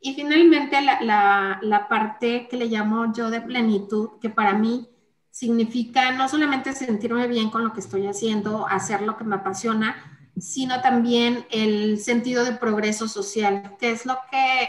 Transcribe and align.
Y 0.00 0.14
finalmente 0.14 0.80
la, 0.82 1.58
la, 1.62 1.88
parte 1.88 2.46
que 2.48 2.56
le 2.56 2.66
llamo 2.66 3.12
yo 3.14 3.30
de 3.30 3.40
plenitud, 3.40 4.18
que 4.20 4.28
para 4.28 4.52
mí 4.52 4.88
significa 5.30 6.12
no 6.12 6.28
solamente 6.28 6.72
sentirme 6.72 7.26
bien 7.26 7.50
con 7.50 7.64
lo 7.64 7.72
que 7.72 7.80
estoy 7.80 8.06
haciendo, 8.06 8.66
hacer 8.68 9.02
lo 9.02 9.16
que 9.16 9.24
me 9.24 9.36
apasiona, 9.36 9.96
sino 10.38 10.80
también 10.80 11.46
el 11.50 11.98
sentido 11.98 12.44
de 12.44 12.52
progreso 12.52 13.08
social, 13.08 13.76
que 13.78 13.92
es 13.92 14.04
lo 14.04 14.18
que 14.30 14.68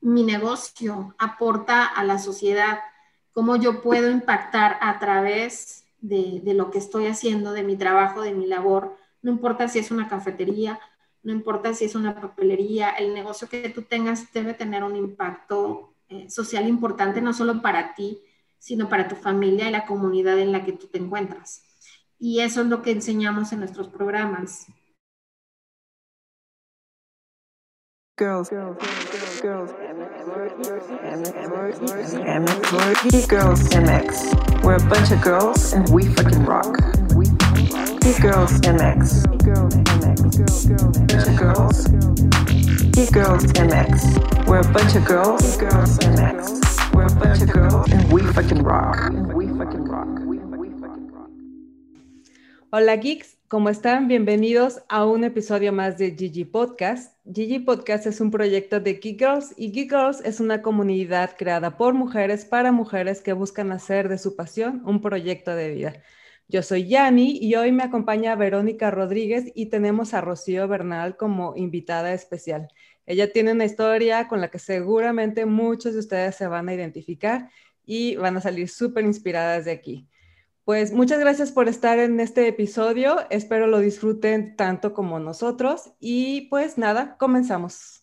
mi 0.00 0.24
negocio 0.24 1.14
aporta 1.18 1.84
a 1.84 2.02
la 2.02 2.18
sociedad, 2.18 2.80
cómo 3.32 3.56
yo 3.56 3.82
puedo 3.82 4.10
impactar 4.10 4.78
a 4.80 4.98
través 4.98 5.84
de, 6.00 6.40
de, 6.42 6.54
lo 6.54 6.70
que 6.70 6.78
estoy 6.78 7.06
haciendo, 7.06 7.52
de 7.52 7.62
mi 7.62 7.76
trabajo, 7.76 8.22
de 8.22 8.34
mi 8.34 8.46
labor, 8.46 8.96
no 9.22 9.30
importa 9.30 9.68
si 9.68 9.78
es 9.78 9.90
una 9.90 10.08
cafetería, 10.08 10.80
no 11.22 11.32
importa 11.32 11.74
si 11.74 11.84
es 11.84 11.94
una 11.94 12.18
papelería, 12.18 12.90
el 12.90 13.12
negocio 13.14 13.48
que 13.48 13.68
tú 13.68 13.82
tengas 13.82 14.32
debe 14.32 14.54
tener 14.54 14.84
un 14.84 14.96
impacto 14.96 15.92
eh, 16.08 16.28
social 16.30 16.66
importante, 16.68 17.20
no 17.20 17.32
solo 17.32 17.60
para 17.60 17.94
ti, 17.94 18.22
sino 18.58 18.88
para 18.88 19.08
tu 19.08 19.16
familia 19.16 19.68
y 19.68 19.72
la 19.72 19.86
comunidad 19.86 20.38
en 20.38 20.52
la 20.52 20.64
que 20.64 20.72
tú 20.72 20.86
te 20.86 20.98
encuentras. 20.98 21.62
Y 22.18 22.40
eso 22.40 22.60
es 22.62 22.66
lo 22.66 22.82
que 22.82 22.90
enseñamos 22.92 23.52
en 23.52 23.60
nuestros 23.60 23.88
programas. 23.88 24.66
Girls, 28.18 28.50
girls, 28.50 28.76
girls, 29.40 29.72
girls, 33.30 33.62
MX. 33.72 34.62
We're 34.62 34.74
a 34.74 34.88
bunch 34.90 35.10
of 35.10 35.22
girls 35.22 35.72
and 35.72 35.88
we 35.88 36.04
fucking 36.04 36.44
rock. 36.44 36.76
Girls 38.00 38.52
MX. 38.64 39.28
Girls 39.44 39.76
MX. 39.76 41.36
Girls. 43.12 43.44
MX. 43.52 44.46
We're 44.48 44.60
a 44.60 44.72
bunch 44.72 44.96
of 44.96 45.04
girls. 45.04 45.58
Girls 45.58 45.98
MX. 45.98 46.94
We're 46.94 47.04
a 47.04 47.14
bunch 47.14 47.42
of 47.42 47.52
girls 47.52 47.92
and 47.92 48.10
we 48.10 48.22
fucking 48.32 48.62
rock. 48.62 48.96
We 49.34 49.48
fucking 49.48 49.84
rock. 49.84 50.08
Hola 52.72 52.96
geeks, 52.96 53.36
¿cómo 53.48 53.68
están? 53.68 54.08
Bienvenidos 54.08 54.80
a 54.88 55.04
un 55.04 55.24
episodio 55.24 55.72
más 55.72 55.98
de 55.98 56.16
Gigi 56.16 56.46
Podcast. 56.46 57.14
Gigi 57.30 57.58
Podcast 57.58 58.06
es 58.06 58.22
un 58.22 58.30
proyecto 58.30 58.80
de 58.80 58.94
Geek 58.94 59.18
Girls 59.18 59.52
y 59.58 59.72
Geek 59.72 59.90
Girls 59.90 60.22
es 60.24 60.40
una 60.40 60.62
comunidad 60.62 61.36
creada 61.36 61.76
por 61.76 61.92
mujeres 61.92 62.46
para 62.46 62.72
mujeres 62.72 63.20
que 63.20 63.34
buscan 63.34 63.72
hacer 63.72 64.08
de 64.08 64.16
su 64.16 64.36
pasión 64.36 64.82
un 64.86 65.02
proyecto 65.02 65.54
de 65.54 65.74
vida. 65.74 65.92
Yo 66.50 66.64
soy 66.64 66.88
Yani 66.88 67.38
y 67.40 67.54
hoy 67.54 67.70
me 67.70 67.84
acompaña 67.84 68.34
Verónica 68.34 68.90
Rodríguez 68.90 69.52
y 69.54 69.66
tenemos 69.66 70.14
a 70.14 70.20
Rocío 70.20 70.66
Bernal 70.66 71.16
como 71.16 71.54
invitada 71.54 72.12
especial. 72.12 72.66
Ella 73.06 73.32
tiene 73.32 73.52
una 73.52 73.64
historia 73.64 74.26
con 74.26 74.40
la 74.40 74.50
que 74.50 74.58
seguramente 74.58 75.46
muchos 75.46 75.92
de 75.92 76.00
ustedes 76.00 76.34
se 76.34 76.48
van 76.48 76.68
a 76.68 76.74
identificar 76.74 77.50
y 77.86 78.16
van 78.16 78.36
a 78.36 78.40
salir 78.40 78.68
súper 78.68 79.04
inspiradas 79.04 79.64
de 79.64 79.70
aquí. 79.70 80.08
Pues 80.64 80.92
muchas 80.92 81.20
gracias 81.20 81.52
por 81.52 81.68
estar 81.68 82.00
en 82.00 82.18
este 82.18 82.48
episodio. 82.48 83.18
Espero 83.30 83.68
lo 83.68 83.78
disfruten 83.78 84.56
tanto 84.56 84.92
como 84.92 85.20
nosotros. 85.20 85.92
Y 86.00 86.48
pues 86.48 86.78
nada, 86.78 87.16
comenzamos. 87.16 87.99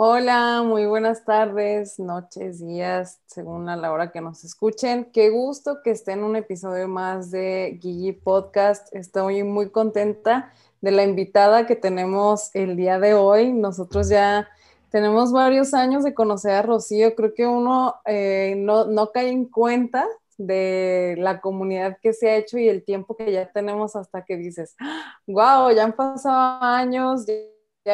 Hola, 0.00 0.62
muy 0.64 0.86
buenas 0.86 1.24
tardes, 1.24 1.98
noches, 1.98 2.64
días, 2.64 3.18
según 3.26 3.68
a 3.68 3.76
la 3.76 3.90
hora 3.90 4.12
que 4.12 4.20
nos 4.20 4.44
escuchen. 4.44 5.10
Qué 5.12 5.28
gusto 5.28 5.78
que 5.82 5.90
estén 5.90 6.20
en 6.20 6.24
un 6.26 6.36
episodio 6.36 6.86
más 6.86 7.32
de 7.32 7.80
Gigi 7.82 8.12
Podcast. 8.12 8.94
Estoy 8.94 9.42
muy 9.42 9.70
contenta 9.70 10.52
de 10.80 10.92
la 10.92 11.02
invitada 11.02 11.66
que 11.66 11.74
tenemos 11.74 12.54
el 12.54 12.76
día 12.76 13.00
de 13.00 13.14
hoy. 13.14 13.52
Nosotros 13.52 14.08
ya 14.08 14.48
tenemos 14.90 15.32
varios 15.32 15.74
años 15.74 16.04
de 16.04 16.14
conocer 16.14 16.52
a 16.52 16.62
Rocío. 16.62 17.16
Creo 17.16 17.34
que 17.34 17.48
uno 17.48 17.96
eh, 18.04 18.54
no, 18.56 18.84
no 18.84 19.10
cae 19.10 19.30
en 19.30 19.46
cuenta 19.46 20.06
de 20.36 21.16
la 21.18 21.40
comunidad 21.40 21.98
que 22.00 22.12
se 22.12 22.30
ha 22.30 22.36
hecho 22.36 22.56
y 22.56 22.68
el 22.68 22.84
tiempo 22.84 23.16
que 23.16 23.32
ya 23.32 23.50
tenemos 23.50 23.96
hasta 23.96 24.24
que 24.24 24.36
dices, 24.36 24.76
wow, 25.26 25.72
ya 25.72 25.82
han 25.82 25.92
pasado 25.94 26.62
años 26.62 27.26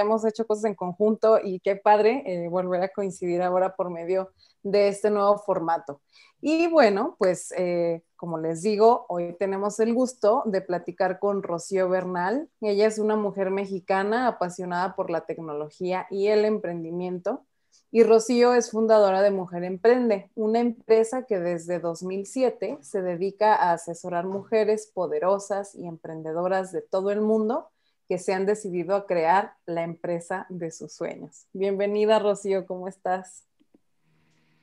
hemos 0.00 0.24
hecho 0.24 0.46
cosas 0.46 0.64
en 0.64 0.74
conjunto 0.74 1.38
y 1.42 1.60
qué 1.60 1.76
padre 1.76 2.22
eh, 2.26 2.48
volver 2.48 2.82
a 2.82 2.88
coincidir 2.88 3.42
ahora 3.42 3.74
por 3.74 3.90
medio 3.90 4.30
de 4.62 4.88
este 4.88 5.10
nuevo 5.10 5.38
formato. 5.38 6.00
Y 6.40 6.66
bueno, 6.68 7.16
pues 7.18 7.52
eh, 7.56 8.02
como 8.16 8.38
les 8.38 8.62
digo, 8.62 9.06
hoy 9.08 9.34
tenemos 9.38 9.80
el 9.80 9.94
gusto 9.94 10.42
de 10.46 10.60
platicar 10.60 11.18
con 11.18 11.42
Rocío 11.42 11.88
Bernal. 11.88 12.48
Ella 12.60 12.86
es 12.86 12.98
una 12.98 13.16
mujer 13.16 13.50
mexicana 13.50 14.28
apasionada 14.28 14.94
por 14.94 15.10
la 15.10 15.26
tecnología 15.26 16.06
y 16.10 16.28
el 16.28 16.44
emprendimiento. 16.44 17.44
Y 17.90 18.02
Rocío 18.02 18.54
es 18.54 18.72
fundadora 18.72 19.22
de 19.22 19.30
Mujer 19.30 19.62
Emprende, 19.62 20.30
una 20.34 20.58
empresa 20.58 21.26
que 21.26 21.38
desde 21.38 21.78
2007 21.78 22.78
se 22.80 23.02
dedica 23.02 23.54
a 23.54 23.72
asesorar 23.72 24.26
mujeres 24.26 24.90
poderosas 24.92 25.74
y 25.74 25.86
emprendedoras 25.86 26.72
de 26.72 26.82
todo 26.82 27.10
el 27.10 27.20
mundo 27.20 27.70
que 28.08 28.18
se 28.18 28.34
han 28.34 28.46
decidido 28.46 28.94
a 28.94 29.06
crear 29.06 29.54
la 29.66 29.82
empresa 29.82 30.46
de 30.48 30.70
sus 30.70 30.92
sueños. 30.92 31.46
Bienvenida, 31.52 32.18
Rocío, 32.18 32.66
¿cómo 32.66 32.88
estás? 32.88 33.46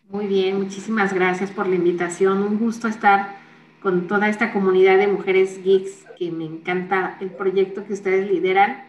Muy 0.10 0.28
bien, 0.28 0.60
muchísimas 0.60 1.14
gracias 1.14 1.52
por 1.52 1.68
la 1.68 1.76
invitación. 1.76 2.44
Un 2.44 2.60
gusto 2.60 2.88
estar 2.88 3.36
con 3.82 4.08
toda 4.08 4.30
esta 4.30 4.54
comunidad 4.54 4.98
de 4.98 5.08
mujeres 5.08 5.64
geeks, 5.64 6.06
que 6.18 6.32
me 6.32 6.46
encanta 6.46 7.18
el 7.22 7.32
proyecto 7.32 7.86
que 7.86 7.94
ustedes 7.94 8.30
lideran. 8.30 8.86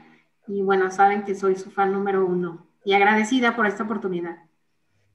Y 0.46 0.62
bueno, 0.62 0.90
saben 0.90 1.24
que 1.24 1.34
soy 1.34 1.56
su 1.56 1.70
fan 1.70 1.92
número 1.92 2.26
uno 2.26 2.66
y 2.84 2.92
agradecida 2.94 3.56
por 3.56 3.66
esta 3.66 3.84
oportunidad. 3.84 4.36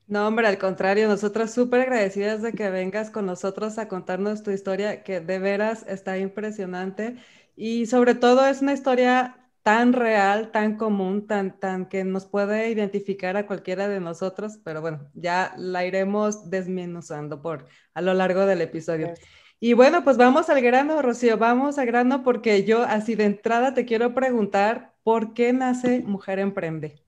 No, 0.07 0.25
hombre, 0.25 0.47
al 0.47 0.57
contrario, 0.57 1.09
nosotras 1.09 1.53
súper 1.53 1.81
agradecidas 1.81 2.41
de 2.41 2.53
que 2.53 2.69
vengas 2.69 3.11
con 3.11 3.25
nosotros 3.25 3.77
a 3.77 3.89
contarnos 3.89 4.41
tu 4.41 4.51
historia, 4.51 5.03
que 5.03 5.19
de 5.19 5.37
veras 5.37 5.85
está 5.87 6.17
impresionante 6.17 7.17
y 7.57 7.88
sobre 7.88 8.13
todo 8.13 8.45
es 8.45 8.62
una 8.62 8.73
historia 8.73 9.35
tan 9.63 9.91
real, 9.91 10.51
tan 10.51 10.78
común, 10.78 11.25
tan, 11.28 11.59
tan 11.59 11.88
que 11.88 12.06
nos 12.06 12.25
puede 12.25 12.69
identificar 12.69 13.35
a 13.35 13.47
cualquiera 13.47 13.90
de 13.90 14.00
nosotros, 14.00 14.59
pero 14.63 14.79
bueno, 14.79 15.09
ya 15.13 15.53
la 15.57 15.84
iremos 15.84 16.50
desmenuzando 16.50 17.41
por 17.41 17.67
a 17.96 18.01
lo 18.01 18.13
largo 18.13 18.46
del 18.46 18.62
episodio. 18.62 19.13
Y 19.59 19.73
bueno, 19.73 20.03
pues 20.03 20.17
vamos 20.17 20.50
al 20.51 20.62
grano, 20.62 21.01
Rocío, 21.01 21.38
vamos 21.38 21.79
al 21.79 21.88
grano 21.88 22.23
porque 22.23 22.63
yo 22.63 22.84
así 22.84 23.16
de 23.16 23.25
entrada 23.25 23.73
te 23.73 23.85
quiero 23.85 24.13
preguntar, 24.13 24.94
¿por 25.03 25.34
qué 25.34 25.51
nace 25.51 26.01
Mujer 26.01 26.38
Emprende? 26.38 27.01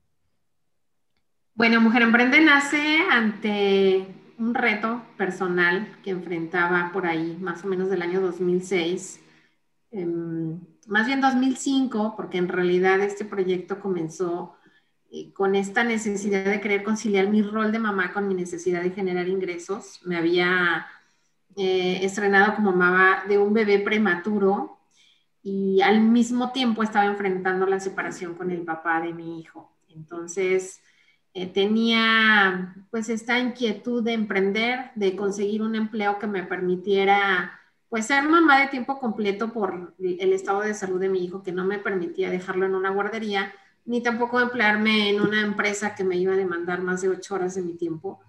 Bueno, 1.54 1.80
Mujer 1.80 2.02
Emprende 2.02 2.40
nace 2.40 2.98
ante 3.08 4.04
un 4.36 4.52
reto 4.54 5.00
personal 5.16 5.96
que 6.02 6.10
enfrentaba 6.10 6.90
por 6.92 7.06
ahí, 7.06 7.38
más 7.40 7.64
o 7.64 7.68
menos 7.68 7.88
del 7.88 8.02
año 8.02 8.20
2006 8.20 9.19
Em, 9.19 9.19
más 9.92 11.06
bien 11.06 11.20
2005, 11.20 12.14
porque 12.16 12.38
en 12.38 12.48
realidad 12.48 13.00
este 13.00 13.24
proyecto 13.24 13.80
comenzó 13.80 14.54
eh, 15.10 15.32
con 15.32 15.54
esta 15.56 15.82
necesidad 15.82 16.44
de 16.44 16.60
querer 16.60 16.84
conciliar 16.84 17.28
mi 17.28 17.42
rol 17.42 17.72
de 17.72 17.80
mamá 17.80 18.12
con 18.12 18.28
mi 18.28 18.34
necesidad 18.34 18.82
de 18.82 18.90
generar 18.90 19.28
ingresos. 19.28 20.00
Me 20.04 20.16
había 20.16 20.86
eh, 21.56 22.04
estrenado 22.04 22.54
como 22.54 22.72
mamá 22.72 23.24
de 23.28 23.38
un 23.38 23.52
bebé 23.52 23.80
prematuro 23.80 24.78
y 25.42 25.80
al 25.82 26.00
mismo 26.00 26.52
tiempo 26.52 26.82
estaba 26.82 27.06
enfrentando 27.06 27.66
la 27.66 27.80
separación 27.80 28.34
con 28.34 28.50
el 28.50 28.62
papá 28.62 29.00
de 29.00 29.12
mi 29.12 29.40
hijo. 29.40 29.72
Entonces, 29.88 30.80
eh, 31.34 31.46
tenía 31.46 32.74
pues 32.90 33.08
esta 33.08 33.38
inquietud 33.38 34.02
de 34.04 34.12
emprender, 34.12 34.90
de 34.94 35.16
conseguir 35.16 35.62
un 35.62 35.74
empleo 35.74 36.18
que 36.18 36.26
me 36.26 36.44
permitiera 36.44 37.59
pues 37.90 38.06
ser 38.06 38.26
mamá 38.28 38.60
de 38.60 38.68
tiempo 38.68 39.00
completo 39.00 39.52
por 39.52 39.94
el 39.98 40.32
estado 40.32 40.60
de 40.60 40.74
salud 40.74 41.00
de 41.00 41.08
mi 41.08 41.24
hijo 41.24 41.42
que 41.42 41.50
no 41.50 41.64
me 41.64 41.80
permitía 41.80 42.30
dejarlo 42.30 42.64
en 42.64 42.76
una 42.76 42.90
guardería, 42.90 43.52
ni 43.84 44.00
tampoco 44.00 44.40
emplearme 44.40 45.10
en 45.10 45.20
una 45.20 45.40
empresa 45.40 45.96
que 45.96 46.04
me 46.04 46.16
iba 46.16 46.32
a 46.32 46.36
demandar 46.36 46.82
más 46.82 47.02
de 47.02 47.08
ocho 47.08 47.34
horas 47.34 47.56
de 47.56 47.62
mi 47.62 47.74
tiempo. 47.74 48.20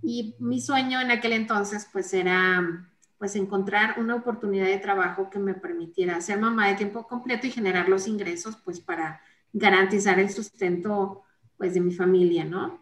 Y 0.00 0.36
mi 0.38 0.60
sueño 0.60 1.00
en 1.00 1.10
aquel 1.10 1.32
entonces 1.32 1.88
pues 1.92 2.14
era 2.14 2.86
pues 3.18 3.34
encontrar 3.34 3.98
una 3.98 4.14
oportunidad 4.14 4.66
de 4.66 4.78
trabajo 4.78 5.28
que 5.28 5.40
me 5.40 5.54
permitiera 5.54 6.20
ser 6.20 6.38
mamá 6.38 6.68
de 6.68 6.76
tiempo 6.76 7.06
completo 7.06 7.48
y 7.48 7.50
generar 7.50 7.88
los 7.88 8.06
ingresos 8.06 8.56
pues 8.64 8.80
para 8.80 9.20
garantizar 9.52 10.20
el 10.20 10.30
sustento 10.30 11.24
pues 11.58 11.74
de 11.74 11.80
mi 11.80 11.92
familia, 11.92 12.44
¿no? 12.44 12.80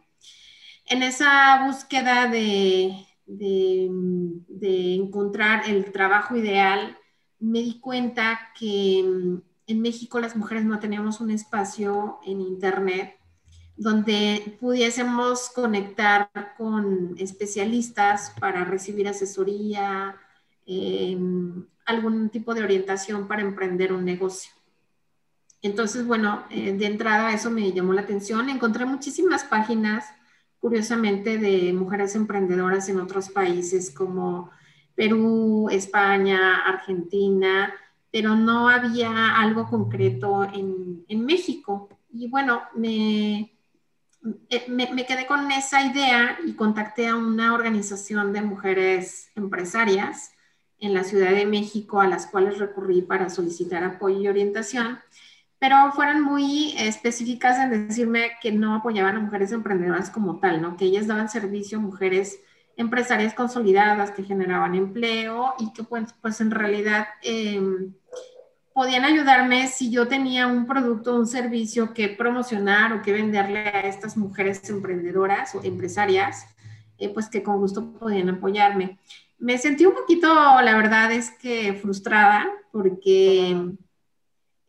En 0.85 1.03
esa 1.03 1.65
búsqueda 1.67 2.29
de, 2.29 3.08
de, 3.29 4.95
encontrar 4.95 5.69
el 5.69 5.93
trabajo 5.93 6.37
ideal, 6.37 6.99
me 7.39 7.61
di 7.61 7.79
cuenta 7.79 8.41
que 8.59 9.05
mm, 9.05 9.37
en 9.69 9.81
México 9.83 10.19
las 10.19 10.35
mujeres 10.35 10.65
no 10.65 10.81
teníamos 10.81 11.21
un 11.21 11.31
espacio 11.31 12.19
en 12.27 12.41
Internet 12.41 13.15
donde 13.77 14.57
pudiésemos 14.61 15.51
conectar 15.51 16.29
con 16.57 17.15
especialistas 17.17 18.33
para 18.41 18.65
recibir 18.65 19.07
asesoría, 19.07 20.17
em, 20.67 21.65
algún 21.87 22.29
tipo 22.29 22.55
de 22.55 22.65
orientación 22.65 23.29
para 23.29 23.43
emprender 23.43 23.93
un 23.93 24.05
negocio. 24.05 24.51
Entonces, 25.63 26.05
bueno, 26.07 26.45
eh, 26.51 26.73
de 26.73 26.87
entrada 26.87 27.33
eso 27.33 27.51
me 27.51 27.73
llamó 27.73 27.93
la 27.93 28.03
atención. 28.03 28.49
Encontré 28.51 28.85
muchísimas 28.85 29.45
páginas, 29.45 30.07
curiosamente, 30.61 31.39
de 31.39 31.73
mujeres 31.73 32.15
emprendedoras 32.15 32.89
en 32.89 33.01
otros 33.01 33.31
países 33.31 33.91
como 33.91 34.51
Perú, 34.95 35.69
España, 35.71 36.57
Argentina, 36.67 37.73
pero 38.11 38.35
no 38.35 38.69
había 38.69 39.37
algo 39.37 39.67
concreto 39.67 40.45
en, 40.45 41.25
México. 41.25 41.89
Y 42.13 42.29
bueno, 42.29 42.63
me, 42.75 43.53
eh, 44.51 44.65
me, 44.69 44.93
me, 44.93 45.07
quedé 45.07 45.27
con 45.27 45.51
esa 45.53 45.83
idea 45.85 46.39
y 46.45 46.55
contacté 46.55 47.09
a 47.09 47.17
una 47.17 47.55
organización 47.55 48.33
de 48.33 48.43
mujeres 48.43 49.31
empresarias 49.37 50.33
en 50.81 50.95
la 50.95 51.05
Ciudad 51.05 51.33
de 51.33 51.47
México 51.47 52.01
a 52.01 52.09
las 52.09 52.27
cuales 52.27 52.59
recurrí 52.59 53.03
para 53.03 53.31
solicitar 53.31 53.85
apoyo 53.85 54.21
y 54.21 54.29
orientación 54.29 54.99
pero 55.59 55.93
fueron 55.93 56.23
muy 56.23 56.75
específicas 56.79 57.59
en 57.59 57.89
decirme 57.89 58.33
que 58.41 58.53
no 58.53 58.77
apoyaban 58.77 59.17
a 59.17 59.21
mujeres 59.21 59.51
emprendedoras 59.53 60.11
como 60.11 60.39
tal, 60.39 60.63
¿no? 60.63 60.77
Que 60.77 60.85
ellas 60.85 61.07
daban 61.07 61.29
servicio 61.29 61.79
a 61.79 61.83
mujeres 61.83 62.39
empresarias 62.77 63.35
consolidadas 63.35 64.13
que 64.13 64.23
generaban 64.23 64.77
empleo 64.77 65.55
y 65.59 65.73
que 65.73 65.83
pues, 65.83 66.15
pues 66.23 66.41
en 66.41 66.53
realidad 66.53 67.09
em, 67.23 67.93
podían 68.73 69.05
ayudarme 69.05 69.67
si 69.67 69.91
yo 69.91 70.07
tenía 70.07 70.47
un 70.47 70.65
producto 70.65 71.17
un 71.17 71.27
servicio 71.27 71.93
que 71.93 72.09
promocionar 72.09 72.93
o 72.93 73.03
que 73.03 73.13
venderle 73.13 73.59
a 73.59 73.81
estas 73.81 74.17
mujeres 74.17 74.71
emprendedoras 74.71 75.57
o 75.57 75.65
empresarias, 75.65 76.47
eh, 76.99 77.09
pues 77.09 77.29
que 77.29 77.43
con 77.43 77.59
gusto 77.59 77.95
podían 77.95 78.29
apoyarme. 78.29 79.01
Me 79.39 79.59
sentí 79.59 79.85
un 79.85 79.95
poquito, 79.95 80.29
la 80.29 80.77
verdad 80.77 81.11
es 81.11 81.33
que 81.33 81.75
frustrada 81.75 82.47
porque... 82.71 83.77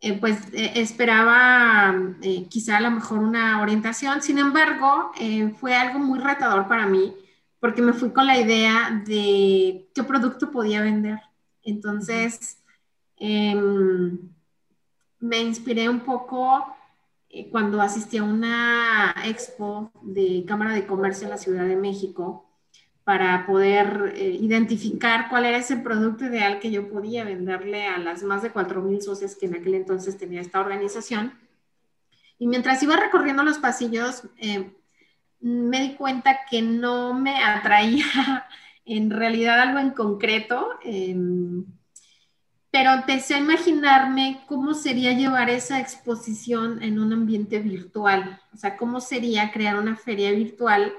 Eh, 0.02 0.18
pues 0.18 0.38
eh, 0.54 0.72
esperaba 0.76 1.94
eh, 2.22 2.46
quizá 2.48 2.78
a 2.78 2.80
lo 2.80 2.90
mejor 2.90 3.18
una 3.18 3.60
orientación. 3.60 4.22
Sin 4.22 4.38
embargo, 4.38 5.12
fue 5.58 5.74
algo 5.74 5.98
muy 5.98 6.18
retador 6.18 6.68
para 6.68 6.86
mí 6.86 7.14
porque 7.60 7.82
me 7.82 7.92
fui 7.92 8.10
con 8.10 8.26
la 8.26 8.38
idea 8.38 9.02
de 9.06 9.90
qué 9.94 10.02
producto 10.02 10.50
podía 10.50 10.80
vender. 10.80 11.20
Entonces, 11.62 12.62
em, 13.16 14.18
me 15.18 15.38
inspiré 15.40 15.88
un 15.88 16.00
poco 16.00 16.66
cuando 17.50 17.80
asistí 17.82 18.16
a 18.18 18.24
una 18.24 19.14
expo 19.24 19.92
de 20.02 20.44
Cámara 20.48 20.72
de 20.74 20.86
Comercio 20.86 21.24
en 21.26 21.30
la 21.30 21.38
Ciudad 21.38 21.66
de 21.66 21.76
México 21.76 22.49
para 23.04 23.46
poder 23.46 24.12
eh, 24.16 24.38
identificar 24.40 25.28
cuál 25.28 25.46
era 25.46 25.58
ese 25.58 25.76
producto 25.76 26.26
ideal 26.26 26.60
que 26.60 26.70
yo 26.70 26.88
podía 26.88 27.24
venderle 27.24 27.86
a 27.86 27.98
las 27.98 28.22
más 28.22 28.42
de 28.42 28.52
4.000 28.52 29.00
socios 29.00 29.36
que 29.36 29.46
en 29.46 29.56
aquel 29.56 29.74
entonces 29.74 30.18
tenía 30.18 30.40
esta 30.40 30.60
organización. 30.60 31.32
Y 32.38 32.46
mientras 32.46 32.82
iba 32.82 32.96
recorriendo 32.96 33.42
los 33.42 33.58
pasillos, 33.58 34.22
eh, 34.38 34.70
me 35.40 35.80
di 35.80 35.94
cuenta 35.94 36.40
que 36.50 36.62
no 36.62 37.14
me 37.14 37.42
atraía 37.42 38.46
en 38.84 39.10
realidad 39.10 39.60
algo 39.60 39.78
en 39.78 39.90
concreto, 39.90 40.68
em, 40.82 41.64
pero 42.70 42.92
empecé 42.92 43.34
a 43.34 43.38
imaginarme 43.38 44.44
cómo 44.46 44.74
sería 44.74 45.12
llevar 45.12 45.50
esa 45.50 45.80
exposición 45.80 46.82
en 46.82 47.00
un 47.00 47.12
ambiente 47.12 47.58
virtual, 47.58 48.40
o 48.52 48.56
sea, 48.56 48.76
cómo 48.76 49.00
sería 49.00 49.50
crear 49.50 49.76
una 49.76 49.96
feria 49.96 50.30
virtual 50.32 50.92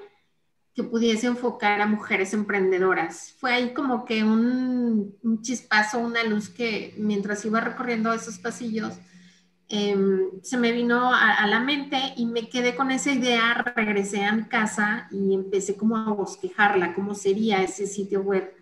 que 0.74 0.84
pudiese 0.84 1.28
enfocar 1.28 1.82
a 1.82 1.88
mujeres 1.88 2.34
emprendedoras. 2.34 3.36
Fue 3.40 3.52
ahí 3.54 3.74
como 3.74 4.06
que 4.06 4.24
un, 4.24 5.18
chispazo, 5.42 6.00
una 6.00 6.24
luz 6.24 6.50
que 6.50 6.94
mientras 6.98 7.44
iba 7.46 7.60
recorriendo 7.60 8.14
esos 8.14 8.38
pasillos, 8.38 8.94
em, 9.68 10.42
se 10.42 10.58
me 10.58 10.72
vino 10.72 11.14
a, 11.14 11.46
la 11.48 11.60
mente 11.60 11.98
y 12.16 12.26
me 12.26 12.50
quedé 12.50 12.76
con 12.76 12.92
esa 12.92 13.12
idea, 13.12 13.54
regresé 13.76 14.26
a 14.26 14.34
mi 14.34 14.44
casa 14.44 15.08
y 15.12 15.34
empecé 15.34 15.76
como 15.76 15.98
a 15.98 16.14
bosquejarla, 16.14 16.94
cómo 16.94 17.16
sería 17.16 17.62
ese 17.64 17.88
sitio 17.88 18.22
web. 18.22 18.54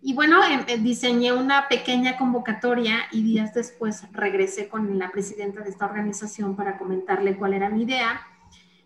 Y 0.00 0.14
bueno, 0.14 0.42
em, 0.44 0.64
eh, 0.66 0.78
diseñé 0.78 1.32
una 1.32 1.68
pequeña 1.68 2.16
convocatoria 2.18 3.00
y 3.12 3.22
días 3.22 3.54
después 3.54 4.02
regresé 4.12 4.68
con 4.68 4.98
la 4.98 5.10
presidenta 5.10 5.62
de 5.62 5.70
esta 5.70 5.86
organización 5.86 6.56
para 6.56 6.78
comentarle 6.78 7.36
cuál 7.36 7.54
era 7.54 7.70
mi 7.70 7.82
idea 7.82 8.20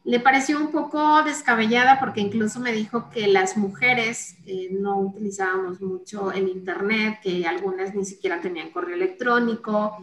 le 0.05 0.21
pareció 0.21 0.59
un 0.59 0.71
poco 0.71 1.23
descabellada 1.23 2.01
porque 2.01 2.21
incluso 2.21 2.61
me 2.61 2.73
dijo 2.73 3.11
que 3.11 3.27
las 3.27 3.57
mujeres 3.57 4.37
eh, 4.47 4.69
no 4.73 4.99
utilizábamos 4.99 5.81
mucho 5.81 6.33
el 6.33 6.49
Internet, 6.49 7.19
que 7.23 7.47
algunas 7.47 7.95
ni 7.95 8.05
siquiera 8.05 8.41
tenían 8.41 8.71
correo 8.71 8.95
electrónico, 8.95 9.97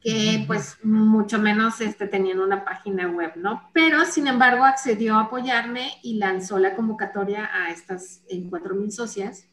que 0.00 0.44
pues 0.46 0.76
mucho 0.82 1.38
menos 1.38 1.80
este, 1.80 2.06
tenían 2.06 2.40
una 2.40 2.64
página 2.64 3.08
web, 3.08 3.32
¿no? 3.36 3.70
Pero 3.72 4.04
sin 4.04 4.26
embargo 4.26 4.64
accedió 4.64 5.14
a 5.14 5.22
apoyarme 5.22 5.92
y 6.02 6.18
lanzó 6.18 6.58
la 6.58 6.74
convocatoria 6.74 7.48
a 7.52 7.70
estas 7.70 8.22
eh, 8.28 8.42
4.000 8.42 8.90
socias. 8.90 9.46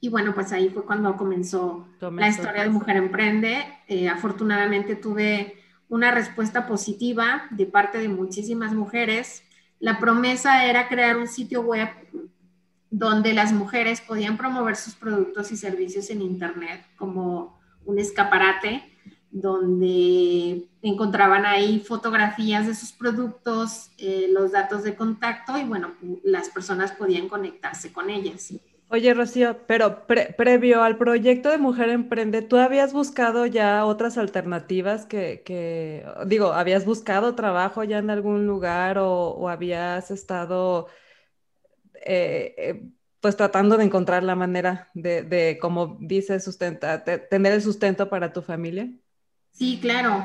Y 0.00 0.08
bueno, 0.08 0.34
pues 0.34 0.52
ahí 0.52 0.68
fue 0.68 0.84
cuando 0.84 1.16
comenzó 1.16 1.88
la 2.00 2.28
historia 2.28 2.62
de 2.62 2.68
Mujer 2.68 2.96
Emprende. 2.96 3.66
Eh, 3.88 4.08
afortunadamente 4.08 4.94
tuve 4.94 5.65
una 5.88 6.10
respuesta 6.10 6.66
positiva 6.66 7.46
de 7.50 7.66
parte 7.66 7.98
de 7.98 8.08
muchísimas 8.08 8.72
mujeres. 8.74 9.42
La 9.78 9.98
promesa 9.98 10.66
era 10.66 10.88
crear 10.88 11.16
un 11.16 11.28
sitio 11.28 11.62
web 11.62 11.88
donde 12.90 13.34
las 13.34 13.52
mujeres 13.52 14.00
podían 14.00 14.36
promover 14.36 14.76
sus 14.76 14.94
productos 14.94 15.52
y 15.52 15.56
servicios 15.56 16.10
en 16.10 16.22
Internet 16.22 16.84
como 16.96 17.58
un 17.84 17.98
escaparate 17.98 18.82
donde 19.30 20.66
encontraban 20.80 21.44
ahí 21.44 21.80
fotografías 21.80 22.66
de 22.66 22.74
sus 22.74 22.92
productos, 22.92 23.90
eh, 23.98 24.28
los 24.30 24.52
datos 24.52 24.82
de 24.82 24.94
contacto 24.94 25.58
y 25.58 25.64
bueno, 25.64 25.92
las 26.24 26.48
personas 26.48 26.92
podían 26.92 27.28
conectarse 27.28 27.92
con 27.92 28.08
ellas. 28.08 28.54
Oye, 28.88 29.14
Rocío, 29.14 29.66
pero 29.66 30.06
previo 30.06 30.82
al 30.84 30.96
proyecto 30.96 31.50
de 31.50 31.58
Mujer 31.58 31.88
Emprende, 31.88 32.40
¿tú 32.42 32.56
habías 32.56 32.92
buscado 32.92 33.44
ya 33.44 33.84
otras 33.84 34.16
alternativas 34.16 35.06
que, 35.06 36.06
digo, 36.26 36.52
habías 36.52 36.84
buscado 36.84 37.34
trabajo 37.34 37.82
ya 37.82 37.98
en 37.98 38.10
algún 38.10 38.46
lugar 38.46 38.98
o, 38.98 39.48
habías 39.48 40.12
estado, 40.12 40.86
eh, 41.94 42.54
eh, 42.56 42.88
pues 43.20 43.36
tratando 43.36 43.76
de 43.76 43.84
encontrar 43.84 44.22
la 44.22 44.36
manera 44.36 44.88
de, 44.94 45.22
de 45.22 45.58
como 45.60 45.98
dices, 46.00 46.44
sustenta, 46.44 47.02
tener 47.02 47.54
el 47.54 47.62
sustento 47.62 48.08
para 48.08 48.32
tu 48.32 48.40
familia? 48.40 48.88
Sí, 49.50 49.80
claro 49.82 50.24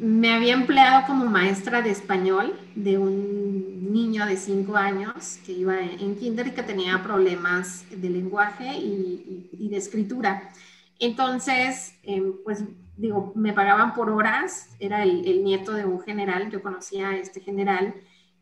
me 0.00 0.32
había 0.32 0.54
empleado 0.54 1.06
como 1.06 1.26
maestra 1.26 1.82
de 1.82 1.90
español 1.90 2.58
de 2.74 2.96
un 2.96 3.92
niño 3.92 4.24
de 4.24 4.36
cinco 4.36 4.76
años 4.76 5.38
que 5.44 5.52
iba 5.52 5.78
en 5.78 6.16
kinder 6.16 6.46
y 6.46 6.52
que 6.52 6.62
tenía 6.62 7.02
problemas 7.02 7.84
de 7.90 8.08
lenguaje 8.08 8.78
y, 8.78 9.68
de 9.68 9.76
escritura. 9.76 10.50
Entonces, 10.98 11.94
em, 12.02 12.32
pues 12.44 12.64
digo, 12.96 13.32
me 13.36 13.52
pagaban 13.52 13.94
por 13.94 14.10
horas, 14.10 14.70
era 14.80 15.02
el, 15.02 15.44
nieto 15.44 15.72
de 15.72 15.84
un 15.84 16.00
general, 16.00 16.50
yo 16.50 16.62
conocía 16.62 17.10
a 17.10 17.16
este 17.16 17.40
general 17.40 17.94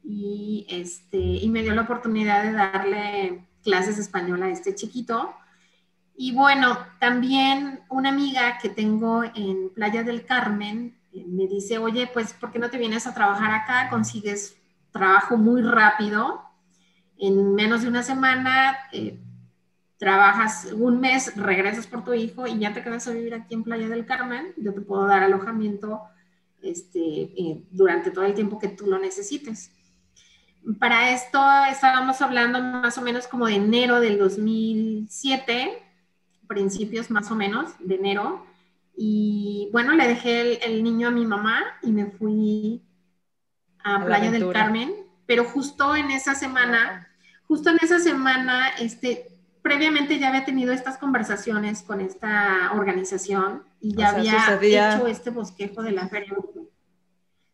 y, 0.03 0.67
este, 0.71 1.19
y 1.19 1.49
me 1.51 1.63
dio 1.63 1.75
la 1.75 1.83
oportunidad 1.83 2.45
de 2.45 2.53
darle 2.53 3.45
clases 3.63 3.97
de 3.97 4.03
español 4.03 4.43
a 4.43 4.51
este 4.51 4.75
chiquito. 4.75 5.35
Y 6.17 6.33
bueno, 6.33 6.79
también 7.01 7.81
una 7.89 8.09
amiga 8.11 8.59
que 8.59 8.69
tengo 8.69 9.25
en 9.25 9.71
Playa 9.75 10.03
del 10.03 10.25
Carmen, 10.25 10.98
me 11.13 11.47
dice, 11.47 11.79
oye, 11.79 12.09
pues, 12.13 12.33
¿por 12.33 12.53
qué 12.53 12.59
no 12.59 12.71
te 12.71 12.79
vienes 12.79 13.07
a 13.07 13.15
trabajar 13.15 13.51
acá? 13.53 13.89
Consigues 13.91 14.57
trabajo 14.93 15.37
muy 15.37 15.63
rápido. 15.63 16.43
En 17.19 17.55
menos 17.55 17.83
de 17.83 17.89
una 17.89 18.03
semana, 18.03 18.77
eh, 18.93 19.19
trabajas 19.99 20.69
un 20.73 21.01
mes, 21.01 21.37
regresas 21.37 21.87
por 21.87 22.05
tu 22.05 22.15
hijo 22.15 22.47
y 22.47 22.59
ya 22.59 22.73
te 22.73 22.83
quedas 22.83 23.09
a 23.09 23.13
vivir 23.13 23.35
aquí 23.35 23.55
en 23.55 23.65
Playa 23.65 23.89
del 23.89 24.07
Carmen. 24.07 24.55
Yo 24.57 24.73
te 24.73 24.81
puedo 24.81 25.07
dar 25.07 25.23
alojamiento 25.23 26.03
este, 26.63 27.01
eh, 27.01 27.65
durante 27.71 28.11
todo 28.11 28.25
el 28.25 28.35
tiempo 28.35 28.59
que 28.59 28.69
tú 28.69 28.87
lo 28.87 28.99
necesites. 28.99 29.73
Para 30.79 31.13
esto 31.13 31.41
estábamos 31.71 32.21
hablando 32.21 32.61
más 32.61 32.99
o 32.99 33.03
menos 33.03 33.27
como 33.27 33.47
de 33.47 33.55
enero 33.55 34.01
del 34.01 34.19
2007, 34.19 35.83
principios 36.47 37.11
más 37.11 37.31
o 37.31 37.35
menos 37.35 37.71
de 37.79 37.95
enero, 37.95 38.45
y 39.01 39.69
bueno, 39.71 39.93
le 39.93 40.09
dejé 40.09 40.67
el, 40.67 40.83
niño 40.83 41.07
a 41.07 41.13
mi 41.13 41.25
mamá 41.25 41.63
y 41.83 41.93
me 41.93 42.07
fui 42.07 42.83
a, 43.85 44.05
Playa 44.05 44.33
del 44.33 44.51
Carmen, 44.51 44.93
pero 45.25 45.45
justo 45.45 45.95
en 45.95 46.11
esa 46.11 46.35
semana, 46.35 47.09
justo 47.47 47.71
en 47.71 47.79
esa 47.81 48.01
semana, 48.01 48.71
este, 48.81 49.29
previamente 49.63 50.19
ya 50.19 50.31
había 50.31 50.45
tenido 50.45 50.73
estas 50.73 50.99
conversaciones 50.99 51.85
con 51.85 52.01
esta 52.01 52.73
organización 52.75 53.63
y 53.81 53.95
ya 53.95 54.09
había 54.09 54.59
hecho 54.61 55.07
este 55.07 55.31
bosquejo 55.31 55.85
de 55.85 55.93
la 55.93 56.09
feria. 56.09 56.35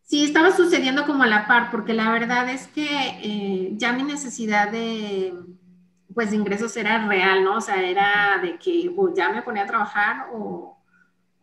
Sí, 0.00 0.24
estaba 0.24 0.50
sucediendo 0.50 1.04
como 1.04 1.24
a 1.24 1.26
la 1.26 1.46
par, 1.46 1.70
porque 1.70 1.92
la 1.92 2.10
verdad 2.10 2.48
es 2.48 2.68
que 2.68 2.88
eh, 3.22 3.72
ya 3.74 3.92
mi 3.92 4.02
necesidad 4.02 4.70
de, 4.70 5.34
pues, 6.14 6.30
de 6.30 6.36
ingresos 6.36 6.74
era 6.78 7.06
real, 7.06 7.44
¿no? 7.44 7.58
O 7.58 7.60
sea, 7.60 7.82
era 7.82 8.38
de 8.40 8.56
que 8.56 8.90
ya 9.14 9.28
me 9.28 9.42
ponía 9.42 9.64
a 9.64 9.66
trabajar 9.66 10.28
o, 10.32 10.73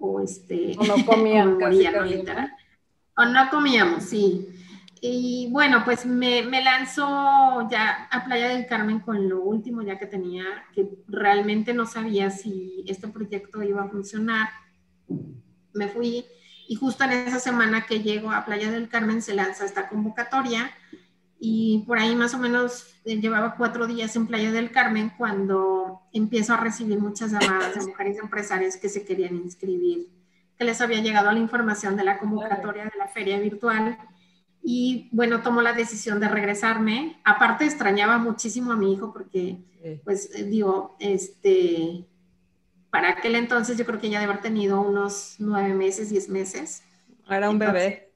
o 0.01 0.21
este... 0.21 0.75
O 0.77 0.83
no 0.83 1.05
comían, 1.05 1.57
casi, 1.57 1.87
O 3.15 3.25
no 3.25 3.49
comíamos, 3.49 4.03
sí. 4.03 4.47
Y 4.99 5.49
bueno, 5.51 5.83
pues 5.83 6.05
me, 6.05 6.43
me 6.43 6.63
lanzó 6.63 7.67
ya 7.71 8.07
a 8.11 8.23
Playa 8.25 8.49
del 8.49 8.67
Carmen 8.67 8.99
con 8.99 9.29
lo 9.29 9.41
último 9.41 9.81
ya 9.81 9.97
que 9.97 10.05
tenía, 10.05 10.43
que 10.75 10.89
realmente 11.07 11.73
no 11.73 11.85
sabía 11.85 12.29
si 12.29 12.83
este 12.87 13.07
proyecto 13.07 13.63
iba 13.63 13.83
a 13.83 13.89
funcionar. 13.89 14.49
Me 15.73 15.87
fui 15.87 16.25
y 16.67 16.75
justo 16.75 17.03
en 17.03 17.11
esa 17.11 17.39
semana 17.39 17.85
que 17.85 18.01
llego 18.01 18.31
a 18.31 18.45
Playa 18.45 18.69
del 18.71 18.89
Carmen 18.89 19.21
se 19.21 19.33
lanza 19.33 19.65
esta 19.65 19.89
convocatoria 19.89 20.71
y 21.43 21.79
por 21.87 21.97
ahí 21.97 22.15
más 22.15 22.35
o 22.35 22.37
menos 22.37 22.93
eh, 23.03 23.19
llevaba 23.19 23.55
cuatro 23.55 23.87
días 23.87 24.15
en 24.15 24.27
Playa 24.27 24.51
del 24.51 24.69
Carmen 24.69 25.11
cuando 25.17 26.01
empiezo 26.13 26.53
a 26.53 26.57
recibir 26.57 26.99
muchas 26.99 27.31
llamadas 27.31 27.73
de 27.73 27.81
mujeres 27.87 28.19
empresarias 28.19 28.77
que 28.77 28.89
se 28.89 29.03
querían 29.03 29.37
inscribir, 29.37 30.07
que 30.55 30.65
les 30.65 30.79
había 30.81 31.01
llegado 31.01 31.31
la 31.31 31.39
información 31.39 31.97
de 31.97 32.03
la 32.03 32.19
convocatoria 32.19 32.83
de 32.83 32.91
la 32.95 33.07
feria 33.07 33.39
virtual 33.39 33.97
y 34.61 35.09
bueno, 35.11 35.41
tomó 35.41 35.63
la 35.63 35.73
decisión 35.73 36.19
de 36.19 36.27
regresarme. 36.27 37.19
Aparte 37.23 37.65
extrañaba 37.65 38.19
muchísimo 38.19 38.71
a 38.71 38.75
mi 38.75 38.93
hijo 38.93 39.11
porque, 39.11 39.57
pues 40.03 40.29
eh, 40.35 40.43
digo, 40.43 40.95
este, 40.99 42.05
para 42.91 43.13
aquel 43.13 43.33
entonces 43.33 43.79
yo 43.79 43.85
creo 43.87 43.99
que 43.99 44.11
ya 44.11 44.19
debe 44.19 44.33
haber 44.33 44.43
tenido 44.43 44.79
unos 44.79 45.37
nueve 45.39 45.73
meses, 45.73 46.11
diez 46.11 46.29
meses. 46.29 46.83
Era 47.27 47.49
un 47.49 47.57
bebé. 47.57 48.11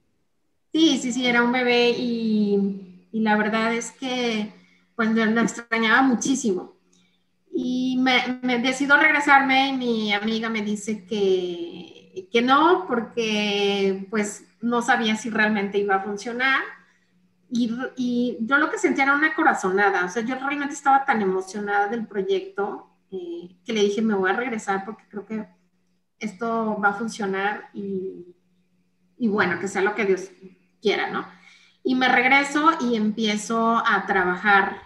Sí, 0.72 0.98
sí, 0.98 1.10
sí, 1.10 1.26
era 1.26 1.42
un 1.42 1.50
bebé 1.50 1.90
y, 1.90 2.85
y 3.16 3.20
la 3.20 3.34
verdad 3.34 3.72
es 3.72 3.92
que 3.92 4.52
pues 4.94 5.10
lo 5.10 5.40
extrañaba 5.40 6.02
muchísimo. 6.02 6.76
Y 7.50 7.96
me, 7.98 8.40
me 8.42 8.58
regresarme 8.58 9.68
y 9.68 9.72
mi 9.72 10.12
amiga 10.12 10.50
me 10.50 10.60
dice 10.60 11.06
que, 11.06 12.28
que 12.30 12.42
no, 12.42 12.84
porque 12.86 14.06
pues 14.10 14.44
no 14.60 14.82
sabía 14.82 15.16
si 15.16 15.30
realmente 15.30 15.78
iba 15.78 15.94
a 15.94 16.02
funcionar. 16.02 16.60
Y, 17.48 17.74
y, 17.96 18.36
yo 18.40 18.58
lo 18.58 18.70
que 18.70 18.76
sentía 18.76 19.04
era 19.04 19.14
una 19.14 19.34
corazonada, 19.34 20.04
o 20.04 20.10
sea, 20.10 20.22
yo 20.22 20.34
realmente 20.34 20.74
estaba 20.74 21.06
tan 21.06 21.22
emocionada 21.22 21.88
del 21.88 22.06
proyecto 22.06 22.90
eh, 23.10 23.56
que 23.64 23.72
le 23.72 23.80
dije, 23.80 24.02
me 24.02 24.14
voy 24.14 24.30
a 24.30 24.36
regresar 24.36 24.84
porque 24.84 25.04
creo 25.08 25.24
que 25.24 25.48
esto 26.18 26.78
va 26.84 26.90
a 26.90 26.98
funcionar 27.00 27.70
y, 27.72 28.36
y 29.16 29.28
bueno, 29.28 29.58
que 29.58 29.68
sea 29.68 29.80
lo 29.80 29.94
que 29.94 30.04
Dios 30.04 30.28
quiera, 30.82 31.10
¿no? 31.10 31.24
Y 31.88 31.94
me 31.94 32.08
regreso 32.08 32.72
y 32.80 32.96
empiezo 32.96 33.76
a 33.76 34.06
trabajar 34.08 34.82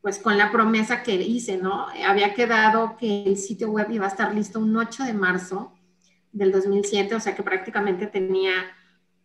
pues 0.00 0.18
con 0.18 0.38
la 0.38 0.50
promesa 0.50 1.02
que 1.02 1.14
hice, 1.16 1.58
¿no? 1.58 1.88
Había 2.06 2.32
quedado 2.32 2.96
que 2.96 3.24
el 3.24 3.36
sitio 3.36 3.70
web 3.70 3.88
iba 3.90 4.06
a 4.06 4.08
estar 4.08 4.34
listo 4.34 4.58
un 4.58 4.74
8 4.74 5.04
de 5.04 5.12
marzo 5.12 5.74
del 6.32 6.50
2007, 6.50 7.14
o 7.14 7.20
sea 7.20 7.34
que 7.34 7.42
prácticamente 7.42 8.06
tenía 8.06 8.52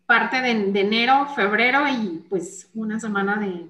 parte 0.05 0.41
de, 0.41 0.51
enero, 0.77 1.27
febrero 1.33 1.87
y 1.87 2.25
pues 2.27 2.69
una 2.73 2.99
semana 2.99 3.37
de, 3.37 3.69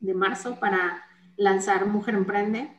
de, 0.00 0.12
marzo 0.12 0.60
para 0.60 1.02
lanzar 1.38 1.86
Mujer 1.86 2.16
Emprende. 2.16 2.70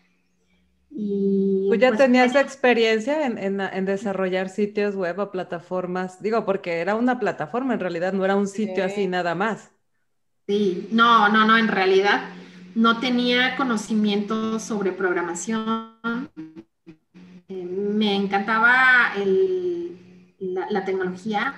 Y, 0.91 1.67
¿Tú 1.67 1.75
ya 1.77 1.88
pues, 1.88 2.00
tenías 2.00 2.36
experiencia 2.36 3.25
en, 3.25 3.39
en, 3.39 3.60
en, 3.60 3.86
desarrollar 3.86 4.50
sitios 4.50 4.96
web 4.96 5.17
o 5.17 5.31
plataformas? 5.31 6.22
Digo, 6.22 6.46
porque 6.46 6.77
era 6.79 6.93
una 6.93 7.17
plataforma, 7.17 7.74
en 7.74 7.79
realidad 7.79 8.13
no 8.13 8.24
era 8.24 8.36
un 8.36 8.48
sitio 8.48 8.86
así 8.86 9.08
nada 9.08 9.34
más. 9.34 9.72
Sí, 10.49 10.89
no, 10.91 11.29
no, 11.29 11.45
no, 11.45 11.59
en 11.59 11.67
realidad 11.67 12.21
no 12.73 12.99
tenía 12.99 13.55
conocimiento 13.55 14.59
sobre 14.59 14.91
programación. 14.91 15.93
Eh, 17.47 17.65
me 17.65 18.15
encantaba 18.15 19.13
la, 20.39 20.85
tecnología, 20.85 21.53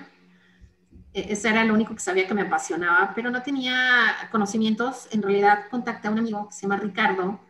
e-, 1.14 1.32
ese 1.32 1.48
era 1.48 1.64
lo 1.64 1.72
único 1.72 1.94
que 1.94 2.02
sabía 2.02 2.26
que 2.26 2.34
me 2.34 2.42
apasionaba, 2.42 3.12
pero 3.14 3.30
no 3.30 3.40
tenía 3.42 4.28
conocimientos. 4.30 5.08
En 5.10 5.22
realidad 5.22 5.70
contacté 5.70 6.08
a 6.08 6.10
un 6.10 6.18
amigo 6.18 6.48
que 6.50 6.54
se 6.54 6.62
llama 6.66 6.76
Ricardo, 6.76 7.40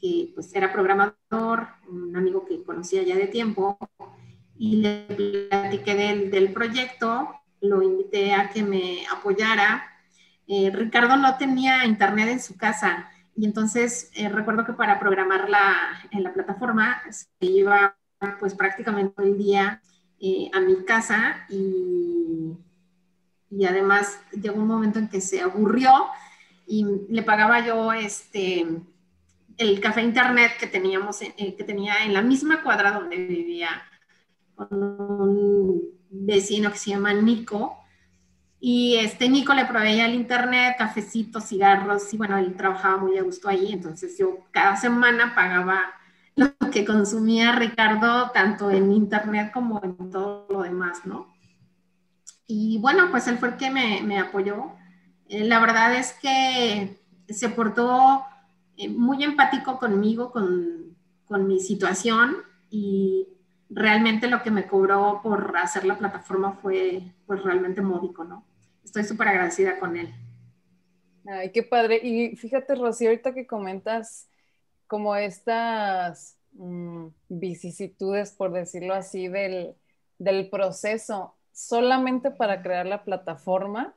que 0.00 0.30
pues 0.32 0.54
era 0.54 0.72
programador, 0.72 1.66
un 1.88 2.16
amigo 2.16 2.46
que 2.46 2.62
conocía 2.62 3.02
ya 3.02 3.16
de 3.16 3.26
tiempo, 3.26 3.76
y 4.56 4.76
le 4.76 5.48
platiqué 5.50 5.96
del, 5.96 6.30
del 6.30 6.52
proyecto, 6.52 7.34
lo 7.60 7.82
invité 7.82 8.32
a 8.32 8.48
que 8.48 8.62
me 8.62 9.04
apoyara. 9.08 9.90
Eh, 10.46 10.70
Ricardo 10.70 11.16
no 11.16 11.36
tenía 11.36 11.86
internet 11.86 12.28
en 12.28 12.40
su 12.40 12.56
casa 12.56 13.08
y 13.34 13.46
entonces 13.46 14.10
eh, 14.14 14.28
recuerdo 14.28 14.64
que 14.64 14.74
para 14.74 15.00
programarla 15.00 15.74
en 16.10 16.22
la 16.22 16.34
plataforma 16.34 17.00
se 17.10 17.26
iba 17.40 17.96
pues 18.38 18.54
prácticamente 18.54 19.22
el 19.22 19.38
día 19.38 19.80
eh, 20.20 20.50
a 20.52 20.60
mi 20.60 20.84
casa 20.84 21.46
y 21.48 22.52
y 23.50 23.66
además 23.66 24.18
llegó 24.32 24.60
un 24.60 24.66
momento 24.66 24.98
en 24.98 25.08
que 25.08 25.20
se 25.20 25.40
aburrió 25.40 25.90
y 26.66 26.84
le 27.08 27.22
pagaba 27.22 27.64
yo 27.64 27.92
este 27.92 28.66
el 29.56 29.80
café 29.80 30.02
internet 30.02 30.52
que 30.58 30.66
teníamos 30.66 31.20
que 31.20 31.64
tenía 31.64 32.04
en 32.04 32.12
la 32.12 32.22
misma 32.22 32.62
cuadra 32.62 32.92
donde 32.92 33.16
vivía 33.16 33.68
con 34.56 34.68
un 34.72 35.82
vecino 36.10 36.70
que 36.70 36.78
se 36.78 36.90
llama 36.90 37.14
Nico 37.14 37.83
y 38.66 38.96
este 38.96 39.28
Nico 39.28 39.52
le 39.52 39.66
proveía 39.66 40.06
el 40.06 40.14
internet, 40.14 40.76
cafecitos, 40.78 41.44
cigarros 41.44 42.14
y 42.14 42.16
bueno, 42.16 42.38
él 42.38 42.56
trabajaba 42.56 42.96
muy 42.96 43.18
a 43.18 43.22
gusto 43.22 43.50
ahí, 43.50 43.70
entonces 43.70 44.16
yo 44.16 44.38
cada 44.52 44.74
semana 44.76 45.34
pagaba 45.34 45.80
lo 46.34 46.48
que 46.72 46.86
consumía 46.86 47.52
Ricardo 47.52 48.30
tanto 48.30 48.70
en 48.70 48.90
internet 48.90 49.50
como 49.52 49.84
en 49.84 50.10
todo 50.10 50.46
lo 50.48 50.62
demás, 50.62 51.04
¿no? 51.04 51.26
Y 52.46 52.78
bueno, 52.78 53.10
pues 53.10 53.28
él 53.28 53.36
fue 53.36 53.48
el 53.48 53.56
que 53.58 53.68
me, 53.70 54.18
apoyó. 54.18 54.72
Eh, 55.28 55.44
la 55.44 55.60
verdad 55.60 55.94
es 55.96 56.14
que 56.14 56.98
se 57.28 57.50
portó 57.50 58.24
eh, 58.78 58.88
muy 58.88 59.24
empático 59.24 59.78
conmigo, 59.78 60.32
con, 60.32 60.96
con, 61.26 61.46
mi 61.46 61.60
situación 61.60 62.36
y 62.70 63.28
realmente 63.68 64.26
lo 64.26 64.42
que 64.42 64.50
me 64.50 64.66
cobró 64.66 65.20
por 65.22 65.54
hacer 65.58 65.84
la 65.84 65.98
plataforma 65.98 66.52
fue 66.62 67.12
pues 67.26 67.42
realmente 67.42 67.82
módico, 67.82 68.24
¿no? 68.24 68.46
Estoy 68.84 69.04
súper 69.04 69.28
agradecida 69.28 69.78
con 69.78 69.96
él. 69.96 70.14
Ay, 71.26 71.50
qué 71.52 71.62
padre. 71.62 72.00
Y 72.02 72.36
fíjate, 72.36 72.74
Rocío, 72.74 73.08
ahorita 73.08 73.34
que 73.34 73.46
comentas 73.46 74.28
como 74.86 75.16
estas 75.16 76.36
mm, 76.52 77.06
vicisitudes, 77.28 78.32
por 78.32 78.52
decirlo 78.52 78.94
así, 78.94 79.28
del, 79.28 79.74
del 80.18 80.50
proceso 80.50 81.34
solamente 81.52 82.30
para 82.30 82.62
crear 82.62 82.86
la 82.86 83.04
plataforma, 83.04 83.94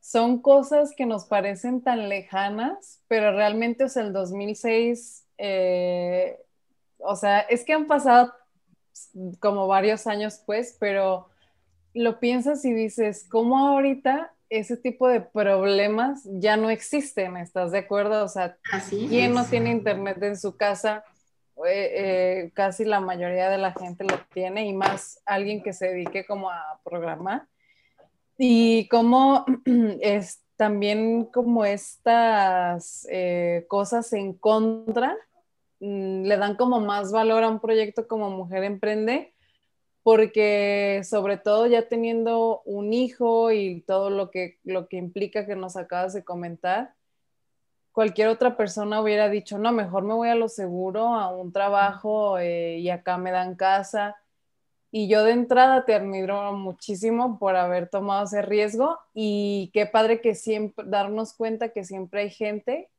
son 0.00 0.42
cosas 0.42 0.92
que 0.96 1.06
nos 1.06 1.24
parecen 1.26 1.80
tan 1.80 2.08
lejanas, 2.08 3.00
pero 3.06 3.32
realmente, 3.32 3.84
o 3.84 3.88
sea, 3.88 4.02
el 4.02 4.12
2006, 4.12 5.24
eh, 5.38 6.40
o 6.98 7.14
sea, 7.14 7.40
es 7.40 7.64
que 7.64 7.72
han 7.72 7.86
pasado 7.86 8.34
como 9.38 9.68
varios 9.68 10.08
años, 10.08 10.42
pues, 10.44 10.76
pero 10.78 11.28
lo 11.94 12.20
piensas 12.20 12.64
y 12.64 12.72
dices, 12.72 13.26
¿cómo 13.28 13.58
ahorita 13.58 14.32
ese 14.48 14.76
tipo 14.76 15.08
de 15.08 15.20
problemas 15.20 16.22
ya 16.24 16.56
no 16.56 16.70
existen? 16.70 17.36
¿Estás 17.36 17.72
de 17.72 17.78
acuerdo? 17.78 18.24
O 18.24 18.28
sea, 18.28 18.56
¿quién 18.88 19.34
no 19.34 19.44
tiene 19.46 19.70
internet 19.70 20.22
en 20.22 20.36
su 20.36 20.56
casa? 20.56 21.04
Eh, 21.66 22.50
casi 22.54 22.84
la 22.84 23.00
mayoría 23.00 23.48
de 23.48 23.58
la 23.58 23.72
gente 23.72 24.04
lo 24.04 24.18
tiene 24.32 24.66
y 24.66 24.72
más 24.72 25.20
alguien 25.26 25.62
que 25.62 25.72
se 25.72 25.88
dedique 25.88 26.24
como 26.24 26.50
a 26.50 26.80
programar. 26.84 27.46
Y 28.38 28.88
como 28.88 29.44
es 30.00 30.42
también 30.56 31.24
como 31.26 31.64
estas 31.64 33.06
eh, 33.10 33.64
cosas 33.68 34.12
en 34.12 34.32
contra 34.32 35.16
mm, 35.80 36.22
le 36.24 36.36
dan 36.36 36.56
como 36.56 36.80
más 36.80 37.12
valor 37.12 37.42
a 37.42 37.48
un 37.48 37.60
proyecto 37.60 38.06
como 38.06 38.30
Mujer 38.30 38.64
Emprende, 38.64 39.34
porque 40.02 41.02
sobre 41.04 41.36
todo 41.36 41.66
ya 41.66 41.88
teniendo 41.88 42.62
un 42.64 42.92
hijo 42.92 43.52
y 43.52 43.82
todo 43.82 44.10
lo 44.10 44.30
que, 44.30 44.58
lo 44.64 44.88
que 44.88 44.96
implica 44.96 45.46
que 45.46 45.56
nos 45.56 45.76
acabas 45.76 46.12
de 46.12 46.24
comentar, 46.24 46.94
cualquier 47.92 48.28
otra 48.28 48.56
persona 48.56 49.00
hubiera 49.00 49.28
dicho, 49.28 49.58
no, 49.58 49.70
mejor 49.70 50.02
me 50.02 50.14
voy 50.14 50.28
a 50.28 50.34
lo 50.34 50.48
seguro, 50.48 51.14
a 51.14 51.30
un 51.30 51.52
trabajo 51.52 52.38
eh, 52.38 52.78
y 52.78 52.90
acá 52.90 53.18
me 53.18 53.30
dan 53.30 53.54
casa. 53.54 54.16
Y 54.90 55.08
yo 55.08 55.24
de 55.24 55.32
entrada 55.32 55.84
te 55.84 55.94
admiro 55.94 56.52
muchísimo 56.52 57.38
por 57.38 57.56
haber 57.56 57.88
tomado 57.88 58.24
ese 58.24 58.42
riesgo 58.42 58.98
y 59.14 59.70
qué 59.72 59.86
padre 59.86 60.20
que 60.20 60.34
siempre 60.34 60.84
darnos 60.86 61.32
cuenta 61.32 61.70
que 61.70 61.84
siempre 61.84 62.22
hay 62.22 62.30
gente 62.30 62.90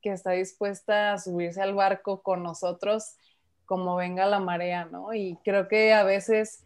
que 0.00 0.10
está 0.12 0.32
dispuesta 0.32 1.12
a 1.12 1.18
subirse 1.18 1.60
al 1.60 1.74
barco 1.74 2.22
con 2.22 2.42
nosotros 2.42 3.16
como 3.68 3.96
venga 3.96 4.26
la 4.26 4.40
marea, 4.40 4.86
¿no? 4.86 5.14
Y 5.14 5.38
creo 5.44 5.68
que 5.68 5.92
a 5.94 6.04
veces 6.04 6.64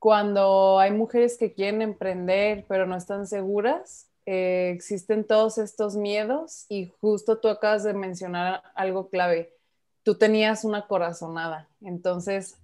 cuando 0.00 0.78
hay 0.80 0.90
mujeres 0.92 1.38
que 1.38 1.54
quieren 1.54 1.82
emprender 1.82 2.66
pero 2.68 2.86
no 2.86 2.96
están 2.96 3.26
seguras, 3.26 4.08
eh, 4.26 4.72
existen 4.74 5.24
todos 5.26 5.58
estos 5.58 5.96
miedos 5.96 6.66
y 6.68 6.86
justo 7.00 7.38
tú 7.38 7.48
acabas 7.48 7.84
de 7.84 7.94
mencionar 7.94 8.62
algo 8.74 9.08
clave. 9.10 9.54
Tú 10.02 10.16
tenías 10.16 10.64
una 10.64 10.86
corazonada, 10.88 11.68
entonces 11.82 12.56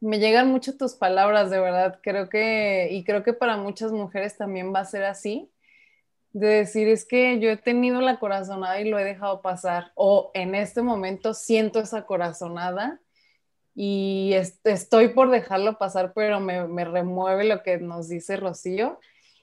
Me 0.00 0.18
llegan 0.18 0.48
mucho 0.50 0.76
tus 0.76 0.94
palabras, 0.94 1.50
de 1.50 1.60
verdad. 1.60 2.00
Creo 2.02 2.28
que, 2.28 2.88
y 2.90 3.04
creo 3.04 3.22
que 3.22 3.32
para 3.32 3.56
muchas 3.56 3.92
mujeres 3.92 4.36
también 4.36 4.74
va 4.74 4.80
a 4.80 4.84
ser 4.84 5.04
así, 5.04 5.50
de 6.38 6.48
decir, 6.48 6.86
es 6.88 7.06
que 7.06 7.40
yo 7.40 7.48
he 7.48 7.56
tenido 7.56 8.02
la 8.02 8.18
corazonada 8.18 8.78
y 8.78 8.90
lo 8.90 8.98
he 8.98 9.04
dejado 9.04 9.40
pasar, 9.40 9.92
o 9.94 10.30
en 10.34 10.54
este 10.54 10.82
momento 10.82 11.32
siento 11.32 11.80
esa 11.80 12.04
corazonada 12.04 13.00
y 13.74 14.34
estoy 14.64 15.08
por 15.08 15.30
dejarlo 15.30 15.78
pasar, 15.78 16.12
pero 16.14 16.38
me, 16.40 16.66
me, 16.68 16.84
remueve 16.84 17.44
lo 17.44 17.62
que 17.62 17.78
nos 17.78 18.08
dice 18.08 18.36
Rocío. 18.36 19.00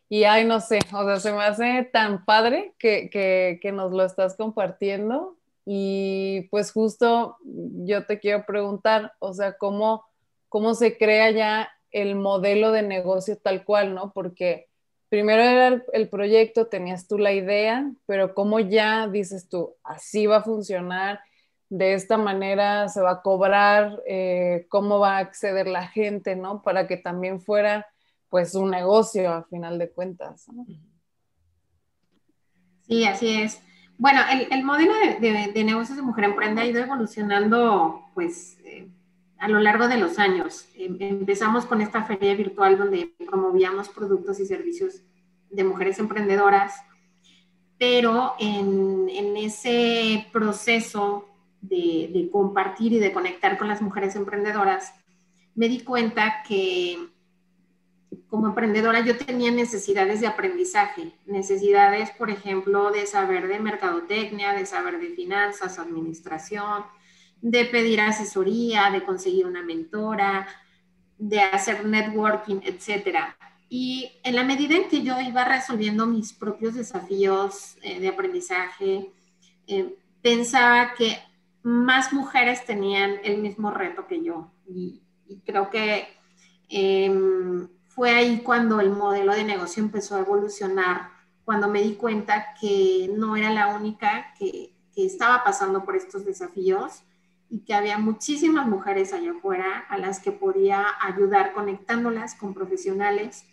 Y 0.07 0.25
ay, 0.25 0.45
no 0.45 0.59
sé, 0.59 0.79
o 0.93 1.03
sea, 1.03 1.19
se 1.19 1.31
me 1.31 1.43
hace 1.43 1.89
tan 1.91 2.25
padre 2.25 2.75
que, 2.77 3.09
que, 3.09 3.59
que 3.59 3.71
nos 3.71 3.91
lo 3.91 4.05
estás 4.05 4.35
compartiendo. 4.35 5.37
Y 5.65 6.47
pues 6.51 6.71
justo 6.71 7.37
yo 7.43 8.05
te 8.05 8.19
quiero 8.19 8.45
preguntar, 8.45 9.13
o 9.17 9.33
sea, 9.33 9.53
¿cómo, 9.57 10.05
cómo 10.47 10.75
se 10.75 10.97
crea 10.97 11.31
ya 11.31 11.69
el 11.89 12.15
modelo 12.15 12.71
de 12.71 12.83
negocio 12.83 13.37
tal 13.37 13.63
cual, 13.65 13.95
¿no? 13.95 14.11
Porque 14.13 14.67
primero 15.13 15.43
era 15.43 15.79
el, 15.93 16.09
proyecto, 16.09 16.65
tenías 16.65 17.07
tú 17.07 17.19
la 17.19 17.33
idea, 17.33 17.87
pero 18.07 18.33
cómo 18.33 18.59
ya 18.59 19.07
dices 19.07 19.47
tú, 19.47 19.75
así 19.83 20.25
va 20.25 20.37
a 20.37 20.43
funcionar, 20.43 21.19
de 21.69 21.93
esta 21.93 22.17
manera 22.17 22.89
se 22.89 22.99
va 22.99 23.11
a 23.11 23.21
cobrar, 23.21 24.01
eh, 24.07 24.65
cómo 24.69 24.97
va 24.97 25.17
a 25.17 25.19
acceder 25.19 25.67
la 25.67 25.87
gente, 25.87 26.35
¿no? 26.35 26.63
Para 26.63 26.87
que 26.87 26.97
también 26.97 27.39
fuera 27.41 27.85
pues 28.27 28.55
un 28.55 28.71
negocio 28.71 29.31
a 29.31 29.43
final 29.43 29.77
de 29.77 29.91
cuentas. 29.91 30.47
Sí, 32.87 33.05
así 33.05 33.39
es. 33.39 33.61
Bueno, 33.99 34.19
el, 34.49 34.63
modelo 34.63 34.93
de, 35.19 35.63
negocios 35.63 35.95
de 35.95 36.01
Mujer 36.01 36.23
Emprende 36.23 36.61
ha 36.61 36.65
ido 36.65 36.81
evolucionando 36.81 38.01
pues 38.15 38.57
eh, 38.65 38.87
a 39.43 39.49
lo 39.49 39.59
largo 39.59 39.89
de 39.89 39.97
los 39.97 40.19
años. 40.19 40.69
Em, 40.73 40.95
empezamos 41.01 41.65
con 41.65 41.81
esta 41.81 42.05
feria 42.05 42.33
virtual 42.33 42.77
donde 42.77 43.13
promovíamos 43.29 43.89
productos 43.89 44.39
y 44.39 44.45
servicios 44.45 45.01
de 45.49 45.65
mujeres 45.65 45.99
emprendedoras, 45.99 46.73
pero 47.77 48.35
en, 48.39 49.09
ese 49.35 50.27
proceso 50.31 51.27
de, 51.59 52.29
compartir 52.31 52.93
y 52.93 52.99
de 52.99 53.11
conectar 53.11 53.57
con 53.57 53.67
las 53.67 53.81
mujeres 53.81 54.15
emprendedoras, 54.15 54.93
me 55.55 55.67
di 55.67 55.81
cuenta 55.81 56.41
que 56.47 57.09
como 58.29 58.47
emprendedora 58.47 59.01
yo 59.01 59.17
tenía 59.17 59.51
necesidades 59.51 60.21
de 60.21 60.27
aprendizaje, 60.27 61.11
necesidades, 61.25 62.11
por 62.11 62.29
ejemplo, 62.29 62.91
de 62.91 63.05
saber 63.05 63.49
de 63.49 63.59
mercadotecnia, 63.59 64.53
de 64.53 64.65
saber 64.65 65.01
de 65.01 65.09
finanzas, 65.09 65.79
administración, 65.79 66.85
de 67.43 67.65
pedir 67.65 67.99
asesoría, 67.99 68.89
de 68.89 69.03
conseguir 69.03 69.45
una 69.45 69.61
mentora, 69.61 70.47
de 71.17 71.41
hacer 71.41 71.85
networking, 71.85 72.61
etcétera. 72.63 73.37
Y 73.67 74.13
en 74.23 74.35
la 74.35 74.45
medida 74.45 74.75
en 74.77 74.87
que 74.87 75.01
yo 75.01 75.19
iba 75.19 75.43
resolviendo 75.43 76.07
mis 76.07 76.31
propios 76.31 76.75
desafíos 76.75 77.75
eh, 77.81 77.99
de 77.99 78.07
aprendizaje, 78.07 79.11
eh, 79.67 79.93
pensaba 80.21 80.93
que 80.93 81.17
más 81.63 82.13
mujeres 82.13 82.65
tenían 82.65 83.15
el 83.25 83.39
mismo 83.39 83.71
reto 83.71 84.07
que 84.07 84.23
yo. 84.23 84.49
Y, 84.65 85.01
creo 85.45 85.69
que 85.69 86.07
em, 86.69 87.67
fue 87.87 88.11
ahí 88.11 88.39
cuando 88.41 88.79
el 88.79 88.91
modelo 88.91 89.33
de 89.33 89.43
negocio 89.43 89.83
empezó 89.83 90.15
a 90.15 90.19
evolucionar, 90.19 91.09
cuando 91.43 91.67
me 91.67 91.81
di 91.81 91.95
cuenta 91.95 92.53
que 92.61 93.11
no 93.13 93.35
era 93.35 93.49
la 93.49 93.75
única 93.75 94.33
que, 94.39 94.73
que 94.95 95.05
estaba 95.05 95.43
pasando 95.43 95.83
por 95.83 95.97
estos 95.97 96.23
desafíos 96.23 97.03
y 97.53 97.59
que 97.59 97.75
había 97.75 97.99
muchísimas 97.99 98.67
mujeres 98.67 99.13
allá 99.13 99.29
afuera 99.29 99.85
a 99.87 99.99
las 99.99 100.19
que 100.19 100.31
podía 100.31 100.87
ayudar 100.99 101.53
conectándolas 101.53 102.33
con 102.33 102.55
profesionales, 102.55 103.45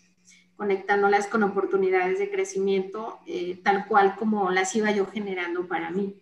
conectándolas 0.56 1.26
con 1.26 1.42
oportunidades 1.42 2.18
de 2.18 2.30
crecimiento, 2.30 3.18
eh, 3.26 3.60
tal 3.62 3.86
cual 3.86 4.16
como 4.16 4.50
las 4.50 4.74
iba 4.74 4.90
yo 4.90 5.04
generando 5.04 5.68
para 5.68 5.90
mí. 5.90 6.16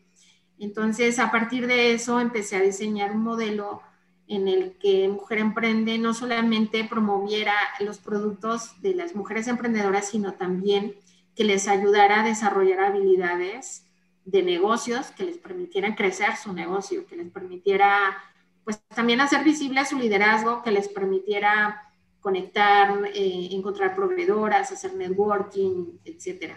Entonces, 0.58 1.20
a 1.20 1.30
partir 1.30 1.68
de 1.68 1.92
eso, 1.92 2.18
empecé 2.18 2.56
a 2.56 2.62
diseñar 2.62 3.12
un 3.12 3.22
modelo 3.22 3.80
en 4.26 4.48
el 4.48 4.76
que 4.78 5.08
Mujer 5.08 5.38
Emprende 5.38 5.98
no 5.98 6.14
solamente 6.14 6.82
promoviera 6.82 7.54
los 7.78 7.98
productos 7.98 8.82
de 8.82 8.96
las 8.96 9.14
mujeres 9.14 9.46
emprendedoras, 9.46 10.08
sino 10.08 10.34
también 10.34 10.96
que 11.36 11.44
les 11.44 11.68
ayudara 11.68 12.22
a 12.22 12.26
desarrollar 12.26 12.80
habilidades 12.80 13.87
de 14.30 14.42
negocios 14.42 15.10
que 15.12 15.24
les 15.24 15.38
permitieran 15.38 15.94
crecer 15.94 16.36
su 16.36 16.52
negocio, 16.52 17.06
que 17.06 17.16
les 17.16 17.30
permitiera 17.30 18.22
pues 18.62 18.78
también 18.94 19.22
hacer 19.22 19.42
visible 19.42 19.82
su 19.86 19.98
liderazgo, 19.98 20.62
que 20.62 20.70
les 20.70 20.88
permitiera 20.88 21.90
conectar, 22.20 23.06
eh, 23.14 23.48
encontrar 23.52 23.94
proveedoras, 23.94 24.70
hacer 24.70 24.94
networking, 24.94 25.98
etc. 26.04 26.52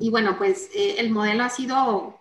Y 0.00 0.08
bueno, 0.08 0.38
pues 0.38 0.70
eh, 0.74 0.94
el 0.96 1.10
modelo 1.10 1.44
ha 1.44 1.50
sido, 1.50 2.18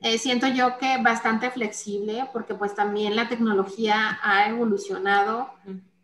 eh, 0.00 0.18
siento 0.18 0.46
yo 0.48 0.76
que 0.76 0.98
bastante 1.02 1.50
flexible, 1.50 2.28
porque 2.34 2.54
pues 2.54 2.74
también 2.74 3.16
la 3.16 3.30
tecnología 3.30 4.18
ha 4.22 4.50
evolucionado 4.50 5.48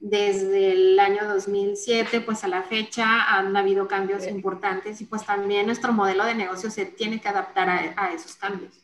desde 0.00 0.72
el 0.72 0.98
año 0.98 1.28
2007 1.28 2.22
pues 2.22 2.42
a 2.42 2.48
la 2.48 2.62
fecha 2.62 3.36
han 3.36 3.54
habido 3.54 3.86
cambios 3.86 4.26
importantes 4.26 5.00
y 5.02 5.04
pues 5.04 5.24
también 5.24 5.66
nuestro 5.66 5.92
modelo 5.92 6.24
de 6.24 6.34
negocio 6.34 6.70
se 6.70 6.86
tiene 6.86 7.20
que 7.20 7.28
adaptar 7.28 7.68
a, 7.68 8.12
esos 8.12 8.34
cambios. 8.36 8.82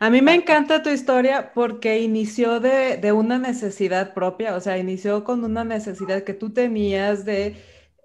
A 0.00 0.10
mí 0.10 0.20
me 0.20 0.34
encanta 0.34 0.82
tu 0.82 0.90
historia 0.90 1.52
porque 1.54 2.00
inició 2.00 2.58
de, 2.58 3.12
una 3.12 3.38
necesidad 3.38 4.12
propia, 4.12 4.56
o 4.56 4.60
sea, 4.60 4.76
inició 4.76 5.22
con 5.22 5.44
una 5.44 5.62
necesidad 5.62 6.24
que 6.24 6.34
tú 6.34 6.52
tenías 6.52 7.24
de, 7.24 7.56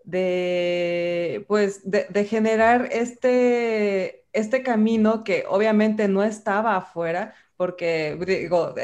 de 0.03 1.43
pues, 1.47 1.81
de, 1.89 2.25
generar 2.25 2.87
este, 2.91 4.27
este 4.33 4.61
camino 4.61 5.23
que 5.23 5.45
obviamente 5.49 6.07
no 6.07 6.23
estaba 6.23 6.77
afuera, 6.77 7.33
porque 7.57 8.15
digo, 8.27 8.75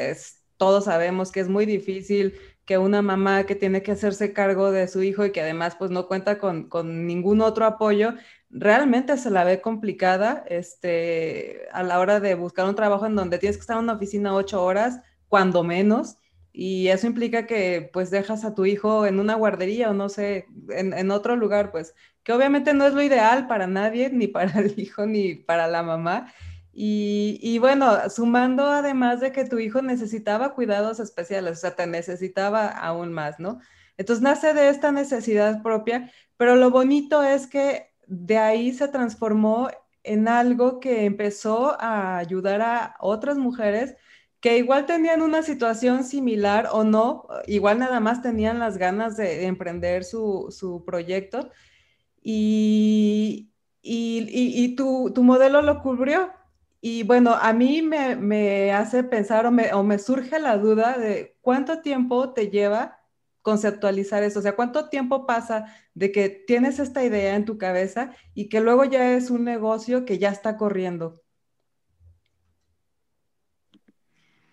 todos 0.56 0.84
sabemos 0.84 1.30
que 1.30 1.40
es 1.40 1.48
muy 1.48 1.64
difícil 1.64 2.34
que 2.72 2.78
una 2.78 3.02
mamá 3.02 3.44
que 3.44 3.54
tiene 3.54 3.82
que 3.82 3.92
hacerse 3.92 4.32
cargo 4.32 4.72
de 4.72 4.88
su 4.88 5.02
hijo 5.02 5.26
y 5.26 5.30
que 5.30 5.42
además 5.42 5.76
pues 5.78 5.90
no 5.90 6.08
cuenta 6.08 6.38
con, 6.38 6.70
ningún 7.06 7.42
otro 7.42 7.66
apoyo, 7.66 8.14
realmente 8.48 9.18
se 9.18 9.30
la 9.30 9.44
ve 9.44 9.60
complicada 9.60 10.42
este, 10.48 11.68
a 11.72 11.82
la 11.82 12.00
hora 12.00 12.18
de 12.18 12.34
buscar 12.34 12.66
un 12.66 12.74
trabajo 12.74 13.04
en 13.04 13.14
donde 13.14 13.36
tienes 13.36 13.58
que 13.58 13.60
estar 13.60 13.76
en 13.76 13.82
una 13.84 13.92
oficina 13.92 14.34
ocho 14.34 14.64
horas, 14.64 15.00
cuando 15.28 15.62
menos, 15.62 16.16
y 16.50 16.88
eso 16.88 17.06
implica 17.06 17.46
que 17.46 17.90
pues 17.92 18.10
dejas 18.10 18.42
a 18.42 18.54
tu 18.54 18.64
hijo 18.64 19.04
en 19.04 19.20
una 19.20 19.34
guardería 19.34 19.90
o 19.90 19.92
no 19.92 20.08
sé, 20.08 20.46
en, 20.70 20.94
en 20.94 21.10
otro 21.10 21.36
lugar, 21.36 21.72
pues 21.72 21.94
que 22.22 22.32
obviamente 22.32 22.72
no 22.72 22.86
es 22.86 22.94
lo 22.94 23.02
ideal 23.02 23.48
para 23.48 23.66
nadie, 23.66 24.08
ni 24.08 24.28
para 24.28 24.60
el 24.60 24.72
hijo, 24.78 25.04
ni 25.04 25.34
para 25.34 25.68
la 25.68 25.82
mamá. 25.82 26.32
Y, 26.74 27.58
bueno, 27.58 28.08
sumando 28.08 28.66
además 28.66 29.20
de 29.20 29.32
que 29.32 29.44
tu 29.44 29.58
hijo 29.58 29.82
necesitaba 29.82 30.54
cuidados 30.54 31.00
especiales, 31.00 31.58
o 31.58 31.60
sea, 31.60 31.76
te 31.76 31.86
necesitaba 31.86 32.68
aún 32.68 33.12
más, 33.12 33.38
¿no? 33.38 33.60
Entonces 33.98 34.22
nace 34.22 34.54
de 34.54 34.70
esta 34.70 34.90
necesidad 34.90 35.62
propia, 35.62 36.10
pero 36.38 36.56
lo 36.56 36.70
bonito 36.70 37.22
es 37.22 37.46
que 37.46 37.92
de 38.06 38.38
ahí 38.38 38.72
se 38.72 38.88
transformó 38.88 39.68
en 40.02 40.28
algo 40.28 40.80
que 40.80 41.04
empezó 41.04 41.80
a 41.80 42.16
ayudar 42.18 42.62
a 42.62 42.96
otras 43.00 43.36
mujeres 43.36 43.94
que 44.40 44.58
igual 44.58 44.86
tenían 44.86 45.22
una 45.22 45.42
situación 45.42 46.02
similar 46.04 46.68
o 46.72 46.82
no, 46.84 47.28
igual 47.46 47.78
nada 47.78 48.00
más 48.00 48.22
tenían 48.22 48.58
las 48.58 48.76
ganas 48.76 49.16
de, 49.16 49.46
emprender 49.46 50.04
su, 50.04 50.82
proyecto 50.84 51.50
y, 52.22 53.52
y, 53.82 54.74
tu, 54.74 55.12
tu 55.14 55.22
modelo 55.22 55.62
lo 55.62 55.80
cubrió. 55.80 56.32
Y 56.84 57.04
bueno, 57.04 57.32
a 57.40 57.52
mí 57.52 57.80
me, 57.80 58.72
hace 58.72 59.04
pensar 59.04 59.46
o 59.46 59.52
me, 59.52 59.98
surge 60.00 60.40
la 60.40 60.58
duda 60.58 60.98
de 60.98 61.36
cuánto 61.40 61.80
tiempo 61.80 62.32
te 62.32 62.50
lleva 62.50 62.98
conceptualizar 63.40 64.24
eso, 64.24 64.40
o 64.40 64.42
sea, 64.42 64.56
cuánto 64.56 64.88
tiempo 64.88 65.24
pasa 65.24 65.66
de 65.94 66.10
que 66.10 66.28
tienes 66.28 66.80
esta 66.80 67.04
idea 67.04 67.36
en 67.36 67.44
tu 67.44 67.56
cabeza 67.56 68.10
y 68.34 68.48
que 68.48 68.60
luego 68.60 68.84
ya 68.84 69.12
es 69.14 69.30
un 69.30 69.44
negocio 69.44 70.04
que 70.04 70.18
ya 70.18 70.30
está 70.30 70.56
corriendo. 70.56 71.22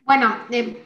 Bueno, 0.05 0.35
eh, 0.51 0.83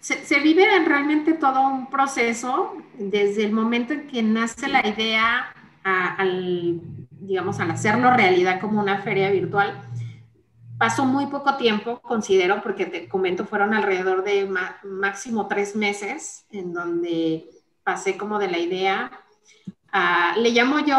se, 0.00 0.40
vive 0.40 0.66
realmente 0.86 1.32
todo 1.32 1.66
un 1.66 1.88
proceso 1.88 2.76
desde 2.98 3.44
el 3.44 3.52
momento 3.52 3.94
en 3.94 4.06
que 4.06 4.22
nace 4.22 4.68
la 4.68 4.86
idea 4.86 5.54
al, 5.82 6.80
digamos, 7.10 7.58
al 7.60 7.70
hacerlo 7.70 8.10
realidad 8.10 8.60
como 8.60 8.80
una 8.80 9.00
feria 9.02 9.30
virtual 9.30 9.82
Pasó 10.78 11.04
muy 11.04 11.26
poco 11.26 11.56
tiempo, 11.56 12.00
considero, 12.00 12.62
porque 12.62 12.86
te 12.86 13.08
comento, 13.08 13.46
fueron 13.46 13.74
alrededor 13.74 14.24
de 14.24 14.48
máximo 14.82 15.46
tres 15.46 15.76
meses 15.76 16.46
en 16.50 16.72
donde 16.72 17.48
pasé 17.84 18.16
como 18.16 18.38
de 18.38 18.48
la 18.48 18.58
idea. 18.58 19.10
le 20.36 20.50
llamo 20.50 20.80
yo 20.80 20.96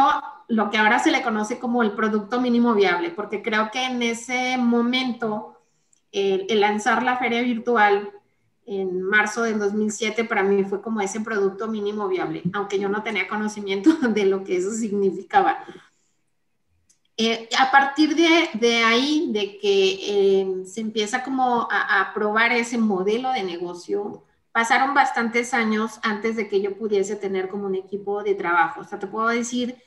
lo 0.47 0.69
que 0.69 0.77
ahora 0.77 0.99
se 0.99 1.11
le 1.11 1.23
conoce 1.23 1.59
como 1.59 1.81
el 1.83 1.91
producto 1.91 2.39
mínimo 2.39 2.73
viable, 2.73 3.09
porque 3.09 3.41
creo 3.41 3.71
que 3.71 3.85
en 3.85 4.01
ese 4.03 4.57
momento 4.57 5.59
el, 6.11 6.47
lanzar 6.59 7.03
la 7.03 7.17
feria 7.17 7.41
virtual 7.41 8.11
en 8.65 9.01
marzo 9.01 9.43
del 9.43 9.59
2007 9.59 10.23
para 10.23 10.43
mí 10.43 10.63
fue 10.63 10.81
como 10.81 11.01
ese 11.01 11.21
producto 11.21 11.67
mínimo 11.67 12.07
viable, 12.07 12.43
aunque 12.53 12.79
yo 12.79 12.89
no 12.89 13.03
tenía 13.03 13.27
conocimiento 13.27 13.91
de 14.09 14.25
lo 14.25 14.43
que 14.43 14.57
eso 14.57 14.71
significaba. 14.71 15.59
Eh, 17.17 17.47
a 17.57 17.71
partir 17.71 18.15
de, 18.15 18.83
ahí, 18.83 19.29
de 19.31 19.57
que 19.57 20.41
eh, 20.41 20.65
se 20.65 20.81
empieza 20.81 21.23
como 21.23 21.67
a, 21.71 22.01
a, 22.01 22.13
probar 22.13 22.51
ese 22.51 22.77
modelo 22.77 23.31
de 23.31 23.43
negocio, 23.43 24.25
pasaron 24.51 24.93
bastantes 24.93 25.53
años 25.53 25.99
antes 26.03 26.35
de 26.35 26.49
que 26.49 26.61
yo 26.61 26.77
pudiese 26.77 27.15
tener 27.15 27.47
como 27.47 27.67
un 27.67 27.75
equipo 27.75 28.23
de 28.23 28.35
trabajo. 28.35 28.81
O 28.81 28.83
sea, 28.83 28.99
te 28.99 29.07
puedo 29.07 29.27
decir 29.29 29.77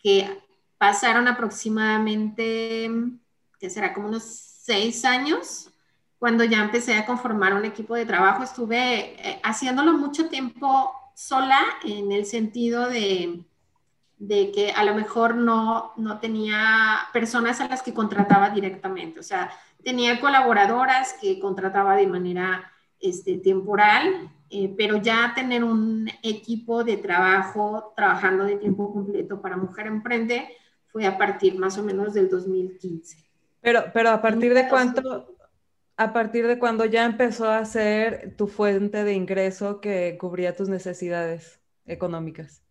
que 0.00 0.42
pasaron 0.78 1.28
aproximadamente, 1.28 2.90
que 3.60 3.70
será 3.70 3.94
como 3.94 4.08
unos 4.08 4.24
seis 4.24 5.04
años 5.04 5.72
cuando 6.22 6.44
ya 6.44 6.62
empecé 6.62 6.94
a 6.94 7.04
conformar 7.04 7.52
un 7.52 7.64
equipo 7.64 7.96
de 7.96 8.06
trabajo, 8.06 8.44
estuve 8.44 9.28
eh, 9.28 9.40
haciéndolo 9.42 9.94
mucho 9.94 10.28
tiempo 10.28 10.92
sola 11.16 11.60
en 11.82 12.12
el 12.12 12.26
sentido 12.26 12.88
de, 12.88 13.42
de, 14.22 14.52
que 14.52 14.70
a 14.70 14.84
lo 14.84 14.94
mejor 14.94 15.34
no, 15.34 15.92
no 15.96 16.20
tenía 16.20 17.00
personas 17.12 17.60
a 17.60 17.68
las 17.68 17.82
que 17.82 17.92
contrataba 17.92 18.50
directamente, 18.50 19.18
o 19.18 19.22
sea, 19.22 19.50
tenía 19.82 20.20
colaboradoras 20.20 21.14
que 21.20 21.40
contrataba 21.40 21.96
de 21.96 22.06
manera 22.06 22.72
este, 23.00 23.38
temporal, 23.38 24.30
eh, 24.48 24.72
pero 24.76 24.98
ya 24.98 25.32
tener 25.34 25.64
un 25.64 26.08
equipo 26.22 26.84
de 26.84 26.98
trabajo 26.98 27.92
trabajando 27.96 28.44
de 28.44 28.56
tiempo 28.56 28.92
completo 28.92 29.42
para 29.42 29.56
Mujer 29.56 29.88
Emprende 29.88 30.48
fue 30.86 31.04
a 31.06 31.18
partir 31.18 31.58
más 31.58 31.76
o 31.78 31.82
menos 31.82 32.14
del 32.14 32.28
2015. 32.28 33.16
Pero, 33.60 33.84
pero 33.92 34.10
a 34.10 34.22
partir 34.22 34.54
de 34.54 34.68
cuánto, 34.68 35.34
a 35.96 36.12
partir 36.12 36.46
de 36.46 36.58
cuando 36.58 36.84
ya 36.84 37.04
empezó 37.04 37.50
a 37.50 37.64
ser 37.64 38.36
tu 38.36 38.46
fuente 38.46 39.02
de 39.02 39.14
ingreso 39.14 39.80
que 39.80 40.16
cubría 40.20 40.54
tus 40.54 40.68
necesidades 40.68 41.60
económicas. 41.86 42.61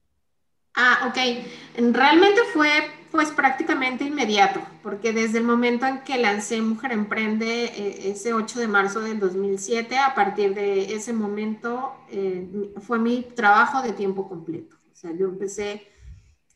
Ah, 0.75 1.07
ok. 1.09 1.93
Realmente 1.93 2.41
fue 2.53 2.69
pues 3.11 3.29
prácticamente 3.31 4.05
inmediato, 4.05 4.61
porque 4.81 5.11
desde 5.11 5.39
el 5.39 5.43
momento 5.43 5.85
en 5.85 6.01
que 6.01 6.17
lancé 6.17 6.61
Mujer 6.61 6.93
Emprende, 6.93 7.65
eh, 7.65 8.11
ese 8.11 8.33
8 8.33 8.59
de 8.59 8.67
marzo 8.69 9.01
del 9.01 9.19
2007, 9.19 9.97
a 9.97 10.15
partir 10.15 10.53
de 10.55 10.93
ese 10.95 11.11
momento 11.11 11.93
eh, 12.09 12.71
fue 12.79 12.99
mi 12.99 13.21
trabajo 13.21 13.81
de 13.81 13.91
tiempo 13.91 14.29
completo. 14.29 14.77
O 14.93 14.95
sea, 14.95 15.11
yo 15.11 15.27
empecé 15.27 15.91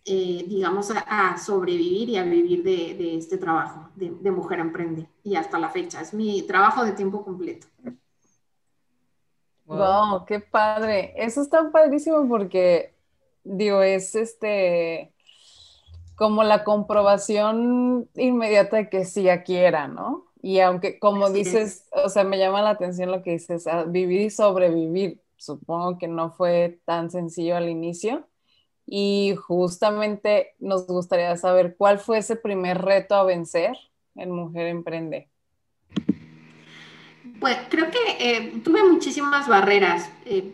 eh, 0.07 0.45
digamos, 0.47 0.91
a, 0.91 1.35
sobrevivir 1.39 2.09
y 2.09 2.17
a 2.17 2.23
vivir 2.23 2.61
de, 2.61 3.17
este 3.17 3.39
trabajo 3.39 3.89
de, 3.95 4.29
Mujer 4.29 4.59
Emprende. 4.59 5.09
Y 5.23 5.35
hasta 5.35 5.57
la 5.57 5.69
fecha, 5.69 5.99
es 5.99 6.13
mi 6.13 6.43
trabajo 6.43 6.85
de 6.85 6.91
tiempo 6.91 7.23
completo. 7.23 7.65
Wow. 9.65 10.25
qué 10.27 10.39
padre. 10.39 11.11
Eso 11.17 11.41
está 11.41 11.71
padrísimo 11.71 12.27
porque, 12.29 12.93
digo, 13.45 13.81
es 13.81 14.15
este, 14.15 15.13
como 16.15 16.43
la 16.43 16.63
comprobación 16.63 18.09
inmediata 18.15 18.77
de 18.77 18.89
que 18.89 19.05
sí 19.05 19.29
aquí 19.29 19.55
era, 19.55 19.87
¿no? 19.87 20.25
Y 20.41 20.59
aunque, 20.59 20.99
como 20.99 21.29
dices, 21.29 21.87
o 21.91 22.09
sea, 22.09 22.23
me 22.23 22.37
llama 22.37 22.61
la 22.61 22.71
atención 22.71 23.11
lo 23.11 23.23
que 23.23 23.31
dices, 23.31 23.65
vivir 23.87 24.21
y 24.21 24.29
sobrevivir. 24.29 25.21
Supongo 25.37 25.97
que 25.97 26.07
no 26.07 26.31
fue 26.31 26.79
tan 26.85 27.09
sencillo 27.09 27.55
al 27.55 27.69
inicio, 27.69 28.27
y 28.85 29.35
justamente 29.35 30.53
nos 30.59 30.85
gustaría 30.85 31.35
saber 31.37 31.75
cuál 31.77 31.99
fue 31.99 32.19
ese 32.19 32.35
primer 32.35 32.81
reto 32.81 33.15
a 33.15 33.23
vencer 33.23 33.75
en 34.15 34.31
Mujer 34.31 34.67
Emprende. 34.67 35.29
Pues 37.39 37.57
creo 37.69 37.87
que 37.89 37.97
eh, 38.19 38.61
tuve 38.63 38.83
muchísimas 38.83 39.47
barreras, 39.47 40.09
eh, 40.25 40.53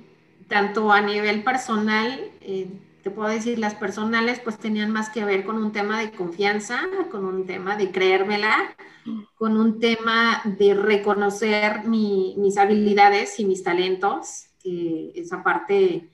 tanto 0.51 0.91
a 0.91 1.01
nivel 1.01 1.43
personal, 1.43 2.29
eh, 2.41 2.67
te 3.01 3.09
puedo 3.09 3.29
decir, 3.29 3.57
las 3.57 3.73
personales 3.73 4.39
pues 4.41 4.59
tenían 4.59 4.91
más 4.91 5.09
que 5.09 5.25
ver 5.25 5.45
con 5.45 5.57
un 5.57 5.71
tema 5.71 5.99
de 5.99 6.11
confianza, 6.11 6.81
con 7.09 7.25
un 7.25 7.47
tema 7.47 7.77
de 7.77 7.89
creérmela, 7.89 8.75
con 9.35 9.57
un 9.57 9.79
tema 9.79 10.41
de 10.43 10.75
reconocer 10.75 11.85
mis 11.87 12.57
habilidades 12.57 13.39
y 13.39 13.45
mis 13.45 13.63
talentos, 13.63 14.49
que 14.61 15.13
esa 15.15 15.41
parte 15.41 16.09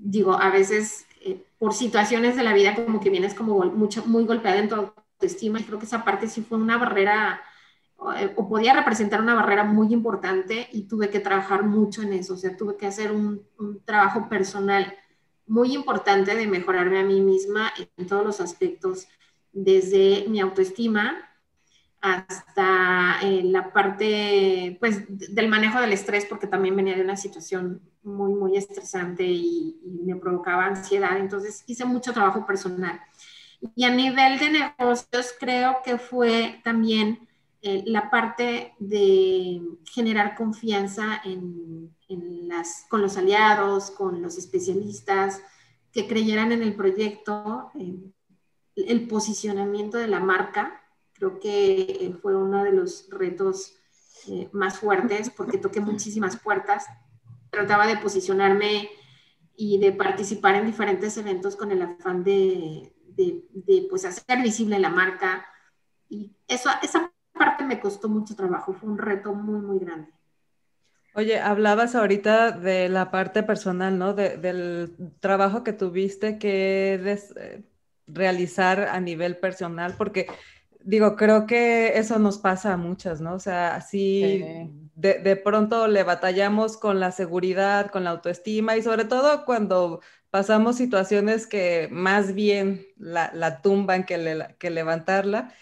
digo, 0.00 0.34
a 0.34 0.50
veces 0.50 1.06
eh, 1.20 1.44
por 1.58 1.74
situaciones 1.74 2.36
de 2.36 2.42
la 2.42 2.54
vida 2.54 2.74
como 2.74 3.00
que 3.00 3.10
vienes 3.10 3.34
como 3.34 3.58
mucho, 3.66 4.04
muy 4.06 4.24
golpeada 4.24 4.58
en 4.58 4.68
tu 4.68 4.74
autoestima 4.76 5.60
y 5.60 5.64
creo 5.64 5.78
que 5.78 5.84
esa 5.84 6.04
parte 6.04 6.28
sí 6.28 6.40
fue 6.42 6.58
una 6.58 6.78
barrera 6.78 7.34
eh, 7.34 7.44
o 8.36 8.48
podía 8.48 8.72
representar 8.74 9.20
una 9.20 9.34
barrera 9.34 9.64
muy 9.64 9.92
importante 9.92 10.68
y 10.72 10.84
tuve 10.84 11.10
que 11.10 11.20
trabajar 11.20 11.64
mucho 11.64 12.02
en 12.02 12.14
eso, 12.14 12.34
o 12.34 12.36
sea, 12.36 12.56
tuve 12.56 12.76
que 12.76 12.86
hacer 12.86 13.12
un, 13.12 13.42
un 13.58 13.84
trabajo 13.84 14.28
personal 14.28 14.96
muy 15.46 15.74
importante 15.74 16.34
de 16.34 16.46
mejorarme 16.46 17.00
a 17.00 17.04
mí 17.04 17.20
misma 17.20 17.72
en 17.96 18.06
todos 18.06 18.24
los 18.24 18.40
aspectos, 18.40 19.08
desde 19.52 20.26
mi 20.28 20.40
autoestima 20.40 21.30
hasta 22.00 23.18
eh, 23.22 23.42
la 23.44 23.72
parte 23.72 24.76
pues 24.80 25.04
del 25.08 25.48
manejo 25.48 25.80
del 25.80 25.92
estrés 25.92 26.24
porque 26.24 26.46
también 26.46 26.74
venía 26.74 26.96
de 26.96 27.02
una 27.02 27.16
situación 27.16 27.82
muy 28.02 28.32
muy 28.32 28.56
estresante 28.56 29.24
y, 29.24 29.76
me 30.02 30.16
provocaba 30.16 30.64
ansiedad. 30.64 31.18
Entonces 31.18 31.62
hice 31.66 31.84
mucho 31.84 32.12
trabajo 32.12 32.46
personal. 32.46 33.00
Y 33.76 33.84
a 33.84 33.90
nivel 33.90 34.38
de 34.38 34.50
negocios 34.50 35.34
creo 35.38 35.82
que 35.84 35.98
fue 35.98 36.60
también 36.64 37.28
eh, 37.62 37.82
la 37.86 38.10
parte 38.10 38.74
de 38.78 39.60
generar 39.92 40.34
confianza 40.34 41.22
con 42.88 43.02
los 43.02 43.16
aliados, 43.16 43.90
con 43.90 44.22
los 44.22 44.38
especialistas, 44.38 45.42
que 45.92 46.06
creyeran 46.06 46.52
en 46.52 46.62
el 46.62 46.74
proyecto, 46.74 47.70
el 48.76 49.08
posicionamiento 49.08 49.98
de 49.98 50.08
la 50.08 50.20
marca, 50.20 50.80
Creo 51.20 51.38
que 51.38 51.82
eh, 51.82 52.14
fue 52.22 52.34
uno 52.34 52.64
de 52.64 52.72
los 52.72 53.10
retos 53.10 53.74
eh, 54.26 54.48
más 54.52 54.78
fuertes 54.78 55.28
porque 55.28 55.58
toqué 55.58 55.82
muchísimas 55.82 56.38
puertas. 56.38 56.86
Trataba 57.50 57.86
de 57.86 57.98
posicionarme 57.98 58.88
y 59.54 59.76
de 59.78 59.92
participar 59.92 60.54
en 60.54 60.64
diferentes 60.64 61.18
eventos 61.18 61.56
con 61.56 61.72
el 61.72 61.82
afán 61.82 62.24
de, 62.24 62.94
de, 63.04 63.86
pues 63.90 64.06
hacer 64.06 64.40
visible 64.42 64.78
la 64.78 64.88
marca. 64.88 65.44
Y 66.08 66.32
eso, 66.48 66.70
esa 66.82 67.12
parte 67.40 67.64
me 67.64 67.80
costó 67.80 68.10
mucho 68.10 68.36
trabajo, 68.36 68.74
fue 68.74 68.90
un 68.90 68.98
reto 68.98 69.32
muy, 69.32 69.62
muy 69.62 69.78
grande. 69.78 70.10
Oye, 71.14 71.40
hablabas 71.40 71.94
ahorita 71.94 72.52
de 72.52 72.90
la 72.90 73.10
parte 73.10 73.42
personal, 73.42 73.98
¿no? 73.98 74.12
del 74.12 74.94
trabajo 75.20 75.64
que 75.64 75.72
tuviste 75.72 76.38
que 76.38 76.94
eh, 76.94 77.62
realizar 78.06 78.82
a 78.82 79.00
nivel 79.00 79.38
personal, 79.38 79.94
porque 79.96 80.26
digo, 80.84 81.16
creo 81.16 81.46
que 81.46 81.98
eso 81.98 82.18
nos 82.18 82.38
pasa 82.38 82.74
a 82.74 82.76
muchas, 82.76 83.22
¿no? 83.22 83.34
O 83.34 83.38
sea, 83.38 83.74
así 83.74 84.70
de, 84.94 85.36
pronto 85.36 85.88
le 85.88 86.02
batallamos 86.02 86.76
con 86.76 87.00
la 87.00 87.10
seguridad, 87.10 87.90
con 87.90 88.04
la 88.04 88.10
autoestima 88.10 88.76
y 88.76 88.82
sobre 88.82 89.04
todo 89.04 89.44
cuando 89.44 90.00
pasamos 90.30 90.76
situaciones 90.76 91.46
que 91.46 91.88
más 91.90 92.34
bien 92.34 92.86
la, 92.96 93.62
tumban 93.62 94.04
que, 94.04 94.46
que, 94.58 94.70
levantarla. 94.70 95.52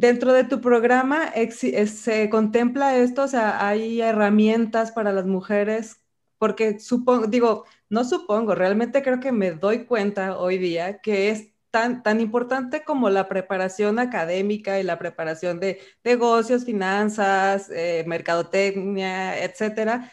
Dentro 0.00 0.32
de 0.32 0.44
tu 0.44 0.60
programa 0.60 1.32
se 1.50 2.30
contempla 2.30 2.96
esto, 2.96 3.24
o 3.24 3.26
sea, 3.26 3.66
hay 3.66 4.00
herramientas 4.00 4.92
para 4.92 5.12
las 5.12 5.26
mujeres, 5.26 6.00
porque 6.38 6.78
supongo, 6.78 7.26
digo, 7.26 7.64
no 7.88 8.04
supongo, 8.04 8.54
realmente 8.54 9.02
creo 9.02 9.18
que 9.18 9.32
me 9.32 9.50
doy 9.50 9.86
cuenta 9.86 10.38
hoy 10.38 10.56
día 10.58 11.00
que 11.00 11.30
es 11.30 11.48
tan, 11.72 12.04
tan 12.04 12.20
importante 12.20 12.84
como 12.84 13.10
la 13.10 13.28
preparación 13.28 13.98
académica 13.98 14.78
y 14.78 14.84
la 14.84 15.00
preparación 15.00 15.58
de 15.58 15.80
negocios, 16.04 16.64
finanzas, 16.64 17.68
eh, 17.68 18.04
mercadotecnia, 18.06 19.42
etcétera, 19.42 20.12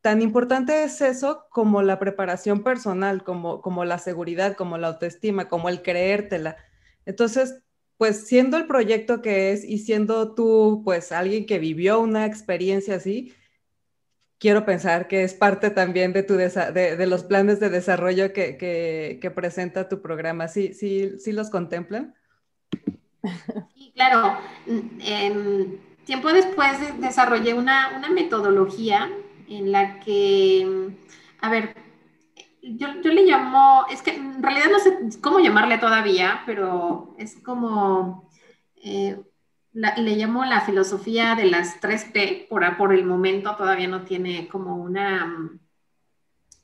tan 0.00 0.22
importante 0.22 0.82
es 0.84 1.02
eso 1.02 1.44
como 1.50 1.82
la 1.82 1.98
preparación 1.98 2.62
personal, 2.62 3.22
como, 3.22 3.60
como 3.60 3.84
la 3.84 3.98
seguridad, 3.98 4.56
como 4.56 4.78
la 4.78 4.88
autoestima, 4.88 5.50
como 5.50 5.68
el 5.68 5.82
creértela. 5.82 6.56
Entonces, 7.04 7.65
pues 7.98 8.26
siendo 8.26 8.56
el 8.56 8.66
proyecto 8.66 9.22
que 9.22 9.52
es 9.52 9.64
y 9.64 9.78
siendo 9.78 10.34
tú, 10.34 10.82
pues 10.84 11.12
alguien 11.12 11.46
que 11.46 11.58
vivió 11.58 12.00
una 12.00 12.26
experiencia 12.26 12.96
así, 12.96 13.34
quiero 14.38 14.64
pensar 14.64 15.08
que 15.08 15.22
es 15.22 15.34
parte 15.34 15.70
también 15.70 16.12
de, 16.12 16.22
tu 16.22 16.34
de, 16.34 17.06
los 17.06 17.24
planes 17.24 17.60
de 17.60 17.70
desarrollo 17.70 18.32
que, 18.32 19.32
presenta 19.34 19.88
tu 19.88 20.02
programa. 20.02 20.48
¿Sí, 20.48 20.74
sí, 20.74 21.18
sí 21.18 21.32
los 21.32 21.50
contemplan? 21.50 22.14
Sí, 23.74 23.92
claro. 23.94 24.38
tiempo 26.04 26.32
después 26.32 26.78
desarrollé 27.00 27.54
una, 27.54 28.08
metodología 28.12 29.10
en 29.48 29.72
la 29.72 30.00
que, 30.00 30.90
a 31.40 31.50
ver, 31.50 31.74
yo, 32.74 32.88
le 33.12 33.24
llamo, 33.24 33.86
es 33.90 34.02
que 34.02 34.14
en 34.14 34.42
realidad 34.42 34.66
no 34.70 34.78
sé 34.78 35.20
cómo 35.20 35.38
llamarle 35.38 35.78
todavía, 35.78 36.42
pero 36.46 37.14
es 37.18 37.36
como... 37.42 38.30
Eh, 38.76 39.20
le 39.72 40.16
llamo 40.16 40.42
la 40.46 40.62
filosofía 40.62 41.34
de 41.34 41.44
las 41.46 41.82
3P, 41.82 42.48
por, 42.48 42.76
por 42.78 42.94
el 42.94 43.04
momento 43.04 43.56
todavía 43.56 43.86
no 43.86 44.04
tiene 44.04 44.48
como 44.48 44.76
una, 44.76 45.50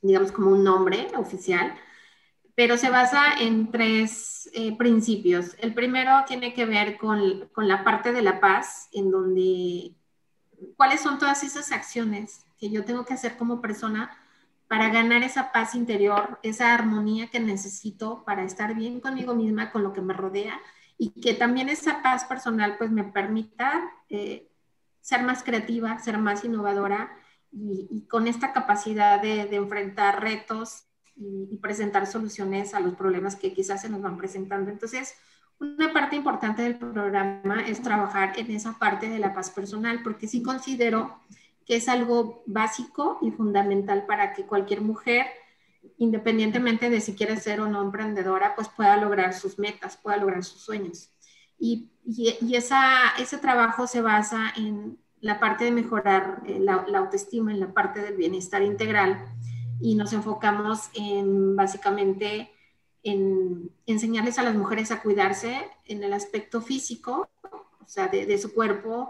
digamos, 0.01 0.31
como 0.31 0.49
un 0.49 0.63
nombre 0.63 1.09
oficial, 1.15 1.75
pero 2.55 2.75
se 2.75 2.89
basa 2.89 3.39
en 3.39 3.69
tres 3.69 4.49
eh, 4.53 4.75
principios. 4.77 5.55
El 5.59 5.75
primero 5.75 6.23
tiene 6.27 6.55
que 6.55 6.65
ver 6.65 6.97
con, 6.97 7.49
con, 7.53 7.67
la 7.67 7.83
parte 7.83 8.13
de 8.13 8.23
la 8.23 8.39
paz, 8.39 8.89
en 8.93 9.11
donde, 9.11 9.93
¿cuáles 10.75 11.01
son 11.01 11.19
todas 11.19 11.43
esas 11.43 11.71
acciones 11.71 12.47
que 12.57 12.71
yo 12.71 12.83
tengo 12.83 13.05
que 13.05 13.13
hacer 13.13 13.37
como 13.37 13.61
persona 13.61 14.22
para 14.67 14.89
ganar 14.89 15.23
esa 15.23 15.51
paz 15.51 15.75
interior, 15.75 16.39
esa 16.43 16.73
armonía 16.73 17.27
que 17.27 17.39
necesito 17.39 18.23
para 18.25 18.43
estar 18.43 18.75
bien 18.75 18.99
conmigo 18.99 19.35
misma, 19.35 19.71
con 19.71 19.83
lo 19.83 19.93
que 19.93 20.01
me 20.01 20.13
rodea 20.13 20.59
y 20.97 21.09
que 21.21 21.33
también 21.33 21.69
esa 21.69 22.01
paz 22.01 22.25
personal 22.25 22.77
pues 22.77 22.91
me 22.91 23.03
permita 23.03 23.81
eh, 24.09 24.49
ser 25.01 25.23
más 25.23 25.43
creativa, 25.43 25.99
ser 25.99 26.17
más 26.17 26.43
innovadora 26.45 27.11
y, 27.51 28.07
con 28.07 28.27
esta 28.27 28.53
capacidad 28.53 29.21
de, 29.21 29.41
enfrentar 29.55 30.21
retos 30.21 30.85
y, 31.15 31.57
presentar 31.57 32.07
soluciones 32.07 32.73
a 32.73 32.79
los 32.79 32.95
problemas 32.95 33.35
que 33.35 33.53
quizás 33.53 33.81
se 33.81 33.89
nos 33.89 34.01
van 34.01 34.17
presentando. 34.17 34.71
Entonces, 34.71 35.15
una 35.59 35.93
parte 35.93 36.15
importante 36.15 36.63
del 36.63 36.77
programa 36.77 37.61
es 37.67 37.81
trabajar 37.81 38.33
en 38.37 38.51
esa 38.51 38.79
parte 38.79 39.07
de 39.07 39.19
la 39.19 39.33
paz 39.33 39.51
personal, 39.51 40.01
porque 40.03 40.27
sí 40.27 40.41
considero 40.41 41.19
que 41.65 41.77
es 41.77 41.87
algo 41.87 42.43
básico 42.45 43.19
y 43.21 43.31
fundamental 43.31 44.05
para 44.05 44.33
que 44.33 44.45
cualquier 44.45 44.81
mujer 44.81 45.25
independientemente 45.97 46.89
de 46.89 47.01
si 47.01 47.15
quiere 47.15 47.37
ser 47.37 47.61
o 47.61 47.67
no 47.67 47.81
emprendedora, 47.81 48.55
pues 48.55 48.69
pueda 48.69 48.97
lograr 48.97 49.33
sus 49.33 49.59
metas, 49.59 49.97
pueda 49.97 50.17
lograr 50.17 50.43
sus 50.43 50.61
sueños. 50.61 51.09
Y, 51.59 51.91
y, 52.05 52.55
esa, 52.55 53.15
ese 53.19 53.37
trabajo 53.37 53.87
se 53.87 54.01
basa 54.01 54.53
en 54.57 54.97
la 55.21 55.39
parte 55.39 55.65
de 55.65 55.71
mejorar 55.71 56.41
eh, 56.45 56.59
la, 56.59 56.85
autoestima, 56.97 57.51
en 57.51 57.59
la 57.59 57.73
parte 57.73 58.01
del 58.01 58.15
bienestar 58.15 58.61
integral 58.61 59.25
y 59.79 59.95
nos 59.95 60.13
enfocamos 60.13 60.89
en 60.93 61.55
básicamente 61.55 62.51
en 63.03 63.69
enseñarles 63.85 64.39
a 64.39 64.43
las 64.43 64.55
mujeres 64.55 64.91
a 64.91 65.01
cuidarse 65.01 65.69
en 65.85 66.03
el 66.03 66.13
aspecto 66.13 66.61
físico, 66.61 67.29
o 67.43 67.87
sea, 67.87 68.07
de 68.07 68.37
su 68.37 68.53
cuerpo, 68.53 69.09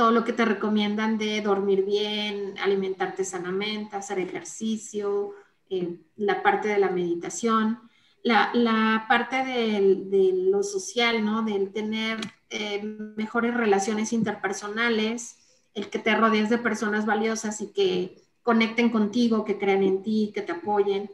todo 0.00 0.12
lo 0.12 0.24
que 0.24 0.32
te 0.32 0.46
recomiendan 0.46 1.18
de 1.18 1.42
dormir 1.42 1.84
bien, 1.84 2.54
alimentarte 2.62 3.22
sanamente, 3.22 3.96
hacer 3.96 4.18
ejercicio, 4.18 5.34
eh, 5.68 5.98
la 6.16 6.42
parte 6.42 6.68
de 6.68 6.78
la 6.78 6.88
meditación, 6.88 7.78
la, 8.22 8.50
la 8.54 9.04
parte 9.10 9.44
de, 9.44 10.32
lo 10.50 10.62
social, 10.62 11.22
¿no? 11.22 11.42
Del 11.42 11.70
tener 11.70 12.18
eh, 12.48 12.82
mejores 13.14 13.52
relaciones 13.52 14.14
interpersonales, 14.14 15.36
el 15.74 15.90
que 15.90 15.98
te 15.98 16.16
rodees 16.16 16.48
de 16.48 16.56
personas 16.56 17.04
valiosas 17.04 17.60
y 17.60 17.70
que 17.70 18.22
conecten 18.42 18.88
contigo, 18.88 19.44
que 19.44 19.58
crean 19.58 19.82
en 19.82 20.02
ti, 20.02 20.32
que 20.34 20.40
te 20.40 20.52
apoyen. 20.52 21.10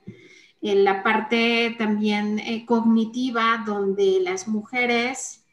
Eh, 0.63 0.77
la 0.77 1.03
parte 1.03 1.75
también 1.77 2.41
cognitiva, 2.67 3.65
donde 3.67 4.21
las 4.21 4.47
mujeres, 4.47 5.45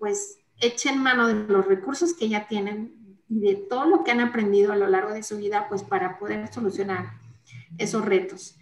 pues, 0.00 0.39
echen 0.60 1.02
mano 1.02 1.26
de 1.26 1.34
los 1.34 1.66
recursos 1.66 2.14
que 2.14 2.28
ya 2.28 2.46
tienen 2.46 2.94
y 3.28 3.40
de 3.40 3.54
todo 3.54 3.86
lo 3.86 4.04
que 4.04 4.10
han 4.10 4.20
aprendido 4.20 4.72
a 4.72 4.76
lo 4.76 4.88
largo 4.88 5.12
de 5.12 5.22
su 5.22 5.38
vida, 5.38 5.66
pues, 5.68 5.82
para 5.82 6.18
poder 6.18 6.52
solucionar 6.52 7.12
esos 7.78 8.04
retos. 8.04 8.56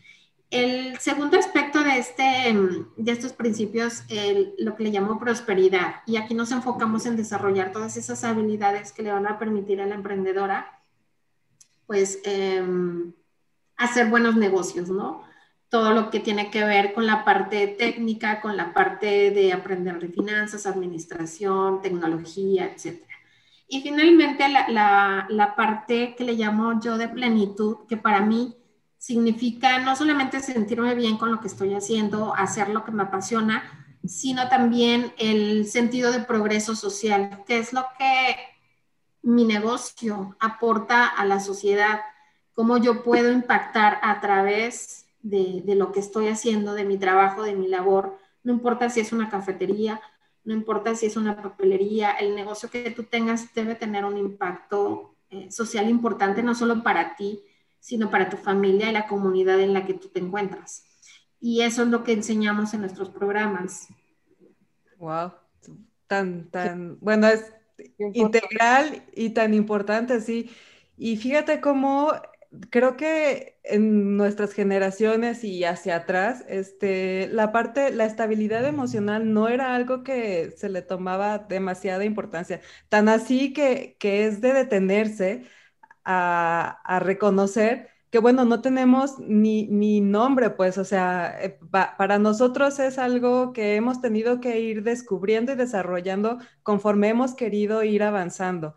El 0.51 0.99
segundo 0.99 1.39
aspecto 1.39 1.83
de, 1.83 1.99
este, 1.99 2.23
de 2.97 3.13
estos 3.13 3.33
principios, 3.35 4.05
lo 4.59 4.77
que 4.77 4.85
le 4.85 4.91
llamo 4.91 5.19
prosperidad, 5.19 5.97
y 6.07 6.17
aquí 6.17 6.35
nos 6.35 6.53
enfocamos 6.53 7.05
en 7.05 7.17
desarrollar 7.17 7.71
todas 7.71 7.97
esas 7.99 8.25
habilidades 8.25 8.93
que 8.93 9.03
le 9.03 9.13
van 9.13 9.27
a 9.27 9.39
permitir 9.39 9.81
a 9.83 9.87
la 9.87 9.95
emprendedora, 9.95 10.81
pues, 11.87 12.21
em, 12.25 13.13
hacer 13.77 14.09
buenos 14.09 14.37
negocios, 14.37 14.89
¿no? 14.89 15.28
Todo 15.69 15.93
lo 15.93 16.11
que 16.11 16.21
tiene 16.21 16.51
que 16.51 16.65
ver 16.65 16.95
con 16.95 17.07
la 17.07 17.25
parte 17.25 17.67
técnica, 17.67 18.41
con 18.41 18.57
la 18.57 18.73
parte 18.73 19.31
de 19.31 19.53
aprender 19.53 19.99
de 19.99 20.09
finanzas, 20.09 20.67
administración, 20.67 21.83
tecnología, 21.83 22.67
etc. 22.67 23.03
Y 23.69 23.83
finalmente 23.83 24.49
la, 24.49 25.27
la 25.29 25.57
parte 25.57 26.15
que 26.17 26.25
le 26.25 26.33
llamo 26.33 26.81
yo 26.81 26.97
de 26.97 27.09
plenitud, 27.09 27.87
que 27.87 27.99
para 27.99 28.21
mí 28.21 28.57
significa 28.97 29.79
no 29.79 29.95
solamente 29.95 30.41
sentirme 30.41 30.95
bien 30.95 31.17
con 31.19 31.31
lo 31.31 31.41
que 31.41 31.49
estoy 31.49 31.75
haciendo, 31.75 32.35
hacer 32.35 32.71
lo 32.71 32.85
que 32.85 32.91
me 32.91 33.05
apasiona, 33.05 33.63
sino 34.05 34.49
también 34.49 35.13
el 35.19 35.67
sentido 35.67 36.13
de 36.13 36.21
progreso 36.21 36.75
social, 36.75 37.45
que 37.47 37.59
es 37.59 37.73
lo 37.73 37.87
que 37.99 38.37
mi 39.23 39.45
negocio 39.45 40.37
aporta 40.41 41.07
a 41.07 41.25
la 41.25 41.41
sociedad, 41.41 42.01
cómo 42.55 42.79
yo 42.79 43.03
puedo 43.03 43.31
impactar 43.31 43.99
a 44.03 44.21
través 44.21 45.07
de, 45.23 45.63
lo 45.75 45.93
que 45.93 46.01
estoy 46.01 46.29
haciendo, 46.29 46.75
de 46.75 46.85
mi 46.85 46.99
trabajo, 46.99 47.43
de 47.43 47.55
mi 47.55 47.69
labor, 47.69 48.19
no 48.43 48.53
importa 48.53 48.89
si 48.91 49.01
es 49.01 49.13
una 49.13 49.29
cafetería, 49.29 50.01
no 50.45 50.55
importa 50.55 50.95
si 50.95 51.07
es 51.07 51.17
una 51.17 51.41
papelería, 51.43 52.13
el 52.13 52.35
negocio 52.35 52.71
que 52.71 52.91
tú 52.91 53.05
tengas 53.05 53.53
debe 53.55 53.75
tener 53.75 54.05
un 54.05 54.17
impacto 54.17 55.15
eh, 55.31 55.51
social 55.51 55.91
importante, 55.91 56.43
no 56.43 56.55
solo 56.55 56.83
para 56.83 57.17
ti, 57.17 57.43
sino 57.81 58.11
para 58.11 58.31
tu 58.31 58.37
familia 58.37 58.89
y 58.89 58.93
la 58.93 59.07
comunidad 59.07 59.61
en 59.61 59.75
la 59.75 59.85
que 59.85 59.95
tú 59.95 60.09
te 60.09 60.21
encuentras. 60.21 60.85
Y 61.41 61.63
eso 61.63 61.83
es 61.83 61.89
lo 61.89 62.03
que 62.03 62.13
enseñamos 62.13 62.75
en 62.75 62.81
nuestros 62.81 63.11
programas. 63.11 63.89
Wow, 64.99 65.33
tan, 66.07 66.51
tan, 66.51 66.99
bueno, 67.01 67.29
es 67.29 67.53
integral 68.15 69.05
y 69.15 69.31
tan 69.31 69.55
importante, 69.55 70.21
sí. 70.21 70.51
Y 70.97 71.17
fíjate 71.17 71.61
cómo 71.61 72.13
creo 72.71 72.97
que 72.97 73.59
en 73.65 74.17
nuestras 74.17 74.53
generaciones 74.53 75.45
y 75.45 75.65
hacia 75.65 75.97
atrás, 75.97 76.45
este, 76.49 77.29
la 77.29 77.53
parte, 77.53 77.93
la 77.93 78.07
estabilidad 78.07 78.65
emocional 78.67 79.33
no 79.33 79.49
era 79.49 79.75
algo 79.75 80.03
que 80.03 80.53
se 80.57 80.69
le 80.69 80.83
tomaba 80.83 81.39
demasiada 81.39 82.05
importancia. 82.05 82.61
Tan 82.89 83.09
así 83.09 83.53
que, 83.53 83.97
que 83.99 84.27
es 84.27 84.41
de 84.41 84.53
detenerse 84.55 85.45
a, 86.05 87.01
reconocer 87.01 87.91
que, 88.11 88.19
bueno, 88.19 88.45
no 88.45 88.63
tenemos 88.63 89.19
ni, 89.19 90.01
nombre, 90.01 90.51
pues, 90.51 90.79
o 90.79 90.85
sea, 90.85 91.39
eh, 91.43 91.59
para 91.71 92.19
nosotros 92.19 92.79
es 92.79 92.99
algo 92.99 93.53
que 93.53 93.77
hemos 93.77 94.01
tenido 94.01 94.41
que 94.41 94.61
ir 94.61 94.83
descubriendo 94.83 95.53
y 95.53 95.57
desarrollando 95.57 96.39
conforme 96.63 97.11
hemos 97.11 97.35
querido 97.35 97.85
ir 97.85 98.03
avanzando. 98.03 98.75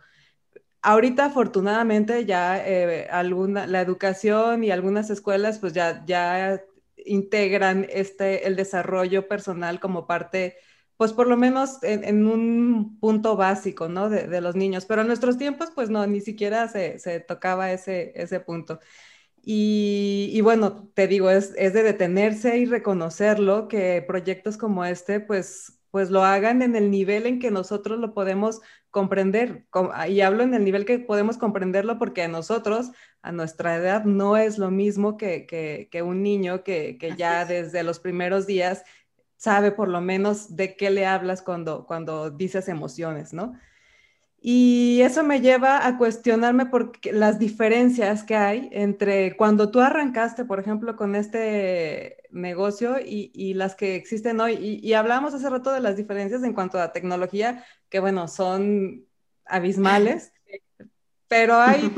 Ahorita, 0.82 1.26
afortunadamente, 1.26 2.26
ya 2.26 2.58
eh, 2.68 3.08
alguna, 3.12 3.68
la 3.68 3.82
educación 3.82 4.64
y 4.64 4.72
algunas 4.72 5.10
escuelas, 5.10 5.60
pues 5.60 5.74
ya, 5.74 6.04
ya 6.06 6.62
integran 6.98 7.88
este, 7.90 8.48
el 8.48 8.56
desarrollo 8.56 9.28
personal 9.28 9.80
como 9.80 10.08
parte 10.08 10.58
pues 11.02 11.14
por 11.14 11.26
lo 11.26 11.36
menos 11.36 11.80
en, 11.82 12.28
un 12.28 13.00
punto 13.00 13.36
básico, 13.36 13.90
¿no? 13.90 14.08
De, 14.08 14.40
los 14.40 14.56
niños. 14.56 14.86
Pero 14.86 15.02
en 15.02 15.08
nuestros 15.08 15.36
tiempos, 15.36 15.72
pues 15.74 15.90
no, 15.90 16.06
ni 16.06 16.22
siquiera 16.22 16.68
se, 16.68 17.00
tocaba 17.28 17.72
ese, 17.72 18.12
ese 18.14 18.40
punto. 18.40 18.80
Y, 19.44 20.40
bueno, 20.42 20.92
te 20.94 21.08
digo, 21.08 21.32
es, 21.32 21.56
es, 21.58 21.74
de 21.74 21.82
detenerse 21.82 22.60
y 22.60 22.66
reconocerlo, 22.66 23.68
que 23.68 24.04
proyectos 24.08 24.58
como 24.58 24.86
este, 24.86 25.20
pues, 25.20 25.80
pues 25.90 26.12
lo 26.12 26.24
hagan 26.24 26.62
en 26.62 26.76
el 26.76 26.92
nivel 26.92 27.26
en 27.26 27.40
que 27.40 27.50
nosotros 27.50 27.98
lo 27.98 28.14
podemos 28.14 28.62
comprender. 28.92 29.66
Y 30.08 30.22
hablo 30.22 30.44
en 30.44 30.54
el 30.54 30.64
nivel 30.64 30.86
que 30.86 31.00
podemos 31.00 31.38
comprenderlo 31.38 31.98
porque 31.98 32.24
a 32.24 32.28
nosotros, 32.28 32.92
a 33.22 33.32
nuestra 33.32 33.76
edad, 33.76 34.04
no 34.04 34.38
es 34.38 34.58
lo 34.58 34.70
mismo 34.70 35.18
que, 35.18 35.48
que, 35.90 36.02
un 36.04 36.22
niño 36.22 36.64
que, 36.64 36.98
que 37.00 37.16
ya 37.16 37.46
desde 37.46 37.84
los 37.84 38.00
primeros 38.00 38.46
días 38.46 38.84
sabe 39.38 39.72
por 39.72 39.88
lo 39.88 40.02
menos 40.02 40.56
de 40.56 40.76
qué 40.76 40.92
le 40.92 41.08
hablas 41.08 41.42
cuando, 41.42 41.88
cuando 41.88 42.30
dices 42.30 42.68
emociones, 42.68 43.34
¿no? 43.34 43.54
Y 44.44 45.02
eso 45.04 45.24
me 45.24 45.40
lleva 45.40 45.86
a 45.86 46.00
cuestionarme 46.00 46.66
por 46.66 46.94
las 47.14 47.38
diferencias 47.38 48.24
que 48.24 48.36
hay 48.36 48.70
entre 48.72 49.38
cuando 49.38 49.70
tú 49.70 49.82
arrancaste, 49.82 50.46
por 50.46 50.60
ejemplo, 50.60 50.96
con 50.96 51.16
este 51.16 52.24
negocio 52.32 52.96
y, 53.00 53.54
las 53.54 53.76
que 53.76 53.96
existen 53.96 54.40
hoy. 54.40 54.54
Y, 54.54 54.88
y, 54.88 54.94
hablamos 54.94 55.36
hace 55.36 55.48
rato 55.48 55.72
de 55.72 55.80
las 55.80 55.96
diferencias 55.96 56.42
en 56.44 56.54
cuanto 56.54 56.80
a 56.80 56.92
tecnología, 56.92 57.64
que 57.88 58.00
bueno, 58.00 58.28
son 58.28 59.06
abismales, 59.46 60.34
pero 61.28 61.60
hay 61.60 61.92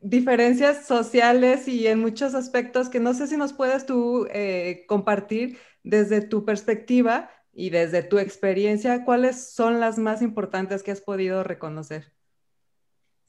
diferencias 0.00 0.84
sociales 0.84 1.68
y 1.68 1.86
en 1.86 2.00
muchos 2.00 2.34
aspectos 2.34 2.88
que 2.88 2.98
no 2.98 3.14
sé 3.14 3.28
si 3.28 3.36
nos 3.36 3.52
puedes 3.52 3.86
tú 3.86 4.26
eh, 4.32 4.84
compartir 4.88 5.58
desde 5.84 6.22
tu 6.22 6.44
perspectiva 6.44 7.30
y 7.58 7.70
desde 7.70 8.02
tu 8.02 8.18
experiencia, 8.18 9.02
¿cuáles 9.06 9.50
son 9.50 9.80
las 9.80 9.98
más 9.98 10.20
importantes 10.20 10.82
que 10.82 10.90
has 10.90 11.00
podido 11.00 11.42
reconocer? 11.42 12.12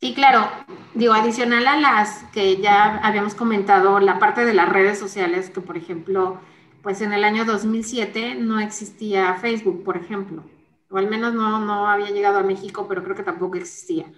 Sí, 0.02 0.14
claro. 0.14 0.52
Digo, 0.94 1.14
adicional 1.14 1.66
a 1.66 1.80
las 1.80 2.26
que 2.34 2.58
ya 2.58 2.98
habíamos 2.98 3.36
comentado, 3.36 4.02
la 4.02 4.20
parte 4.20 4.44
de 4.44 4.54
las 4.54 4.68
redes 4.68 5.00
sociales, 5.00 5.50
que 5.50 5.62
por 5.62 5.78
ejemplo, 5.78 6.42
pues 6.84 7.00
en 7.02 7.14
el 7.14 7.24
año 7.24 7.46
2007 7.46 8.36
no 8.36 8.60
existía 8.60 9.34
Facebook, 9.36 9.86
por 9.86 9.96
ejemplo. 9.96 10.44
o 10.90 10.98
al 10.98 11.10
menos 11.10 11.34
no, 11.34 11.60
no 11.60 11.90
había 11.90 12.10
llegado 12.10 12.40
a 12.40 12.44
México, 12.44 12.86
pero 12.88 13.04
creo 13.04 13.16
que 13.16 13.24
tampoco 13.24 13.56
existía. 13.56 14.12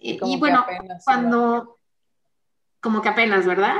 Eh, 0.00 0.18
y 0.20 0.36
bueno, 0.36 0.66
cuando, 1.04 1.78
como 2.80 3.02
que 3.02 3.08
apenas, 3.08 3.46
¿verdad? 3.46 3.76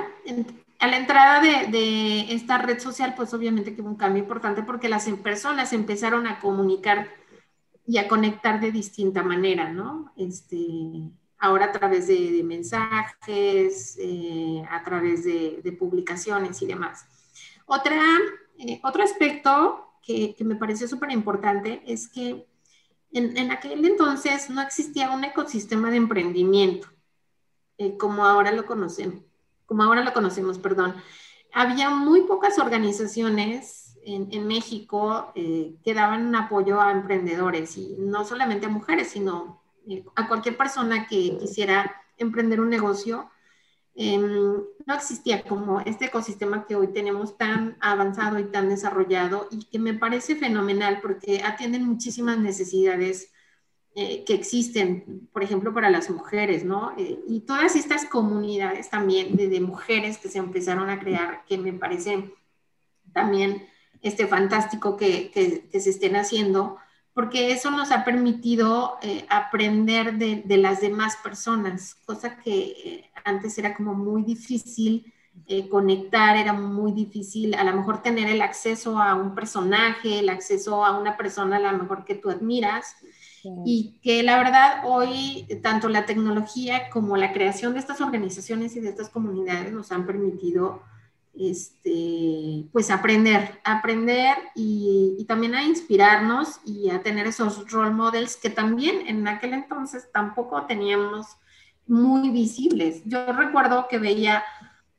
A 0.78 0.86
la 0.86 0.96
entrada 0.96 1.40
de, 1.40 2.32
esta 2.32 2.58
red 2.58 2.78
social, 2.78 3.14
pues 3.16 3.34
obviamente 3.34 3.74
que 3.74 3.82
hubo 3.82 3.90
un 3.90 3.96
cambio 3.96 4.22
importante 4.22 4.62
porque 4.62 4.88
las 4.88 5.08
personas 5.22 5.72
empezaron 5.72 6.26
a 6.26 6.38
comunicar 6.38 7.08
y 7.86 7.98
a 7.98 8.06
conectar 8.06 8.60
de 8.60 8.70
distinta 8.70 9.22
manera, 9.22 9.72
¿no? 9.72 10.12
Este, 10.16 10.66
ahora 11.38 11.66
a 11.66 11.72
través 11.72 12.06
de, 12.06 12.42
mensajes, 12.44 13.96
eh, 14.00 14.62
a 14.70 14.82
través 14.84 15.24
de, 15.24 15.76
publicaciones 15.78 16.62
y 16.62 16.66
demás. 16.66 17.06
Otra, 17.66 18.00
eh, 18.58 18.80
otro 18.84 19.02
aspecto 19.02 19.94
que, 20.02 20.36
me 20.40 20.56
pareció 20.56 20.86
súper 20.86 21.10
importante 21.10 21.82
es 21.86 22.08
que 22.08 22.46
en, 23.12 23.36
en, 23.36 23.50
aquel 23.50 23.84
entonces 23.84 24.50
no 24.50 24.60
existía 24.60 25.10
un 25.10 25.24
ecosistema 25.24 25.90
de 25.90 25.96
emprendimiento 25.96 26.88
eh, 27.78 27.96
como 27.96 28.26
ahora 28.26 28.52
lo 28.52 28.66
conocemos 28.66 29.27
como 29.68 29.82
ahora 29.82 30.02
lo 30.02 30.14
conocemos, 30.14 30.58
perdón, 30.58 30.96
había 31.52 31.90
muy 31.90 32.22
pocas 32.22 32.58
organizaciones 32.58 33.96
en, 34.02 34.46
México 34.46 35.32
eh, 35.34 35.74
que 35.84 35.92
daban 35.92 36.34
apoyo 36.34 36.80
a 36.80 36.92
emprendedores 36.92 37.76
y 37.76 37.96
no 37.98 38.24
solamente 38.24 38.64
a 38.64 38.70
mujeres, 38.70 39.08
sino 39.08 39.62
eh, 39.86 40.02
a 40.16 40.26
cualquier 40.26 40.56
persona 40.56 41.06
que 41.06 41.36
quisiera 41.38 41.94
emprender 42.16 42.60
un 42.60 42.70
negocio. 42.70 43.30
Em, 43.94 44.54
no 44.86 44.94
existía 44.94 45.42
como 45.42 45.80
este 45.80 46.06
ecosistema 46.06 46.64
que 46.64 46.76
hoy 46.76 46.88
tenemos 46.88 47.36
tan 47.36 47.76
avanzado 47.80 48.38
y 48.38 48.44
tan 48.44 48.70
desarrollado 48.70 49.48
y 49.50 49.64
que 49.66 49.78
me 49.78 49.92
parece 49.92 50.36
fenomenal 50.36 51.00
porque 51.02 51.42
atienden 51.44 51.84
muchísimas 51.84 52.38
necesidades 52.38 53.30
eh, 54.00 54.22
que 54.24 54.34
existen, 54.34 55.28
por 55.32 55.42
ejemplo, 55.42 55.74
para 55.74 55.90
las 55.90 56.08
mujeres, 56.08 56.64
¿no? 56.64 56.92
Eh, 56.96 57.18
y 57.26 57.40
todas 57.40 57.74
estas 57.74 58.04
comunidades 58.04 58.90
también 58.90 59.34
de, 59.34 59.60
mujeres 59.60 60.18
que 60.18 60.28
se 60.28 60.38
empezaron 60.38 60.88
a 60.88 61.00
crear, 61.00 61.44
que 61.48 61.58
me 61.58 61.72
parece 61.72 62.32
también 63.12 63.66
este, 64.00 64.28
fantástico 64.28 64.96
que, 64.96 65.32
que, 65.32 65.80
se 65.80 65.90
estén 65.90 66.14
haciendo, 66.14 66.76
porque 67.12 67.50
eso 67.50 67.72
nos 67.72 67.90
ha 67.90 68.04
permitido 68.04 68.98
eh, 69.02 69.26
aprender 69.30 70.14
de, 70.14 70.42
de, 70.44 70.58
las 70.58 70.80
demás 70.80 71.16
personas, 71.16 71.96
cosa 72.06 72.38
que 72.38 73.10
antes 73.24 73.58
era 73.58 73.74
como 73.74 73.94
muy 73.94 74.22
difícil 74.22 75.12
conectar, 75.70 76.36
era 76.36 76.52
muy 76.52 76.92
difícil 76.92 77.54
a 77.54 77.64
lo 77.64 77.74
mejor 77.74 78.02
tener 78.02 78.28
el 78.28 78.42
acceso 78.42 79.00
a 79.00 79.14
un 79.14 79.34
personaje, 79.34 80.18
el 80.18 80.28
acceso 80.28 80.84
a 80.84 80.98
una 80.98 81.16
persona 81.16 81.56
a 81.56 81.72
lo 81.72 81.78
mejor 81.78 82.04
que 82.04 82.16
tú 82.16 82.28
admiras 82.28 82.96
y 83.64 83.98
que 84.02 84.22
la 84.22 84.38
verdad 84.38 84.82
hoy 84.84 85.46
tanto 85.62 85.88
la 85.88 86.06
tecnología 86.06 86.90
como 86.90 87.16
la 87.16 87.32
creación 87.32 87.72
de 87.72 87.80
estas 87.80 88.00
organizaciones 88.00 88.76
y 88.76 88.80
de 88.80 88.88
estas 88.88 89.08
comunidades 89.08 89.72
nos 89.72 89.92
han 89.92 90.06
permitido 90.06 90.82
este, 91.38 92.66
pues 92.72 92.90
aprender, 92.90 93.60
aprender 93.64 94.36
y, 94.54 95.24
también 95.28 95.54
a 95.54 95.62
inspirarnos 95.62 96.60
y 96.64 96.90
a 96.90 97.02
tener 97.02 97.26
esos 97.26 97.70
role 97.70 97.90
models 97.90 98.36
que 98.36 98.50
también 98.50 99.06
en 99.06 99.28
aquel 99.28 99.52
entonces 99.52 100.08
tampoco 100.12 100.64
teníamos 100.66 101.26
muy 101.86 102.30
visibles. 102.30 103.02
Yo 103.04 103.32
recuerdo 103.32 103.86
que 103.88 103.98
veía 103.98 104.42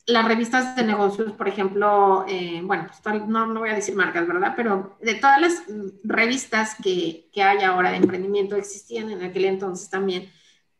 las 0.06 0.28
revistas 0.28 0.76
de 0.76 0.84
negocios, 0.84 1.32
por 1.34 1.48
ejemplo, 1.48 2.26
eh, 2.28 2.62
bueno, 2.64 2.88
pues, 2.88 3.28
no, 3.28 3.46
no, 3.46 3.60
voy 3.60 3.70
a 3.70 3.76
decir 3.76 3.96
marcas, 3.96 4.28
¿verdad? 4.28 4.54
Pero 4.56 4.98
de 5.02 5.16
todas 5.16 5.40
las 5.40 5.64
revistas 6.04 6.76
que, 6.82 7.30
que, 7.32 7.44
hay 7.44 7.64
ahora 7.64 7.92
de 7.92 7.98
emprendimiento 7.98 8.56
existían 8.56 9.10
en 9.12 9.24
aquel 9.24 9.46
entonces 9.46 9.90
también. 9.90 10.32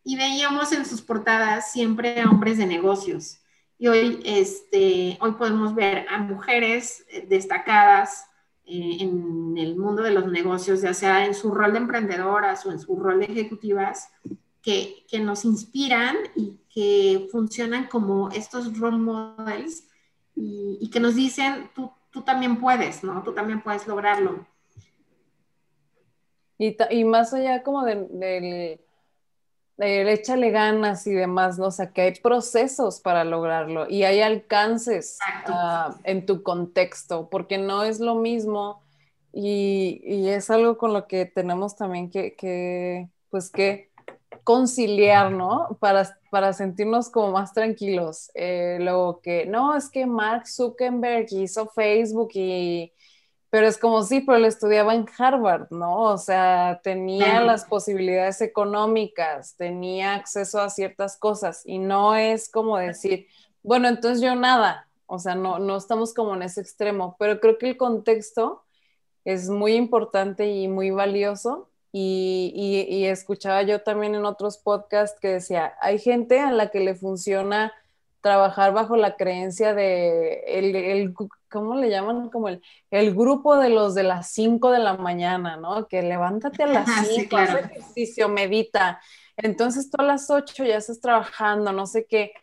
Y 0.04 0.18
veíamos 0.18 0.72
en 0.72 0.86
sus 0.86 1.02
portadas 1.02 1.72
siempre 1.72 2.22
a 2.22 2.30
hombres 2.30 2.58
de 2.58 2.66
negocios. 2.66 3.40
Y 3.78 3.88
hoy, 3.88 4.20
este, 4.26 5.18
hoy 5.22 5.34
podemos 5.34 5.76
ver 5.76 6.06
a 6.10 6.18
mujeres 6.18 7.06
destacadas 7.28 8.26
eh, 8.66 8.98
en 9.00 9.58
el 9.58 9.78
mundo 9.78 10.04
de 10.04 10.12
los 10.12 10.28
negocios, 10.28 10.82
ya 10.82 10.94
sea 10.94 11.26
en 11.26 11.34
su 11.34 11.52
rol 11.52 11.74
de 11.74 11.80
emprendedoras 11.80 12.66
o 12.68 12.72
en 12.72 12.80
su 12.80 12.96
rol 13.00 13.20
de 13.20 13.26
ejecutivas, 13.26 14.12
que, 14.62 15.06
que 15.10 15.20
nos 15.20 15.46
inspiran 15.46 16.16
y 16.36 16.60
que 16.74 17.28
funcionan 17.32 17.88
como 17.88 18.30
estos 18.30 18.78
role 18.78 18.98
models 18.98 19.86
y, 20.36 20.90
que 20.90 21.00
nos 21.00 21.16
dicen, 21.16 21.70
tú, 21.76 21.92
tú, 22.12 22.22
también 22.22 22.62
puedes, 22.62 23.04
¿no? 23.04 23.22
Tú 23.24 23.34
también 23.34 23.62
puedes 23.62 23.86
lograrlo. 23.88 24.48
Y, 26.58 26.78
y 26.92 27.04
más 27.04 27.34
allá 27.34 27.62
como 27.62 27.84
del, 27.84 28.08
del, 28.20 28.80
échale 30.08 30.52
ganas 30.52 31.06
y 31.08 31.12
demás, 31.12 31.60
¿no? 31.60 31.68
O 31.68 31.72
sea, 31.72 31.92
que 31.92 32.02
hay 32.02 32.14
procesos 32.16 33.02
para 33.02 33.26
lograrlo 33.26 33.90
y 33.90 34.04
hay 34.04 34.22
alcances 34.22 35.18
uh, 35.48 35.94
en 36.04 36.26
tu 36.26 36.42
contexto, 36.42 37.30
porque 37.30 37.58
no 37.58 37.84
es 37.84 38.00
lo 38.00 38.16
mismo 38.16 38.82
y, 39.34 40.02
y, 40.04 40.30
es 40.30 40.50
algo 40.50 40.78
con 40.78 40.94
lo 40.94 41.08
que 41.08 41.26
tenemos 41.26 41.76
también 41.76 42.10
que, 42.10 42.36
que 42.36 43.10
pues 43.30 43.50
que 43.52 43.89
conciliar, 44.44 45.32
¿no? 45.32 45.78
Para, 45.80 46.18
para 46.30 46.54
sentirnos 46.54 47.10
como 47.10 47.32
más 47.32 47.54
tranquilos. 47.54 48.32
Eh, 48.34 48.78
luego 48.80 49.22
que, 49.22 49.46
no, 49.46 49.76
es 49.76 49.90
que 49.90 50.06
Mark 50.06 50.48
Zuckerberg 50.48 51.28
hizo 51.32 51.68
Facebook 51.68 52.30
y... 52.34 52.94
Pero 53.52 53.66
es 53.66 53.80
como 53.80 54.04
sí, 54.04 54.22
pero 54.22 54.38
él 54.38 54.46
estudiaba 54.46 54.94
en 54.94 55.08
Harvard, 55.18 55.72
¿no? 55.72 56.02
O 56.04 56.20
sea, 56.20 56.82
tenía 56.84 57.42
las 57.42 57.66
posibilidades 57.66 58.42
económicas, 58.42 59.56
tenía 59.58 60.14
acceso 60.14 60.62
a 60.62 60.70
ciertas 60.70 61.18
cosas 61.18 61.64
y 61.66 61.80
no 61.80 62.16
es 62.16 62.48
como 62.52 62.78
decir, 62.78 63.26
bueno, 63.64 63.88
entonces 63.88 64.22
yo 64.22 64.36
nada, 64.36 64.88
o 65.08 65.18
sea, 65.18 65.34
no, 65.34 65.58
no 65.58 65.78
estamos 65.78 66.14
como 66.14 66.36
en 66.36 66.44
ese 66.44 66.62
extremo, 66.62 67.16
pero 67.18 67.40
creo 67.40 67.58
que 67.58 67.70
el 67.70 67.78
contexto 67.78 68.64
es 69.26 69.50
muy 69.50 69.74
importante 69.74 70.46
y 70.46 70.68
muy 70.68 70.92
valioso 70.92 71.69
y, 71.92 73.06
escuchaba 73.06 73.64
yo 73.64 73.82
también 73.82 74.16
en 74.16 74.26
otros 74.26 74.58
podcasts 74.58 75.20
que 75.20 75.30
decía, 75.30 75.74
hay 75.82 76.00
gente 76.00 76.40
a 76.40 76.52
la 76.52 76.70
que 76.70 76.80
le 76.80 76.96
funciona 76.96 77.74
trabajar 78.22 78.74
bajo 78.74 78.96
la 78.96 79.16
creencia 79.16 79.74
de, 79.74 80.44
el, 80.48 81.14
¿cómo 81.50 81.76
le 81.76 81.90
llaman? 81.90 82.30
Como 82.30 82.50
el, 82.50 82.62
el 82.92 83.16
grupo 83.16 83.58
de 83.58 83.70
los 83.70 83.96
de 83.96 84.04
las 84.04 84.30
5 84.32 84.72
de 84.72 84.80
la 84.80 84.96
mañana, 84.98 85.58
¿no? 85.58 85.88
Que 85.88 86.02
levántate 86.02 86.64
a 86.64 86.68
las 86.68 86.86
5, 87.08 87.38
haz 87.38 87.56
ejercicio, 87.56 88.30
medita. 88.30 89.00
Entonces 89.38 89.90
tú 89.90 90.02
a 90.02 90.06
las 90.06 90.30
8 90.30 90.66
ya 90.66 90.78
estás 90.78 91.00
trabajando, 91.00 91.72
no 91.72 91.86
sé 91.86 92.06
qué. 92.06 92.34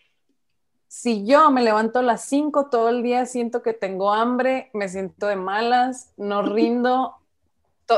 Si 0.88 1.26
yo 1.26 1.50
me 1.50 1.62
levanto 1.62 1.98
a 1.98 2.02
las 2.02 2.22
5 2.24 2.70
todo 2.70 2.88
el 2.88 3.02
día, 3.02 3.26
siento 3.26 3.62
que 3.62 3.74
tengo 3.74 4.12
hambre, 4.12 4.70
me 4.72 4.88
siento 4.88 5.26
de 5.26 5.36
malas, 5.36 6.12
no 6.16 6.42
rindo, 6.54 7.16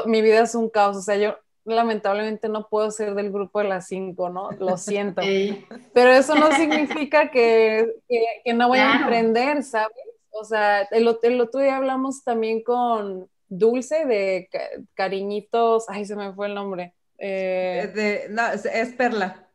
mi 0.07 0.22
vida 0.22 0.40
es 0.40 0.55
un 0.55 0.68
caos, 0.68 0.96
o 0.96 1.03
sea, 1.03 1.16
yo 1.16 1.38
lamentablemente 1.64 2.48
no 2.48 2.68
puedo 2.68 2.90
ser 2.90 3.14
del 3.14 3.31
grupo 3.31 3.61
de 3.61 3.68
las 3.68 3.87
cinco, 3.88 4.31
¿no? 4.31 4.51
Lo 4.53 4.77
siento. 4.77 5.22
Pero 5.94 6.11
eso 6.11 6.35
no 6.35 6.51
significa 6.53 7.31
que, 7.31 7.94
que, 8.09 8.53
no 8.55 8.68
voy 8.68 8.79
a 8.79 8.96
emprender, 8.96 9.62
¿sabes? 9.62 9.96
O 10.31 10.44
sea, 10.44 10.83
el, 10.83 11.09
el, 11.22 11.40
otro 11.40 11.61
día 11.61 11.77
hablamos 11.77 12.22
también 12.22 12.62
con 12.62 13.29
Dulce 13.48 14.05
de 14.05 14.48
Cariñitos, 14.94 15.87
ay, 15.88 16.05
se 16.05 16.16
me 16.16 16.33
fue 16.33 16.46
el 16.48 16.55
nombre. 16.55 16.94
Eh, 17.18 17.90
de, 17.94 18.27
no, 18.31 18.46
es 18.53 18.94
Perla. 18.94 19.48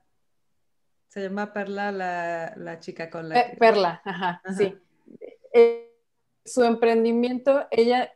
Se 1.07 1.21
llama 1.21 1.53
Perla 1.53 1.91
la, 1.91 2.53
la 2.57 2.79
chica 2.79 3.09
con 3.09 3.29
la... 3.29 3.39
Eh, 3.39 3.55
Perla, 3.59 4.01
ajá, 4.03 4.41
sí. 4.57 4.75
Eh, 5.53 5.93
su 6.43 6.63
emprendimiento, 6.63 7.67
ella 7.71 8.11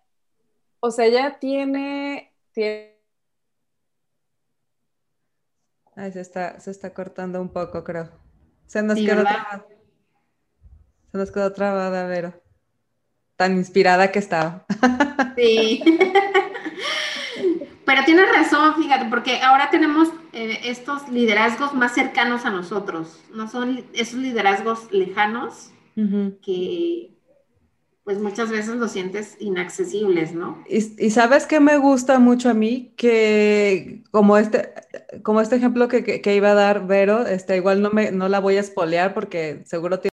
o 0.79 0.91
sea, 0.91 1.05
ella 1.05 1.39
tiene, 1.39 2.33
tiene... 2.51 2.97
Ay, 5.95 6.11
se 6.11 6.21
está, 6.21 6.59
se 6.59 6.71
está 6.71 6.93
cortando 6.93 7.41
un 7.41 7.49
poco, 7.49 7.83
creo. 7.83 8.09
Se 8.67 8.83
nos 8.83 8.97
quedó 8.97 9.23
trabada. 9.23 9.65
Se 11.11 11.17
nos 11.17 11.31
quedó 11.31 11.53
trabada, 11.53 12.05
Vero. 12.05 12.33
Tan 13.35 13.57
inspirada 13.57 14.11
que 14.11 14.19
estaba. 14.19 14.65
Sí. 15.35 15.83
Pero 17.85 18.03
tienes 18.05 18.27
razón, 18.29 18.75
fíjate, 18.75 19.05
porque 19.05 19.39
ahora 19.39 19.69
tenemos 19.69 20.09
eh, 20.33 20.59
estos 20.65 21.07
liderazgos 21.09 21.73
más 21.73 21.93
cercanos 21.93 22.43
a 22.43 22.49
nosotros. 22.49 23.23
No 23.33 23.47
son 23.47 23.85
esos 23.93 24.19
liderazgos 24.19 24.91
lejanos 24.91 25.71
que, 25.95 27.16
pues 28.07 28.19
muchas 28.19 28.49
veces 28.49 28.77
lo 28.77 28.87
sientes 28.87 29.35
inaccesibles, 29.37 30.33
¿no? 30.33 30.63
Y, 30.69 31.09
sabes 31.09 31.45
que 31.45 31.59
me 31.59 31.75
gusta 31.75 32.19
mucho 32.19 32.49
a 32.49 32.53
mí, 32.53 32.93
que 32.95 34.01
como 34.11 34.37
este, 34.37 34.71
como 35.23 35.41
este 35.41 35.57
ejemplo 35.57 35.89
que, 35.89 36.33
iba 36.33 36.51
a 36.51 36.53
dar 36.53 36.87
Vero, 36.87 37.27
este, 37.27 37.57
igual 37.57 37.81
no, 37.81 37.91
me, 37.91 38.13
no 38.13 38.29
la 38.29 38.39
voy 38.39 38.55
a 38.55 38.61
espolear 38.61 39.13
porque 39.13 39.61
seguro 39.65 39.99
tiene... 39.99 40.11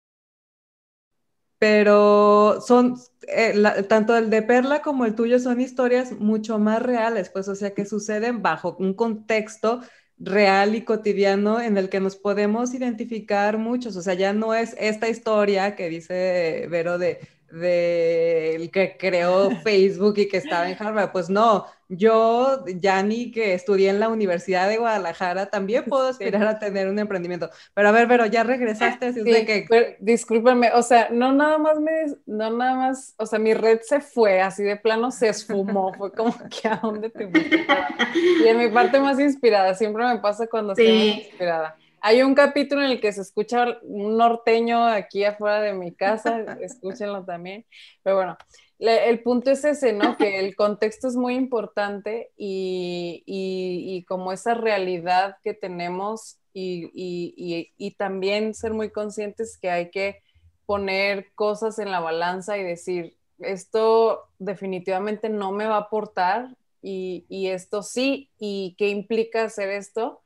pero 1.60 2.62
son, 2.66 2.96
eh, 3.28 3.54
tanto 3.88 4.18
el 4.18 4.32
de 4.32 4.42
Perla 4.42 4.82
como 4.82 5.06
el 5.06 5.14
tuyo 5.14 5.38
son 5.38 5.62
historias 5.62 6.14
mucho 6.14 6.58
más 6.58 6.82
reales, 6.82 7.30
pues, 7.30 7.48
o 7.48 7.54
sea, 7.54 7.76
que 7.76 7.86
suceden 7.86 8.42
bajo 8.42 8.76
un 8.80 8.96
contexto 8.96 9.82
real 10.18 10.74
y 10.74 10.82
cotidiano 10.82 11.62
en 11.62 11.78
el 11.78 11.90
que 11.90 12.00
nos 12.00 12.16
podemos 12.16 12.74
identificar 12.74 13.60
muchos, 13.60 13.96
o 13.98 14.02
sea, 14.02 14.16
ya 14.16 14.34
no 14.34 14.56
es 14.56 14.76
esta 14.80 15.10
historia 15.10 15.76
que 15.76 15.90
dice 15.90 16.68
Vero 16.72 16.98
de 16.98 17.20
del 17.54 18.72
que 18.72 18.98
creó 18.98 19.52
Facebook 19.64 20.18
y 20.18 20.28
que 20.28 20.38
estaba 20.38 20.70
en 20.70 20.76
Harvard. 20.80 21.12
Pues 21.12 21.30
no, 21.30 21.66
yo, 21.88 22.66
ya 22.66 23.04
ni 23.04 23.32
que 23.32 23.54
estudié 23.54 23.90
en 23.90 24.00
la 24.00 24.10
Universidad 24.10 24.68
de 24.68 24.78
Guadalajara, 24.78 25.52
también 25.52 25.86
puedo 25.86 26.08
aspirar 26.08 26.44
a 26.48 26.58
tener 26.58 26.88
un 26.90 26.98
emprendimiento. 26.98 27.50
Pero 27.74 27.90
a 27.90 27.92
ver, 27.92 28.08
pero 28.08 28.26
ya 28.26 28.44
regresaste, 28.44 29.08
así 29.08 29.22
de 29.22 29.46
que... 29.46 29.98
discúlpame, 30.00 30.72
o 30.74 30.82
sea, 30.82 31.10
no 31.12 31.32
nada 31.32 31.58
más 31.60 31.80
me, 31.80 31.92
no 32.26 32.50
nada 32.50 32.76
más, 32.76 33.14
o 33.18 33.26
sea, 33.26 33.38
mi 33.38 33.54
red 33.54 33.82
se 33.82 34.02
fue, 34.02 34.42
así 34.42 34.64
de 34.64 34.76
plano 34.76 35.12
se 35.12 35.30
esfumó, 35.30 35.94
fue 35.94 36.12
como 36.12 36.34
que 36.50 36.68
a 36.68 36.80
dónde 36.82 37.10
te 37.10 37.28
fuiste. 37.28 37.68
Y 38.44 38.48
en 38.48 38.58
mi 38.58 38.70
parte 38.70 39.00
más 39.00 39.20
inspirada, 39.20 39.76
siempre 39.76 40.06
me 40.06 40.18
pasa 40.18 40.48
cuando 40.48 40.74
estoy 40.74 40.88
inspirada. 40.88 41.78
Hay 42.06 42.22
un 42.22 42.36
capítulo 42.36 42.84
en 42.84 42.92
el 42.92 43.00
que 43.00 43.14
se 43.14 43.22
escucha 43.22 43.78
un 43.82 44.18
norteño 44.18 44.86
aquí 44.86 45.24
afuera 45.24 45.62
de 45.62 45.72
mi 45.72 45.94
casa, 45.96 46.38
escúchenlo 46.62 47.24
también. 47.24 47.66
Pero 48.04 48.18
bueno, 48.18 48.38
el 48.78 49.24
punto 49.24 49.52
es 49.52 49.64
ese, 49.64 49.94
¿no? 49.94 50.18
Que 50.18 50.42
el 50.42 50.54
contexto 50.58 51.08
es 51.08 51.16
muy 51.16 51.36
importante 51.36 52.34
y, 52.36 54.04
como 54.06 54.34
esa 54.34 54.54
realidad 54.54 55.38
que 55.46 55.54
tenemos 55.54 56.40
y, 56.54 56.92
y, 57.78 57.92
también 57.92 58.54
ser 58.54 58.74
muy 58.74 58.90
conscientes 58.90 59.58
que 59.58 59.70
hay 59.70 59.90
que 59.90 60.22
poner 60.66 61.32
cosas 61.36 61.80
en 61.80 61.90
la 61.90 62.02
balanza 62.02 62.58
y 62.58 62.64
decir, 62.66 63.16
esto 63.40 64.28
definitivamente 64.40 65.30
no 65.30 65.54
me 65.54 65.68
va 65.68 65.76
a 65.76 65.88
aportar 65.88 66.50
y, 66.82 67.48
esto 67.48 67.82
sí, 67.82 68.30
y 68.38 68.76
qué 68.78 68.90
implica 68.90 69.44
hacer 69.44 69.70
esto 69.70 70.23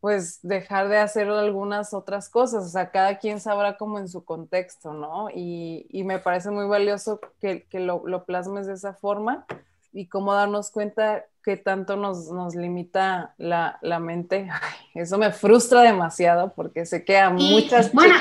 pues 0.00 0.40
dejar 0.42 0.88
de 0.88 0.96
hacer 0.98 1.28
algunas 1.28 1.92
otras 1.92 2.30
cosas, 2.30 2.64
o 2.64 2.68
sea, 2.68 2.90
cada 2.90 3.18
quien 3.18 3.38
sabrá 3.38 3.76
como 3.76 3.98
en 3.98 4.08
su 4.08 4.24
contexto, 4.24 4.94
¿no? 4.94 5.28
Y, 5.34 5.86
me 6.04 6.18
parece 6.18 6.50
muy 6.50 6.66
valioso 6.66 7.20
que, 7.40 7.66
lo, 7.72 8.24
plasmes 8.24 8.66
de 8.66 8.72
esa 8.72 8.94
forma 8.94 9.44
y 9.92 10.06
cómo 10.06 10.32
darnos 10.32 10.70
cuenta 10.70 11.26
que 11.44 11.56
tanto 11.56 11.96
nos, 11.96 12.54
limita 12.54 13.34
la, 13.36 13.78
mente. 14.00 14.48
eso 14.94 15.18
me 15.18 15.32
frustra 15.32 15.82
demasiado 15.82 16.54
porque 16.54 16.86
sé 16.86 17.04
que 17.04 17.18
a 17.18 17.28
muchas 17.28 17.92
bueno, 17.92 18.14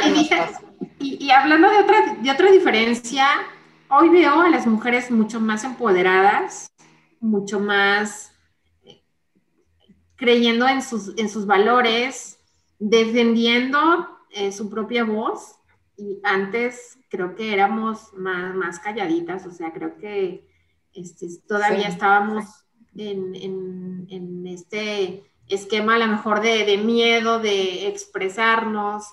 y, 0.99 1.25
y, 1.25 1.31
hablando 1.31 1.69
de 1.69 1.77
otra, 1.77 2.15
de 2.21 2.31
otra 2.31 2.51
diferencia, 2.51 3.25
hoy 3.89 4.09
veo 4.09 4.41
a 4.41 4.49
las 4.49 4.67
mujeres 4.67 5.09
mucho 5.09 5.39
más 5.39 5.63
empoderadas, 5.63 6.67
mucho 7.21 7.61
más 7.61 8.33
creyendo 10.19 10.67
en 10.67 10.81
sus, 10.81 11.17
en 11.17 11.29
sus 11.29 11.45
valores, 11.45 12.37
defendiendo 12.77 14.07
eh, 14.31 14.51
su 14.51 14.69
propia 14.69 15.05
voz. 15.05 15.55
Y 15.97 16.19
antes 16.23 16.99
creo 17.09 17.35
que 17.35 17.53
éramos 17.53 18.13
más, 18.13 18.53
más 18.53 18.79
calladitas, 18.79 19.45
o 19.45 19.51
sea, 19.51 19.73
creo 19.73 19.97
que 19.97 20.47
este, 20.93 21.27
todavía 21.47 21.87
estábamos 21.87 22.45
en, 22.95 23.35
en, 23.35 24.47
este 24.47 25.23
esquema 25.47 25.95
a 25.95 25.99
lo 25.99 26.07
mejor 26.07 26.41
de, 26.41 26.65
de 26.65 26.77
miedo, 26.77 27.39
de 27.39 27.87
expresarnos, 27.87 29.05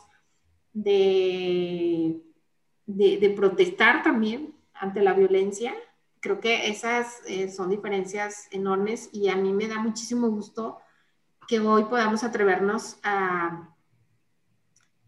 de, 0.73 2.21
de, 2.87 3.31
protestar 3.31 4.03
también 4.03 4.55
ante 4.75 5.03
la 5.03 5.13
violencia. 5.13 5.75
Creo 6.21 6.41
que 6.41 6.69
esas 6.69 7.21
eh, 7.27 7.49
son 7.49 7.71
diferencias 7.71 8.49
enormes 8.51 9.09
y 9.13 9.29
a 9.29 9.37
mí 9.37 9.53
me 9.53 9.69
da 9.69 9.79
muchísimo 9.79 10.29
gusto 10.29 10.79
que 11.47 11.61
hoy 11.61 11.84
podamos 11.84 12.24
atrevernos 12.24 12.97
a, 13.03 13.68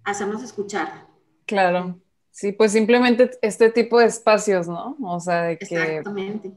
hacernos 0.04 0.42
escuchar. 0.42 1.06
Claro. 1.46 1.98
Sí, 2.30 2.52
pues 2.52 2.72
simplemente 2.72 3.30
este 3.42 3.68
tipo 3.70 3.98
de 3.98 4.06
espacios, 4.06 4.68
¿no? 4.68 4.96
O 5.02 5.18
sea, 5.18 5.42
de 5.42 5.58
que 5.58 6.02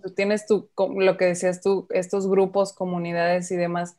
tú 0.02 0.12
tienes 0.12 0.46
tu, 0.46 0.70
lo 0.78 1.18
que 1.18 1.26
decías 1.26 1.60
tú, 1.60 1.88
estos 1.90 2.30
grupos, 2.30 2.72
comunidades 2.72 3.50
y 3.52 3.56
demás. 3.56 3.98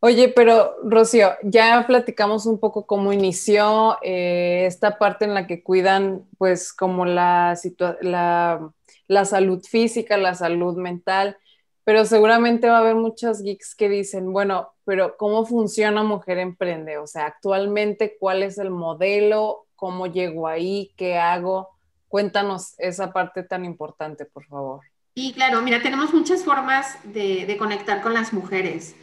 Oye, 0.00 0.28
pero 0.28 0.74
Rocío, 0.82 1.30
ya 1.44 1.84
platicamos 1.86 2.46
un 2.46 2.58
poco 2.58 2.84
cómo 2.84 3.12
inició 3.12 3.96
eh, 4.02 4.64
esta 4.66 4.98
parte 4.98 5.24
en 5.24 5.34
la 5.34 5.46
que 5.46 5.62
cuidan, 5.62 6.26
pues, 6.36 6.72
como 6.72 7.06
la, 7.06 7.56
la, 8.00 8.72
la 9.06 9.24
salud 9.24 9.62
física, 9.62 10.16
la 10.16 10.34
salud 10.34 10.76
mental 10.76 11.38
pero 11.84 12.06
seguramente 12.06 12.68
va 12.68 12.78
a 12.78 12.80
haber 12.80 12.94
muchos 12.94 13.42
geeks 13.42 13.74
que 13.74 13.90
dicen, 13.90 14.32
bueno, 14.32 14.70
pero 14.84 15.16
¿cómo 15.18 15.44
funciona 15.44 16.02
Mujer 16.02 16.38
Emprende? 16.38 16.96
O 16.96 17.06
sea, 17.06 17.26
actualmente, 17.26 18.16
¿cuál 18.18 18.42
es 18.42 18.56
el 18.56 18.70
modelo? 18.70 19.66
¿Cómo 19.76 20.06
llego 20.06 20.48
ahí? 20.48 20.92
¿Qué 20.96 21.18
hago? 21.18 21.68
Cuéntanos 22.08 22.74
esa 22.78 23.12
parte 23.12 23.42
tan 23.42 23.66
importante, 23.66 24.24
por 24.24 24.44
favor. 24.46 24.80
Y 25.14 25.34
claro, 25.34 25.60
mira, 25.60 25.82
tenemos 25.82 26.12
muchas 26.14 26.42
formas 26.42 26.98
de, 27.04 27.54
conectar 27.58 28.00
con 28.00 28.14
las 28.14 28.32
mujeres. 28.32 28.96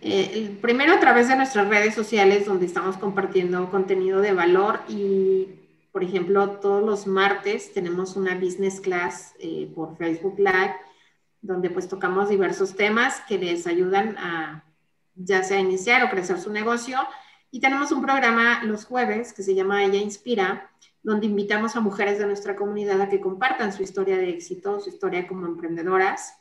Eh, 0.00 0.56
primero 0.62 0.94
a 0.94 1.00
través 1.00 1.28
de 1.28 1.34
nuestras 1.34 1.68
redes 1.68 1.94
sociales 1.94 2.46
donde 2.46 2.66
estamos 2.66 2.96
compartiendo 2.96 3.68
contenido 3.68 4.20
de 4.20 4.32
valor 4.32 4.80
y, 4.88 5.48
por 5.90 6.04
ejemplo, 6.04 6.50
todos 6.60 6.84
los 6.84 7.08
martes 7.08 7.72
tenemos 7.72 8.14
una 8.14 8.36
business 8.36 8.80
class 8.80 9.34
eh, 9.40 9.68
por 9.74 9.96
Facebook 9.96 10.38
Live 10.38 10.74
donde 11.40 11.70
pues 11.70 11.88
tocamos 11.88 12.28
diversos 12.28 12.74
temas 12.74 13.20
que 13.28 13.38
les 13.38 13.66
ayudan 13.66 14.16
a 14.18 14.64
ya 15.14 15.42
sea 15.42 15.58
iniciar 15.58 16.04
o 16.04 16.10
crecer 16.10 16.40
su 16.40 16.50
negocio. 16.50 16.98
Y 17.50 17.60
tenemos 17.60 17.92
un 17.92 18.02
programa 18.02 18.62
los 18.64 18.84
jueves 18.84 19.32
que 19.32 19.42
se 19.42 19.54
llama 19.54 19.84
Ella 19.84 19.98
Inspira, 19.98 20.70
donde 21.02 21.26
invitamos 21.26 21.76
a 21.76 21.80
mujeres 21.80 22.18
de 22.18 22.26
nuestra 22.26 22.56
comunidad 22.56 23.00
a 23.00 23.08
que 23.08 23.20
compartan 23.20 23.72
su 23.72 23.82
historia 23.82 24.16
de 24.16 24.30
éxito, 24.30 24.80
su 24.80 24.90
historia 24.90 25.26
como 25.26 25.46
emprendedoras. 25.46 26.34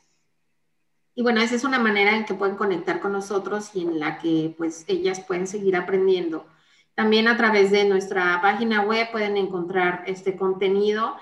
Y 1.15 1.23
bueno, 1.23 1.41
esa 1.41 1.55
es 1.55 1.63
una 1.63 1.79
manera 1.79 2.15
en 2.15 2.25
que 2.25 2.33
pueden 2.33 2.57
conectar 2.57 2.99
con 2.99 3.11
nosotros 3.11 3.71
y 3.73 3.81
en 3.81 3.99
la 3.99 4.19
que 4.19 4.53
pues 4.57 4.85
ellas 4.87 5.19
pueden 5.21 5.47
seguir 5.47 5.75
aprendiendo. 5.75 6.45
También 6.93 7.27
a 7.27 7.37
través 7.37 7.71
de 7.71 7.85
nuestra 7.85 8.39
página 8.41 8.81
web 8.81 9.11
pueden 9.11 9.37
encontrar 9.37 10.03
este 10.07 10.35
contenido 10.35 11.15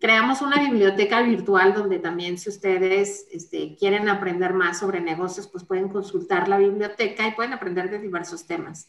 creamos 0.00 0.42
una 0.42 0.60
biblioteca 0.60 1.22
virtual 1.22 1.74
donde 1.74 1.98
también 1.98 2.38
si 2.38 2.48
ustedes 2.48 3.26
este, 3.30 3.76
quieren 3.76 4.08
aprender 4.08 4.54
más 4.54 4.78
sobre 4.78 5.00
negocios, 5.00 5.48
pues 5.48 5.64
pueden 5.64 5.88
consultar 5.88 6.48
la 6.48 6.58
biblioteca 6.58 7.26
y 7.26 7.32
pueden 7.32 7.52
aprender 7.52 7.90
de 7.90 7.98
diversos 7.98 8.46
temas. 8.46 8.88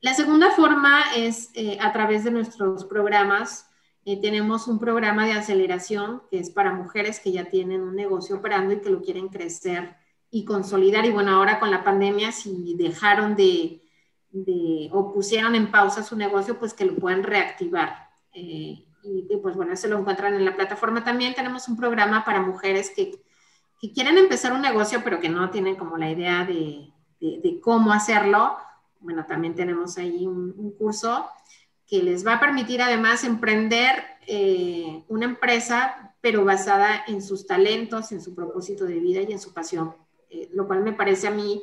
La 0.00 0.14
segunda 0.14 0.50
forma 0.50 1.02
es 1.16 1.50
eh, 1.54 1.78
a 1.80 1.92
través 1.92 2.24
de 2.24 2.30
nuestros 2.30 2.84
programas. 2.84 3.70
Eh, 4.04 4.20
tenemos 4.20 4.68
un 4.68 4.78
programa 4.78 5.24
de 5.24 5.32
aceleración 5.32 6.22
que 6.30 6.38
es 6.38 6.50
para 6.50 6.74
mujeres 6.74 7.20
que 7.20 7.32
ya 7.32 7.46
tienen 7.46 7.80
un 7.80 7.96
negocio 7.96 8.36
operando 8.36 8.74
y 8.74 8.80
que 8.80 8.90
lo 8.90 9.00
quieren 9.00 9.28
crecer 9.28 9.96
y 10.30 10.44
consolidar. 10.44 11.06
Y 11.06 11.10
bueno, 11.10 11.30
ahora 11.30 11.58
con 11.58 11.70
la 11.70 11.84
pandemia, 11.84 12.32
si 12.32 12.74
dejaron 12.76 13.34
de, 13.34 13.80
o 14.92 15.12
pusieron 15.14 15.54
en 15.54 15.70
pausa 15.70 16.02
su 16.02 16.16
negocio, 16.16 16.58
pues 16.58 16.74
que 16.74 16.84
lo 16.84 16.96
puedan 16.96 17.22
reactivar. 17.22 18.10
Eh, 18.32 18.84
y, 19.04 19.36
pues 19.42 19.54
bueno, 19.54 19.76
se 19.76 19.88
lo 19.88 19.98
encuentran 19.98 20.34
en 20.34 20.44
la 20.44 20.56
plataforma. 20.56 21.04
También 21.04 21.34
tenemos 21.34 21.68
un 21.68 21.76
programa 21.76 22.24
para 22.24 22.40
mujeres 22.40 22.90
que, 22.94 23.20
que 23.80 23.92
quieren 23.92 24.16
empezar 24.18 24.52
un 24.52 24.62
negocio, 24.62 25.02
pero 25.04 25.20
que 25.20 25.28
no 25.28 25.50
tienen 25.50 25.76
como 25.76 25.96
la 25.98 26.10
idea 26.10 26.44
de, 26.44 26.90
de, 27.20 27.60
cómo 27.60 27.92
hacerlo. 27.92 28.56
Bueno, 29.00 29.26
también 29.26 29.54
tenemos 29.54 29.98
ahí 29.98 30.26
un, 30.26 30.74
curso 30.78 31.28
que 31.86 32.02
les 32.02 32.26
va 32.26 32.34
a 32.34 32.40
permitir 32.40 32.80
además 32.80 33.24
emprender 33.24 34.02
eh, 34.26 35.04
una 35.08 35.26
empresa, 35.26 36.14
pero 36.20 36.44
basada 36.44 37.04
en 37.06 37.22
sus 37.22 37.46
talentos, 37.46 38.10
en 38.12 38.22
su 38.22 38.34
propósito 38.34 38.86
de 38.86 39.00
vida 39.00 39.20
y 39.20 39.32
en 39.32 39.38
su 39.38 39.52
pasión, 39.52 39.94
eh, 40.30 40.48
lo 40.52 40.66
cual 40.66 40.82
me 40.82 40.94
parece 40.94 41.28
a 41.28 41.30
mí 41.30 41.62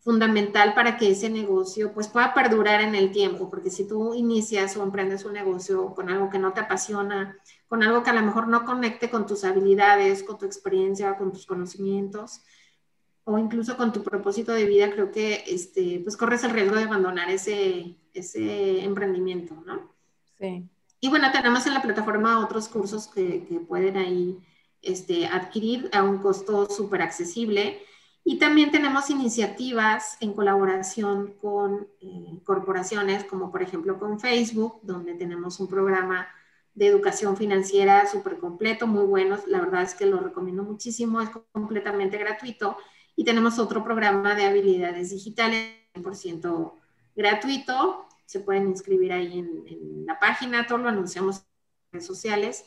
fundamental 0.00 0.74
para 0.74 0.96
que 0.96 1.10
ese 1.10 1.30
negocio 1.30 1.92
pues 1.92 2.08
pueda 2.08 2.34
perdurar 2.34 2.80
en 2.80 2.94
el 2.94 3.10
tiempo, 3.10 3.50
porque 3.50 3.70
si 3.70 3.86
tú 3.86 4.14
inicias 4.14 4.76
o 4.76 4.82
emprendes 4.82 5.24
un 5.24 5.32
negocio 5.32 5.94
con 5.94 6.10
algo 6.10 6.30
que 6.30 6.38
no 6.38 6.52
te 6.52 6.60
apasiona, 6.60 7.36
con 7.68 7.82
algo 7.82 8.02
que 8.02 8.10
a 8.10 8.14
lo 8.14 8.22
mejor 8.22 8.48
no 8.48 8.64
conecte 8.64 9.10
con 9.10 9.26
tus 9.26 9.44
habilidades, 9.44 10.22
con 10.22 10.38
tu 10.38 10.46
experiencia, 10.46 11.16
con 11.16 11.32
tus 11.32 11.46
conocimientos, 11.46 12.42
o 13.24 13.38
incluso 13.38 13.76
con 13.76 13.92
tu 13.92 14.02
propósito 14.02 14.52
de 14.52 14.66
vida, 14.66 14.90
creo 14.90 15.10
que 15.10 15.44
este, 15.46 16.00
pues 16.02 16.16
corres 16.16 16.44
el 16.44 16.50
riesgo 16.50 16.76
de 16.76 16.84
abandonar 16.84 17.30
ese, 17.30 17.96
ese 18.12 18.84
emprendimiento, 18.84 19.54
¿no? 19.66 19.94
Sí. 20.38 20.68
Y 21.00 21.08
bueno, 21.08 21.30
tenemos 21.32 21.66
en 21.66 21.74
la 21.74 21.82
plataforma 21.82 22.44
otros 22.44 22.68
cursos 22.68 23.08
que, 23.08 23.44
que 23.44 23.60
pueden 23.60 23.96
ahí 23.96 24.38
este, 24.82 25.26
adquirir 25.26 25.88
a 25.92 26.02
un 26.02 26.18
costo 26.18 26.68
súper 26.68 27.02
accesible 27.02 27.80
y 28.26 28.38
también 28.38 28.70
tenemos 28.70 29.10
iniciativas 29.10 30.16
en 30.20 30.32
colaboración 30.32 31.34
con 31.42 31.86
eh, 32.00 32.40
corporaciones, 32.44 33.24
como 33.24 33.52
por 33.52 33.62
ejemplo 33.62 33.98
con 33.98 34.18
Facebook, 34.18 34.80
donde 34.82 35.14
tenemos 35.14 35.60
un 35.60 35.68
programa 35.68 36.26
de 36.74 36.86
educación 36.86 37.36
financiera 37.36 38.06
súper 38.06 38.38
completo, 38.38 38.86
muy 38.86 39.04
buenos. 39.04 39.46
La 39.46 39.60
verdad 39.60 39.82
es 39.82 39.94
que 39.94 40.06
lo 40.06 40.20
recomiendo 40.20 40.62
muchísimo, 40.62 41.20
es 41.20 41.28
completamente 41.52 42.16
gratuito. 42.16 42.78
Y 43.14 43.24
tenemos 43.24 43.58
otro 43.58 43.84
programa 43.84 44.34
de 44.34 44.46
habilidades 44.46 45.10
digitales, 45.10 45.76
100% 45.94 46.72
gratuito. 47.14 48.08
Se 48.24 48.40
pueden 48.40 48.68
inscribir 48.68 49.12
ahí 49.12 49.38
en, 49.38 50.06
la 50.06 50.18
página, 50.18 50.66
todo 50.66 50.78
lo 50.78 50.88
anunciamos 50.88 51.38
en 51.38 51.44
redes 51.92 52.06
sociales. 52.06 52.64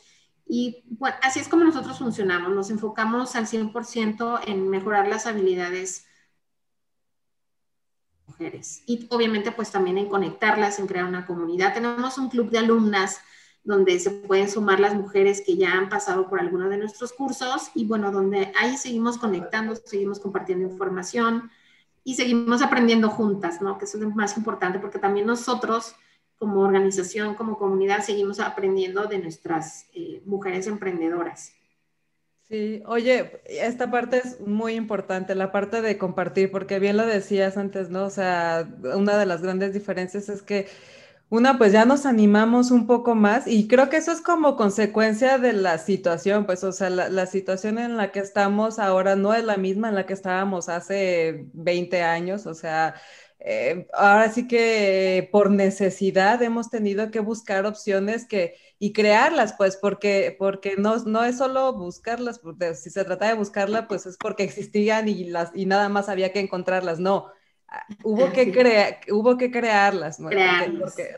Y 0.48 0.82
bueno, 0.88 1.16
así 1.22 1.40
es 1.40 1.48
como 1.48 1.64
nosotros 1.64 1.98
funcionamos. 1.98 2.52
Nos 2.52 2.70
enfocamos 2.70 3.36
al 3.36 3.46
100% 3.46 4.40
en 4.46 4.68
mejorar 4.70 5.06
las 5.06 5.26
habilidades 5.26 6.06
mujeres. 8.26 8.82
Y 8.86 9.06
obviamente 9.10 9.52
pues 9.52 9.70
también 9.70 9.98
en 9.98 10.08
conectarlas, 10.08 10.78
en 10.78 10.86
crear 10.86 11.04
una 11.04 11.26
comunidad. 11.26 11.74
Tenemos 11.74 12.18
un 12.18 12.30
club 12.30 12.50
de 12.50 12.58
alumnas 12.58 13.20
donde 13.64 13.98
se 13.98 14.10
pueden 14.10 14.48
sumar 14.48 14.80
las 14.80 14.94
mujeres 14.94 15.42
que 15.44 15.56
ya 15.56 15.72
han 15.72 15.90
pasado 15.90 16.28
por 16.28 16.40
alguno 16.40 16.70
de 16.70 16.78
nuestros 16.78 17.12
cursos 17.12 17.70
y 17.74 17.84
bueno, 17.84 18.10
donde 18.10 18.50
ahí 18.58 18.78
seguimos 18.78 19.18
conectando, 19.18 19.76
seguimos 19.76 20.20
compartiendo 20.20 20.66
información 20.66 21.50
y 22.02 22.14
seguimos 22.14 22.62
aprendiendo 22.62 23.10
juntas, 23.10 23.60
¿no? 23.60 23.76
Que 23.76 23.84
eso 23.84 23.98
es 23.98 24.04
lo 24.04 24.10
más 24.10 24.38
importante 24.38 24.78
porque 24.78 24.98
también 24.98 25.26
nosotros 25.26 25.94
como 26.38 26.60
organización, 26.60 27.34
como 27.34 27.58
comunidad, 27.58 28.02
seguimos 28.02 28.40
aprendiendo 28.40 29.06
de 29.06 29.18
nuestras 29.18 29.88
eh, 29.92 30.22
mujeres 30.24 30.66
emprendedoras. 30.66 31.52
Sí, 32.48 32.82
oye, 32.86 33.42
esta 33.44 33.90
parte 33.90 34.22
es 34.24 34.40
muy 34.40 34.74
importante, 34.74 35.34
la 35.34 35.52
parte 35.52 35.82
de 35.82 35.98
compartir, 35.98 36.50
porque 36.50 36.78
bien 36.78 36.96
lo 36.96 37.04
decías 37.04 37.58
antes, 37.58 37.90
¿no? 37.90 38.06
O 38.06 38.10
sea, 38.10 38.66
una 38.94 39.18
de 39.18 39.26
las 39.26 39.42
grandes 39.42 39.74
diferencias 39.74 40.30
es 40.30 40.42
que 40.42 40.66
una, 41.30 41.58
pues 41.58 41.72
ya 41.72 41.84
nos 41.84 42.06
animamos 42.06 42.70
un 42.70 42.86
poco 42.86 43.14
más 43.14 43.46
y 43.46 43.68
creo 43.68 43.90
que 43.90 43.98
eso 43.98 44.12
es 44.12 44.22
como 44.22 44.56
consecuencia 44.56 45.36
de 45.38 45.52
la 45.52 45.76
situación, 45.76 46.46
pues, 46.46 46.64
o 46.64 46.72
sea, 46.72 46.88
la, 46.88 47.26
situación 47.26 47.78
en 47.78 47.98
la 47.98 48.12
que 48.12 48.20
estamos 48.20 48.78
ahora 48.78 49.14
no 49.14 49.34
es 49.34 49.44
la 49.44 49.58
misma 49.58 49.90
en 49.90 49.94
la 49.94 50.06
que 50.06 50.14
estábamos 50.14 50.70
hace 50.70 51.48
20 51.52 52.02
años, 52.02 52.46
o 52.46 52.54
sea, 52.54 52.94
eh, 53.40 53.86
ahora 53.92 54.30
sí 54.30 54.48
que 54.48 55.28
por 55.30 55.50
necesidad 55.50 56.42
hemos 56.42 56.70
tenido 56.70 57.10
que 57.10 57.20
buscar 57.20 57.66
opciones 57.66 58.26
que 58.26 58.56
y 58.78 58.92
crearlas, 58.92 59.54
pues, 59.54 59.76
porque, 59.76 60.36
porque 60.38 60.76
no, 60.76 60.96
no 61.04 61.24
es 61.24 61.38
solo 61.38 61.72
buscarlas, 61.72 62.40
si 62.80 62.90
se 62.90 63.04
trata 63.04 63.26
de 63.28 63.34
buscarlas, 63.34 63.86
pues 63.88 64.06
es 64.06 64.16
porque 64.16 64.44
existían 64.44 65.08
y, 65.08 65.24
las, 65.24 65.50
y 65.54 65.66
nada 65.66 65.88
más 65.88 66.08
había 66.08 66.32
que 66.32 66.40
encontrarlas, 66.40 67.00
no. 67.00 67.30
Hubo 68.02 68.32
que, 68.32 68.50
crear, 68.50 69.00
hubo 69.10 69.36
que 69.36 69.50
crearlas, 69.50 70.18
¿no? 70.20 70.30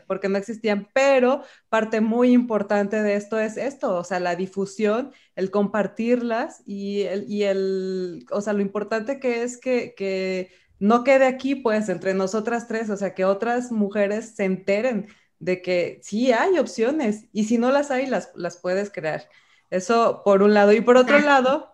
Porque, 0.05 0.27
no 0.27 0.37
existían, 0.37 0.89
pero 0.93 1.43
parte 1.69 2.01
muy 2.01 2.33
importante 2.33 3.01
de 3.01 3.15
esto 3.15 3.39
es 3.39 3.55
esto, 3.55 3.95
o 3.95 4.03
sea, 4.03 4.19
la 4.19 4.35
difusión, 4.35 5.13
el 5.35 5.49
compartirlas 5.49 6.61
y 6.65 7.03
el, 7.03 7.25
y 7.31 7.43
el 7.43 8.25
o 8.31 8.41
sea, 8.41 8.51
lo 8.51 8.61
importante 8.61 9.19
que 9.19 9.43
es 9.43 9.57
que, 9.57 9.93
que, 9.95 10.51
no 10.81 11.03
quede 11.03 11.25
aquí, 11.27 11.55
pues, 11.55 11.89
entre 11.89 12.15
nosotras 12.15 12.67
tres, 12.67 12.89
o 12.89 12.97
sea, 12.97 13.13
que 13.13 13.23
otras 13.23 13.71
mujeres 13.71 14.33
se 14.35 14.45
enteren 14.45 15.07
de 15.39 15.61
que 15.61 15.99
sí 16.03 16.31
hay 16.31 16.57
opciones 16.57 17.25
y 17.31 17.45
si 17.45 17.59
no 17.59 17.71
las 17.71 17.91
hay, 17.91 18.07
las, 18.07 18.31
las 18.35 18.57
puedes 18.57 18.91
crear. 18.91 19.29
Eso 19.69 20.23
por 20.25 20.41
un 20.41 20.55
lado. 20.55 20.73
Y 20.73 20.81
por 20.81 20.97
otro 20.97 21.19
lado, 21.19 21.71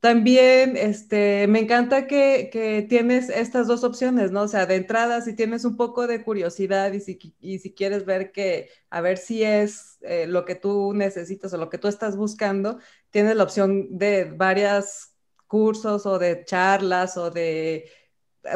también 0.00 0.76
este, 0.76 1.46
me 1.48 1.60
encanta 1.60 2.06
que, 2.06 2.86
tienes 2.90 3.30
estas 3.30 3.68
dos 3.68 3.84
opciones, 3.84 4.32
¿no? 4.32 4.42
O 4.42 4.48
sea, 4.48 4.66
de 4.66 4.76
entrada, 4.76 5.22
si 5.22 5.34
tienes 5.34 5.64
un 5.64 5.76
poco 5.76 6.06
de 6.06 6.22
curiosidad 6.22 6.92
y 6.92 7.00
si, 7.00 7.18
si 7.40 7.74
quieres 7.74 8.04
ver 8.04 8.32
que, 8.32 8.68
a 8.90 9.00
ver 9.00 9.16
si 9.16 9.42
es 9.44 9.98
eh, 10.02 10.26
lo 10.26 10.44
que 10.44 10.56
tú 10.56 10.92
necesitas 10.92 11.54
o 11.54 11.56
lo 11.56 11.70
que 11.70 11.78
tú 11.78 11.88
estás 11.88 12.16
buscando, 12.16 12.80
tienes 13.10 13.34
la 13.36 13.44
opción 13.44 13.96
de 13.96 14.24
varios 14.24 15.12
cursos 15.46 16.04
o 16.04 16.18
de 16.18 16.44
charlas 16.44 17.16
o 17.16 17.30
de 17.30 17.88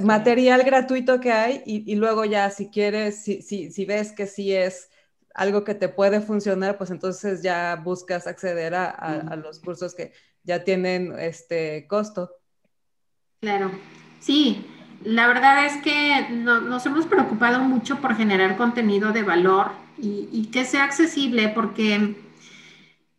material 0.03 0.63
gratuito 0.65 1.21
que 1.21 1.33
hay 1.33 1.63
y, 1.65 1.95
luego 1.95 2.25
ya 2.25 2.51
si 2.51 2.69
quieres, 2.71 3.23
si, 3.23 3.43
si, 3.43 3.71
si 3.71 3.85
ves 3.85 4.13
que 4.13 4.27
sí 4.27 4.53
es 4.53 4.91
algo 5.35 5.65
que 5.65 5.75
te 5.75 5.89
puede 5.89 6.21
funcionar, 6.21 6.79
pues 6.79 6.91
entonces 6.91 7.43
ya 7.43 7.77
buscas 7.77 8.27
acceder 8.27 8.75
a, 8.75 8.91
a 8.91 9.37
los 9.37 9.61
cursos 9.61 9.95
que 9.95 10.13
ya 10.43 10.65
tienen 10.65 11.15
este 11.19 11.87
costo. 11.89 12.31
Claro, 13.41 13.71
sí, 14.19 14.67
la 15.05 15.27
verdad 15.27 15.67
es 15.67 15.77
que 15.83 16.29
nos 16.31 16.85
hemos 16.87 17.07
preocupado 17.07 17.61
mucho 17.61 18.01
por 18.01 18.17
generar 18.17 18.57
contenido 18.57 19.13
de 19.13 19.23
valor 19.23 19.73
y, 19.99 20.49
que 20.53 20.65
sea 20.65 20.85
accesible 20.85 21.49
porque, 21.49 22.17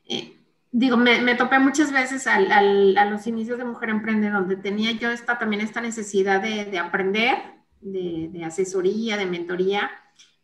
eh, 0.07 0.36
digo, 0.71 0.97
me, 0.97 1.35
topé 1.35 1.59
muchas 1.59 1.91
veces 1.91 2.27
a 2.27 2.61
los 3.05 3.27
inicios 3.27 3.57
de 3.57 3.65
Mujer 3.65 3.89
Emprende 3.89 4.29
donde 4.29 4.55
tenía 4.55 4.91
yo 4.91 5.09
esta, 5.09 5.37
también 5.37 5.61
esta 5.61 5.81
necesidad 5.81 6.41
de, 6.41 6.77
aprender, 6.79 7.37
de, 7.81 8.43
asesoría, 8.43 9.17
de 9.17 9.25
mentoría 9.25 9.91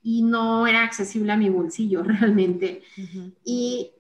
y 0.02 0.22
no 0.24 0.68
era 0.68 0.84
accesible 0.84 1.32
a 1.32 1.38
mi 1.38 1.50
bolsillo 1.50 2.04
realmente. 2.04 2.84
Y 3.44 3.92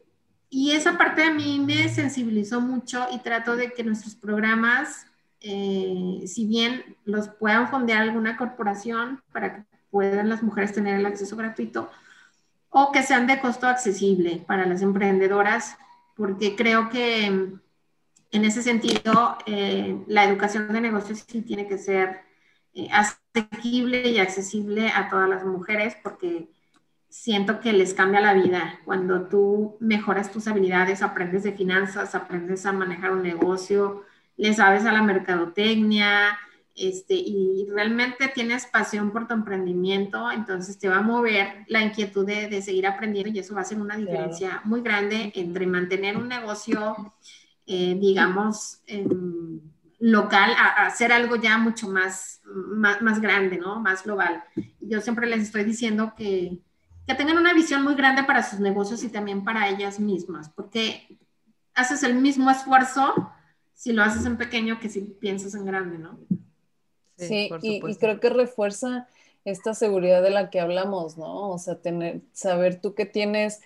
y 0.55 0.73
esa 0.73 0.99
parte 0.99 1.23
a 1.23 1.33
mí 1.33 1.59
me 1.59 1.89
sensibilizó 1.89 2.61
mucho 2.61 3.07
y 3.11 3.17
trato 3.17 3.55
de 3.55 3.71
que 3.71 3.83
nuestros 3.83 4.13
programas, 4.13 5.07
eh, 5.41 6.21
si 6.27 6.45
bien 6.45 6.95
los 7.05 7.27
puedan 7.27 7.69
fondear 7.69 8.03
alguna 8.03 8.37
corporación 8.37 9.23
para 9.31 9.55
que 9.55 9.63
puedan 9.89 10.29
las 10.29 10.43
mujeres 10.43 10.71
tener 10.71 10.99
el 10.99 11.07
acceso 11.07 11.35
gratuito, 11.35 11.89
o 12.69 12.91
que 12.91 13.01
sean 13.01 13.25
de 13.25 13.39
costo 13.39 13.65
accesible 13.65 14.43
para 14.45 14.67
las 14.67 14.83
emprendedoras, 14.83 15.75
porque 16.15 16.55
creo 16.55 16.89
que 16.89 17.25
en 17.25 18.45
ese 18.45 18.63
sentido 18.63 19.37
eh, 19.45 19.97
la 20.07 20.25
educación 20.25 20.71
de 20.73 20.81
negocios 20.81 21.23
sí 21.27 21.41
tiene 21.41 21.67
que 21.67 21.77
ser 21.77 22.21
eh, 22.73 22.87
asequible 22.91 24.09
y 24.09 24.19
accesible 24.19 24.89
a 24.89 25.09
todas 25.09 25.29
las 25.29 25.45
mujeres, 25.45 25.95
porque 26.01 26.49
siento 27.09 27.59
que 27.59 27.73
les 27.73 27.93
cambia 27.93 28.21
la 28.21 28.33
vida. 28.33 28.79
Cuando 28.85 29.27
tú 29.27 29.77
mejoras 29.79 30.31
tus 30.31 30.47
habilidades, 30.47 31.03
aprendes 31.03 31.43
de 31.43 31.53
finanzas, 31.53 32.15
aprendes 32.15 32.65
a 32.65 32.73
manejar 32.73 33.11
un 33.11 33.21
negocio, 33.21 34.03
le 34.35 34.53
sabes 34.53 34.85
a 34.85 34.91
la 34.91 35.03
mercadotecnia, 35.03 36.39
este, 36.75 37.13
y 37.13 37.67
realmente 37.69 38.27
tienes 38.29 38.65
pasión 38.65 39.11
por 39.11 39.27
tu 39.27 39.33
emprendimiento, 39.33 40.31
entonces 40.31 40.77
te 40.79 40.89
va 40.89 40.97
a 40.97 41.01
mover 41.01 41.65
la 41.67 41.81
inquietud 41.81 42.25
de, 42.25 42.61
seguir 42.61 42.87
aprendiendo 42.87 43.31
y 43.31 43.39
eso 43.39 43.55
va 43.55 43.61
a 43.61 43.65
ser 43.65 43.79
una 43.79 43.95
diferencia 43.95 44.61
muy 44.63 44.81
grande 44.81 45.31
entre 45.35 45.67
mantener 45.67 46.17
un 46.17 46.27
negocio, 46.27 47.13
eh, 47.65 47.95
digamos, 47.99 48.79
local, 49.99 50.51
a, 50.57 50.87
hacer 50.87 51.11
algo 51.11 51.35
ya 51.35 51.57
mucho 51.57 51.87
más, 51.87 52.41
más, 52.45 53.01
más 53.01 53.21
grande, 53.21 53.57
¿no? 53.57 53.79
Más 53.79 54.03
global. 54.03 54.43
Yo 54.79 55.01
siempre 55.01 55.27
les 55.27 55.41
estoy 55.41 55.63
diciendo 55.63 56.13
que 56.17 56.59
que 57.07 57.15
tengan 57.15 57.37
una 57.37 57.53
visión 57.53 57.83
muy 57.83 57.95
grande 57.95 58.23
para 58.23 58.43
sus 58.43 58.59
negocios 58.59 59.03
y 59.03 59.09
también 59.09 59.43
para 59.43 59.69
ellas 59.69 59.99
mismas, 59.99 60.49
porque 60.49 61.19
haces 61.73 62.03
el 62.03 62.15
mismo 62.15 62.49
esfuerzo 62.49 63.31
si 63.73 63.91
lo 63.91 64.03
haces 64.03 64.25
en 64.25 64.37
pequeño 64.37 64.79
que 64.79 64.89
si 64.89 65.01
piensas 65.01 65.55
en 65.55 65.65
grande, 65.65 65.97
¿no? 65.97 66.19
Sí, 67.17 67.49
y, 67.61 67.79
creo 67.95 68.19
que 68.19 68.29
refuerza 68.29 69.07
esta 69.45 69.73
seguridad 69.73 70.21
de 70.23 70.31
la 70.31 70.49
que 70.49 70.59
hablamos, 70.59 71.17
¿no? 71.17 71.51
O 71.51 71.57
sea, 71.57 71.75
tener, 71.75 72.21
saber 72.31 72.81
tú 72.81 72.95
que 72.95 73.05
tienes, 73.05 73.61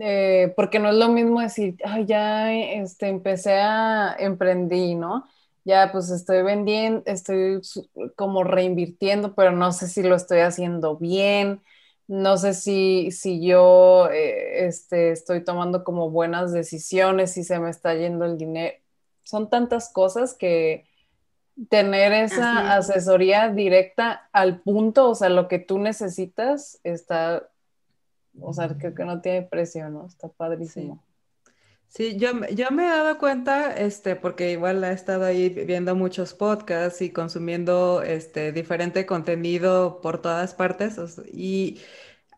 eh, 0.00 0.52
porque 0.56 0.78
no 0.78 0.88
es 0.90 0.96
lo 0.96 1.08
mismo 1.08 1.40
decir, 1.40 1.76
ay, 1.84 2.06
ya 2.06 2.52
este, 2.52 3.08
empecé 3.08 3.54
a 3.60 4.16
emprendí, 4.18 4.94
¿no? 4.94 5.26
Ya 5.64 5.92
pues 5.92 6.10
estoy 6.10 6.42
vendiendo, 6.42 7.02
estoy 7.06 7.60
como 8.16 8.42
reinvirtiendo, 8.42 9.34
pero 9.34 9.52
no 9.52 9.72
sé 9.72 9.88
si 9.88 10.02
lo 10.02 10.16
estoy 10.16 10.40
haciendo 10.40 10.96
bien, 10.96 11.62
no 12.08 12.36
sé 12.36 12.54
si, 12.54 13.10
si 13.12 13.44
yo 13.46 14.08
eh, 14.10 14.66
este, 14.66 15.12
estoy 15.12 15.44
tomando 15.44 15.84
como 15.84 16.10
buenas 16.10 16.52
decisiones, 16.52 17.32
si 17.32 17.44
se 17.44 17.58
me 17.60 17.70
está 17.70 17.94
yendo 17.94 18.24
el 18.24 18.38
dinero. 18.38 18.76
Son 19.22 19.48
tantas 19.50 19.92
cosas 19.92 20.34
que 20.34 20.86
tener 21.68 22.12
esa 22.12 22.74
asesoría 22.76 23.50
directa 23.50 24.28
al 24.32 24.60
punto, 24.60 25.10
o 25.10 25.14
sea, 25.14 25.28
lo 25.28 25.48
que 25.48 25.58
tú 25.58 25.78
necesitas, 25.78 26.80
está, 26.84 27.48
o 28.40 28.52
sea, 28.52 28.68
creo 28.76 28.94
que 28.94 29.04
no 29.04 29.20
tiene 29.20 29.42
precio, 29.42 29.88
¿no? 29.90 30.06
Está 30.06 30.28
padrísimo. 30.28 31.02
Sí, 31.88 32.16
yo, 32.16 32.30
yo 32.46 32.70
me 32.70 32.86
he 32.86 32.88
dado 32.88 33.18
cuenta, 33.18 33.74
este, 33.76 34.16
porque 34.16 34.52
igual 34.52 34.82
he 34.82 34.92
estado 34.92 35.26
ahí 35.26 35.50
viendo 35.50 35.94
muchos 35.94 36.32
podcasts 36.32 37.02
y 37.02 37.10
consumiendo 37.10 38.02
este, 38.02 38.50
diferente 38.50 39.04
contenido 39.04 40.00
por 40.00 40.22
todas 40.22 40.54
partes, 40.54 40.96
y 41.30 41.82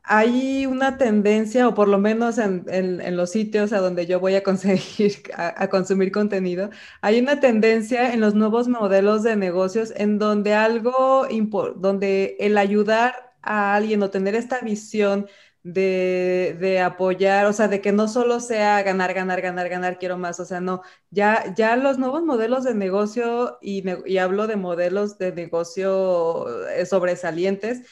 hay 0.04 0.66
una 0.66 0.98
tendencia, 0.98 1.66
o 1.66 1.74
por 1.74 1.88
lo 1.88 1.98
menos 1.98 2.36
en, 2.38 3.16
los 3.16 3.30
sitios 3.30 3.72
a 3.72 3.78
donde 3.80 4.06
yo 4.06 4.20
voy 4.20 4.34
a 4.34 4.42
conseguir, 4.42 5.14
a, 5.36 5.68
consumir 5.68 6.12
contenido, 6.12 6.70
hay 7.00 7.18
una 7.20 7.40
tendencia 7.40 8.12
en 8.12 8.20
los 8.20 8.34
nuevos 8.34 8.68
modelos 8.68 9.22
de 9.22 9.36
negocios 9.36 9.92
en 9.96 10.18
donde 10.18 10.54
algo, 10.54 11.26
donde 11.76 12.36
el 12.38 12.58
ayudar 12.58 13.32
a 13.42 13.74
alguien 13.74 14.02
o 14.02 14.10
tener 14.10 14.34
esta 14.34 14.60
visión 14.60 15.26
de, 15.62 16.56
de, 16.60 16.80
apoyar, 16.80 17.46
o 17.46 17.52
sea, 17.54 17.68
de 17.68 17.80
que 17.80 17.90
no 17.92 18.06
solo 18.06 18.40
sea 18.40 18.82
ganar, 18.82 19.14
ganar, 19.14 19.40
ganar, 19.40 19.70
ganar, 19.70 19.98
quiero 19.98 20.18
más, 20.18 20.38
o 20.38 20.44
sea, 20.44 20.60
no, 20.60 20.82
ya, 21.10 21.54
ya 21.56 21.76
los 21.76 21.98
nuevos 21.98 22.22
modelos 22.22 22.64
de 22.64 22.74
negocio, 22.74 23.58
y, 23.62 23.82
y 24.06 24.18
hablo 24.18 24.46
de 24.46 24.56
modelos 24.56 25.16
de 25.16 25.32
negocio 25.32 26.68
eh, 26.68 26.84
sobresalientes, 26.84 27.82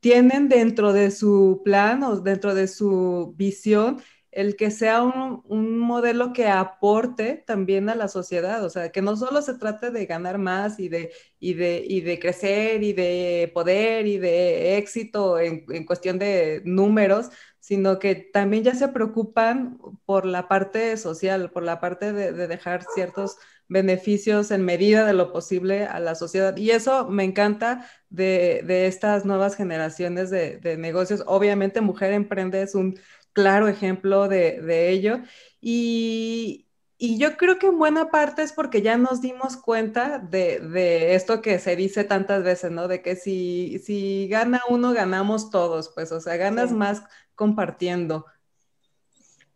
tienen 0.00 0.48
dentro 0.48 0.92
de 0.92 1.10
su 1.10 1.62
plan 1.64 2.02
o 2.02 2.16
dentro 2.20 2.54
de 2.54 2.68
su 2.68 3.34
visión 3.36 4.00
el 4.36 4.54
que 4.56 4.70
sea 4.70 5.02
un, 5.02 5.78
modelo 5.78 6.34
que 6.34 6.46
aporte 6.46 7.42
también 7.46 7.88
a 7.88 7.94
la 7.94 8.06
sociedad, 8.06 8.62
o 8.64 8.68
sea, 8.68 8.92
que 8.92 9.00
no 9.00 9.16
solo 9.16 9.40
se 9.40 9.54
trate 9.54 9.90
de 9.90 10.04
ganar 10.04 10.36
más 10.36 10.78
y 10.78 10.90
de, 10.90 11.10
y 11.40 11.54
de, 11.54 11.82
y 11.88 12.02
de 12.02 12.18
crecer 12.18 12.82
y 12.82 12.92
de 12.92 13.50
poder 13.54 14.06
y 14.06 14.18
de 14.18 14.76
éxito 14.76 15.38
en, 15.38 15.64
cuestión 15.86 16.18
de 16.18 16.60
números, 16.66 17.30
sino 17.60 17.98
que 17.98 18.14
también 18.14 18.62
ya 18.62 18.74
se 18.74 18.88
preocupan 18.88 19.78
por 20.04 20.26
la 20.26 20.48
parte 20.48 20.98
social, 20.98 21.50
por 21.50 21.62
la 21.62 21.80
parte 21.80 22.12
de, 22.12 22.32
dejar 22.46 22.84
ciertos 22.94 23.38
beneficios 23.68 24.50
en 24.50 24.64
medida 24.64 25.06
de 25.06 25.14
lo 25.14 25.32
posible 25.32 25.86
a 25.86 25.98
la 25.98 26.14
sociedad. 26.14 26.54
Y 26.58 26.72
eso 26.72 27.08
me 27.08 27.24
encanta 27.24 27.88
de, 28.10 28.86
estas 28.86 29.24
nuevas 29.24 29.56
generaciones 29.56 30.28
de, 30.28 30.58
de 30.58 30.76
negocios. 30.76 31.24
Obviamente, 31.26 31.80
Mujer 31.80 32.12
Emprende 32.12 32.60
es 32.62 32.74
un 32.74 32.98
claro 33.36 33.68
ejemplo 33.68 34.28
de, 34.28 34.90
ello. 34.90 35.20
Y, 35.60 36.62
yo 36.98 37.36
creo 37.36 37.58
que 37.58 37.66
en 37.66 37.76
buena 37.76 38.08
parte 38.08 38.42
es 38.42 38.52
porque 38.54 38.80
ya 38.80 38.96
nos 38.96 39.20
dimos 39.20 39.58
cuenta 39.58 40.18
de, 40.18 41.14
esto 41.14 41.42
que 41.42 41.58
se 41.58 41.76
dice 41.76 42.04
tantas 42.04 42.42
veces, 42.42 42.70
¿no? 42.70 42.88
De 42.88 43.02
que 43.02 43.14
si, 43.14 43.78
si 43.84 44.26
gana 44.28 44.62
uno, 44.70 44.94
ganamos 44.94 45.50
todos, 45.50 45.92
pues, 45.94 46.10
o 46.12 46.20
sea, 46.20 46.38
ganas 46.38 46.72
más 46.72 47.02
compartiendo. 47.34 48.24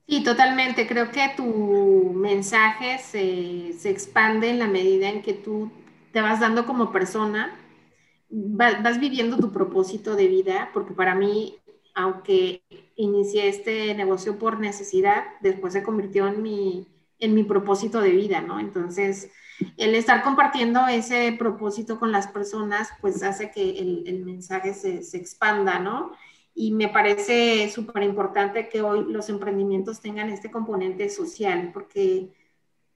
Sí, 0.06 0.22
totalmente. 0.22 0.86
Creo 0.86 1.10
que 1.10 1.32
tu 1.34 2.12
mensaje 2.14 2.98
se, 2.98 3.72
se, 3.78 3.88
expande 3.88 4.50
en 4.50 4.58
la 4.58 4.66
medida 4.66 5.08
en 5.08 5.22
que 5.22 5.32
tú 5.32 5.72
te 6.12 6.20
vas 6.20 6.40
dando 6.40 6.66
como 6.66 6.92
persona, 6.92 7.58
vas 8.28 9.00
viviendo 9.00 9.38
tu 9.38 9.50
propósito 9.52 10.16
de 10.16 10.26
vida, 10.26 10.68
porque 10.74 10.92
para 10.92 11.14
mí 11.14 11.60
aunque 11.94 12.62
inicié 13.02 13.48
este 13.48 13.94
negocio 13.94 14.38
por 14.38 14.60
necesidad, 14.60 15.24
después 15.40 15.72
se 15.72 15.82
convirtió 15.82 16.26
en 16.26 16.42
mi, 16.42 16.86
en 17.18 17.34
mi 17.34 17.44
propósito 17.44 18.00
de 18.00 18.10
vida, 18.10 18.40
¿no? 18.40 18.60
Entonces, 18.60 19.30
el 19.76 19.94
estar 19.94 20.22
compartiendo 20.22 20.86
ese 20.86 21.34
propósito 21.38 21.98
con 21.98 22.12
las 22.12 22.28
personas, 22.28 22.88
pues 23.00 23.22
hace 23.22 23.50
que 23.50 23.78
el, 23.78 24.24
mensaje 24.24 24.74
se, 24.74 25.02
se, 25.02 25.18
expanda, 25.18 25.78
¿no? 25.78 26.12
Y 26.54 26.72
me 26.72 26.88
parece 26.88 27.70
súper 27.70 28.02
importante 28.02 28.68
que 28.68 28.82
hoy 28.82 29.04
los 29.08 29.28
emprendimientos 29.28 30.00
tengan 30.00 30.30
este 30.30 30.50
componente 30.50 31.08
social, 31.10 31.70
porque 31.72 32.32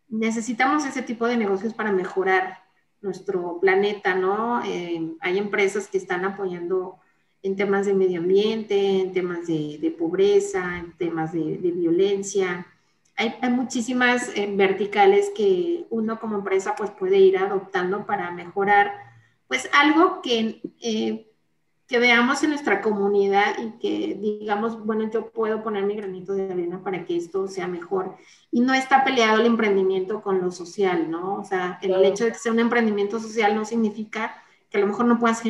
necesitamos 0.09 0.85
ese 0.85 1.03
tipo 1.03 1.27
de 1.27 1.37
negocios 1.37 1.75
para 1.75 1.93
mejorar 1.93 2.65
nuestro 3.01 3.59
planeta, 3.61 4.15
¿no? 4.15 4.63
Eh, 4.65 5.15
hay 5.21 5.39
empresas 5.39 5.89
que 5.89 5.99
están 5.99 6.25
apoyando 6.25 6.99
en 7.45 7.57
temas 7.57 7.85
de 7.85 7.93
medio 7.93 8.21
ambiente, 8.21 9.03
en 9.03 9.13
temas 9.13 9.47
de, 9.47 9.95
pobreza, 9.99 10.79
en 10.79 10.93
temas 10.97 11.33
de, 11.33 11.59
violencia. 11.77 12.67
Hay, 13.17 13.35
muchísimas 13.51 14.35
eh, 14.35 14.51
verticales 14.57 15.31
que 15.37 15.85
uno 15.91 16.19
como 16.19 16.37
empresa 16.37 16.75
pues 16.75 16.91
puede 16.91 17.19
ir 17.19 17.37
adoptando 17.37 18.07
para 18.07 18.31
mejorar 18.31 18.93
pues 19.47 19.69
algo 19.75 20.23
que, 20.23 20.63
eh, 20.81 21.31
que 21.87 21.99
veamos 21.99 22.43
en 22.43 22.51
nuestra 22.51 22.81
comunidad 22.81 23.57
y 23.59 23.79
que 23.79 24.19
digamos, 24.19 24.83
bueno, 24.83 25.11
yo 25.11 25.31
puedo 25.31 25.63
poner 25.63 25.85
mi 25.85 25.97
granito 25.97 26.33
de 26.33 26.51
arena 26.51 26.83
para 26.83 27.05
que 27.05 27.19
esto 27.19 27.47
sea 27.47 27.69
mejor. 27.69 28.17
Y 28.51 28.63
no 28.63 28.73
está 28.73 29.05
peleado 29.05 29.41
el 29.41 29.47
emprendimiento 29.47 30.23
con 30.23 30.41
lo 30.41 30.51
social, 30.51 31.11
¿no? 31.11 31.35
O 31.35 31.45
sea, 31.45 31.79
el 31.83 32.03
hecho 32.07 32.25
de 32.25 32.33
que 32.33 32.39
sea 32.39 32.53
un 32.53 32.61
emprendimiento 32.61 33.21
social 33.21 33.55
no 33.55 33.67
significa 33.67 34.35
que 34.71 34.79
a 34.79 34.81
lo 34.81 34.87
mejor 34.87 35.05
no 35.05 35.19
puedas 35.19 35.43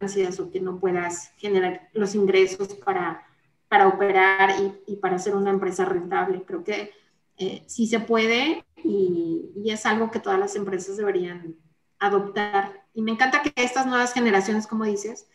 o 0.00 0.50
que 0.50 0.60
no 0.60 0.78
puedas 0.78 1.32
generar 1.38 1.88
los 1.92 2.14
ingresos 2.14 2.74
para, 2.74 3.26
para 3.68 3.88
operar 3.88 4.50
y, 4.86 4.96
para 4.96 5.16
hacer 5.16 5.34
una 5.34 5.50
empresa 5.50 5.84
rentable. 5.84 6.42
Creo 6.44 6.62
que 6.62 6.92
eh, 7.36 7.64
sí 7.66 7.86
se 7.86 8.00
puede 8.00 8.64
y, 8.76 9.44
es 9.66 9.84
algo 9.84 10.10
que 10.10 10.20
todas 10.20 10.38
las 10.38 10.56
empresas 10.56 10.96
deberían 10.96 11.56
adoptar. 11.98 12.84
Y 12.94 13.02
me 13.02 13.10
encanta 13.10 13.42
que 13.42 13.52
estas 13.56 13.86
nuevas 13.86 14.14
generaciones, 14.14 14.66
como 14.66 14.84
dices, 14.84 15.26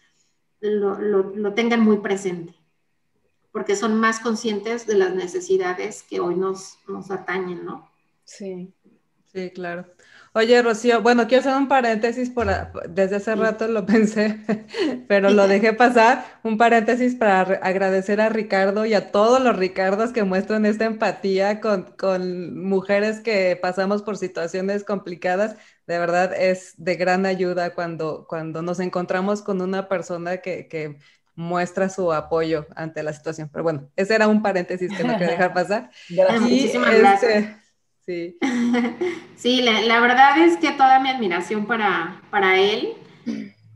lo, 0.59 0.97
lo, 0.99 1.53
tengan 1.53 1.81
muy 1.81 1.97
presente, 1.97 2.55
porque 3.51 3.75
son 3.75 3.99
más 3.99 4.19
conscientes 4.21 4.87
de 4.87 4.95
las 4.95 5.13
necesidades 5.13 6.03
que 6.03 6.19
hoy 6.19 6.35
nos, 6.35 6.79
nos 6.87 7.11
atañen, 7.11 7.65
¿no? 7.65 7.91
Sí, 8.23 8.73
sí, 9.33 9.51
claro. 9.51 9.85
Oye, 10.35 10.61
Rocío, 10.63 11.01
bueno, 11.03 11.27
quiero 11.27 11.41
hacer 11.41 11.55
un 11.55 11.67
paréntesis, 11.67 12.29
por, 12.31 12.47
desde 12.89 13.17
hace 13.17 13.35
rato 13.35 13.67
lo 13.67 13.85
pensé, 13.85 14.39
pero 15.07 15.29
lo 15.29 15.47
dejé 15.47 15.73
pasar, 15.75 16.25
un 16.43 16.57
paréntesis 16.57 17.15
para 17.15 17.41
agradecer 17.41 18.19
a 18.19 18.29
Ricardo 18.29 18.85
y 18.85 18.95
a 18.95 19.11
todos 19.11 19.41
los 19.41 19.55
Ricardos 19.57 20.11
que 20.11 20.23
muestran 20.23 20.65
esta 20.65 20.85
empatía 20.85 21.61
con, 21.61 21.83
con 21.97 22.59
mujeres 22.63 23.19
que 23.21 23.57
pasamos 23.61 24.01
por 24.01 24.17
situaciones 24.17 24.83
complicadas. 24.83 25.55
De 25.85 25.99
verdad 25.99 26.33
es 26.33 26.73
de 26.77 26.95
gran 26.95 27.25
ayuda 27.27 27.75
cuando, 27.75 28.25
cuando 28.27 28.61
nos 28.63 28.79
encontramos 28.79 29.41
con 29.43 29.61
una 29.61 29.87
persona 29.87 30.37
que, 30.37 30.67
que 30.67 30.97
muestra 31.35 31.89
su 31.89 32.11
apoyo 32.13 32.65
ante 32.75 33.03
la 33.03 33.13
situación. 33.13 33.49
Pero 33.51 33.63
bueno, 33.63 33.91
ese 33.95 34.15
era 34.15 34.27
un 34.27 34.41
paréntesis 34.41 34.93
que 34.95 35.03
no 35.03 35.15
quería 35.17 35.33
dejar 35.33 35.53
pasar. 35.53 35.91
Gracias. 36.09 36.41
Muchísimas 36.41 36.95
este, 36.95 36.99
gracias. 36.99 37.62
Sí, 38.05 38.37
sí 39.35 39.61
la, 39.61 39.99
verdad 40.01 40.37
es 40.39 40.57
que 40.57 40.71
toda 40.71 40.99
mi 40.99 41.09
admiración 41.09 41.65
para, 41.65 42.21
para 42.29 42.59
él 42.59 42.95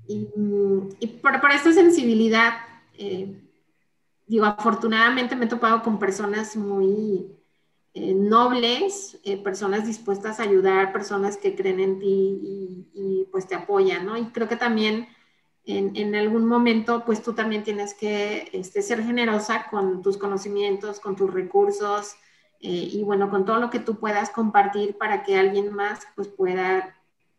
y, 0.08 1.08
por, 1.22 1.40
por, 1.40 1.52
esta 1.52 1.72
sensibilidad. 1.72 2.54
Eh, 2.98 3.42
digo, 4.26 4.46
afortunadamente 4.46 5.36
me 5.36 5.46
he 5.46 5.50
topado 5.50 5.82
con 5.82 5.98
personas 5.98 6.56
muy 6.58 7.38
eh, 7.94 8.14
nobles, 8.14 9.18
eh, 9.24 9.38
personas 9.38 9.86
dispuestas 9.88 10.40
a 10.40 10.44
ayudar, 10.44 10.92
personas 10.92 11.38
que 11.38 11.56
creen 11.56 11.80
en 11.80 12.00
ti 12.00 12.90
y, 12.94 13.28
pues 13.32 13.48
te 13.48 13.56
apoyan, 13.56 14.06
¿no? 14.06 14.18
Y 14.18 14.26
creo 14.28 14.48
que 14.48 14.56
también 14.56 15.08
en, 15.66 15.96
en, 15.96 16.16
algún 16.16 16.46
momento 16.46 17.04
pues 17.06 17.22
tú 17.22 17.34
también 17.34 17.64
tienes 17.64 17.94
que 17.94 18.50
este, 18.54 18.82
ser 18.82 19.04
generosa 19.04 19.68
con 19.70 20.02
tus 20.02 20.18
conocimientos, 20.18 21.00
con 21.00 21.16
tus 21.16 21.32
recursos, 21.32 22.16
eh, 22.60 22.90
y 22.92 23.04
bueno, 23.04 23.30
con 23.30 23.46
todo 23.46 23.60
lo 23.60 23.70
que 23.70 23.80
tú 23.80 24.00
puedas 24.00 24.30
compartir 24.30 24.98
para 24.98 25.24
que 25.24 25.38
alguien 25.38 25.74
más 25.74 26.02
pues 26.16 26.28
pueda 26.28 26.96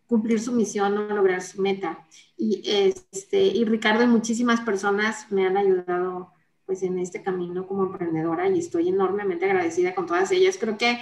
cumplir 0.06 0.40
su 0.40 0.52
misión 0.52 0.96
o 0.96 1.14
lograr 1.14 1.42
su 1.42 1.60
meta. 1.60 2.06
Y, 2.36 2.62
este, 2.64 3.42
y 3.42 3.64
Ricardo 3.64 4.02
y 4.02 4.06
muchísimas 4.06 4.60
personas 4.60 5.30
me 5.30 5.46
han 5.46 5.56
ayudado 5.56 6.32
pues 6.64 6.82
en 6.82 6.98
este 6.98 7.22
camino 7.22 7.66
como 7.66 7.84
emprendedora 7.84 8.48
y 8.48 8.58
estoy 8.58 8.88
enormemente 8.88 9.46
agradecida 9.46 9.94
con 9.94 10.06
todas 10.06 10.30
ellas. 10.32 10.56
Creo 10.58 10.76
que 10.76 10.98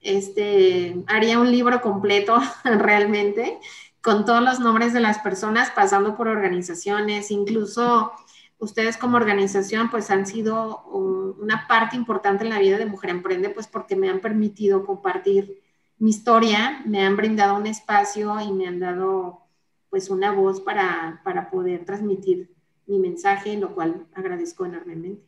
este, 0.00 1.02
haría 1.06 1.38
un 1.38 1.50
libro 1.50 1.80
completo 1.80 2.38
realmente 2.64 3.58
con 4.02 4.24
todos 4.24 4.42
los 4.42 4.60
nombres 4.60 4.92
de 4.92 5.00
las 5.00 5.18
personas, 5.18 5.70
pasando 5.70 6.16
por 6.16 6.28
organizaciones, 6.28 7.30
incluso 7.30 8.12
ustedes 8.60 8.96
como 8.96 9.16
organización 9.16 9.90
pues 9.90 10.10
han 10.10 10.26
sido 10.26 10.84
una 11.40 11.66
parte 11.66 11.96
importante 11.96 12.44
en 12.44 12.50
la 12.50 12.60
vida 12.60 12.78
de 12.78 12.86
Mujer 12.86 13.10
Emprende 13.10 13.50
pues 13.50 13.66
porque 13.66 13.96
me 13.96 14.08
han 14.08 14.20
permitido 14.20 14.86
compartir 14.86 15.60
mi 15.98 16.10
historia, 16.10 16.82
me 16.86 17.04
han 17.04 17.16
brindado 17.16 17.56
un 17.56 17.66
espacio 17.66 18.40
y 18.40 18.52
me 18.52 18.68
han 18.68 18.80
dado 18.80 19.40
pues 19.90 20.08
una 20.08 20.32
voz 20.32 20.60
para, 20.60 21.20
para 21.24 21.50
poder 21.50 21.84
transmitir 21.84 22.54
mi 22.86 22.98
mensaje, 22.98 23.56
lo 23.56 23.74
cual 23.74 24.06
agradezco 24.14 24.64
enormemente. 24.64 25.22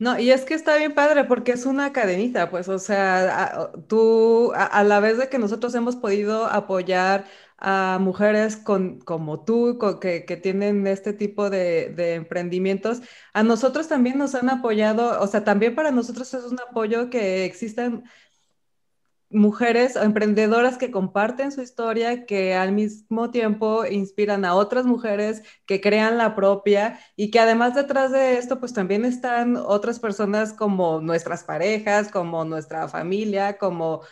No, 0.00 0.18
y 0.18 0.30
es 0.30 0.46
que 0.46 0.54
está 0.54 0.76
bien 0.76 0.94
padre 0.94 1.24
porque 1.24 1.52
es 1.52 1.66
una 1.66 1.92
cadenita, 1.92 2.48
pues, 2.50 2.68
o 2.70 2.78
sea, 2.78 3.70
tú, 3.86 4.50
a, 4.54 4.82
la 4.82 4.98
vez 4.98 5.18
de 5.18 5.28
que 5.28 5.38
nosotros 5.38 5.74
hemos 5.74 5.94
podido 5.94 6.46
apoyar 6.46 7.26
a 7.60 7.98
mujeres 8.00 8.56
como 8.56 9.44
tú, 9.44 9.78
que, 10.00 10.20
tienen 10.42 10.86
este 10.86 11.12
tipo 11.12 11.50
de, 11.50 12.14
emprendimientos, 12.14 13.02
a 13.34 13.42
nosotros 13.42 13.88
también 13.88 14.18
nos 14.18 14.34
han 14.34 14.48
apoyado, 14.48 15.20
o 15.20 15.26
sea, 15.26 15.44
también 15.44 15.74
para 15.74 15.90
nosotros 15.90 16.32
es 16.34 16.44
un 16.44 16.58
apoyo 16.60 17.10
que 17.10 17.44
existan 17.44 18.04
mujeres 19.30 19.94
emprendedoras 19.96 20.76
que 20.76 20.90
comparten 20.90 21.52
su 21.52 21.62
historia, 21.62 22.26
que 22.26 22.54
al 22.54 22.72
mismo 22.72 23.30
tiempo 23.30 23.86
inspiran 23.86 24.44
a 24.44 24.54
otras 24.54 24.86
mujeres 24.86 25.42
que 25.66 25.80
crean 25.80 26.18
la 26.18 26.34
propia 26.34 26.98
y 27.14 27.30
que 27.30 27.38
además 27.38 27.74
detrás 27.74 28.10
de 28.10 28.38
esto 28.38 28.58
pues 28.58 28.72
también 28.72 29.04
están 29.04 29.56
otras 29.56 30.00
personas 30.00 30.52
como 30.52 31.00
nuestras 31.00 31.44
parejas, 31.44 32.10
como 32.10 32.44
nuestra 32.44 32.88
familia, 32.88 33.56
como 33.58 34.02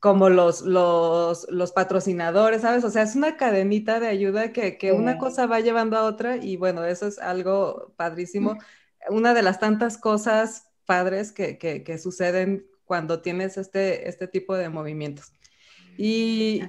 como 0.00 0.30
los, 0.30 0.62
los, 0.62 1.46
los, 1.50 1.72
patrocinadores, 1.72 2.62
¿sabes? 2.62 2.84
O 2.84 2.90
sea, 2.90 3.02
es 3.02 3.16
una 3.16 3.36
cadenita 3.36 3.98
de 3.98 4.06
ayuda 4.06 4.52
que, 4.52 4.78
que 4.78 4.92
una 4.92 5.18
cosa 5.18 5.46
va 5.46 5.60
llevando 5.60 5.96
a 5.96 6.04
otra 6.04 6.36
y 6.36 6.56
bueno, 6.56 6.84
eso 6.84 7.06
es 7.08 7.18
algo 7.18 7.92
padrísimo. 7.96 8.56
una 9.10 9.34
de 9.34 9.42
las 9.42 9.58
tantas 9.58 9.98
cosas 9.98 10.70
padres 10.86 11.32
que, 11.32 11.58
que, 11.58 11.98
suceden 11.98 12.66
cuando 12.84 13.20
tienes 13.20 13.58
este, 13.58 14.08
este 14.08 14.28
tipo 14.28 14.56
de 14.56 14.68
movimientos. 14.68 15.32
Y, 15.96 16.62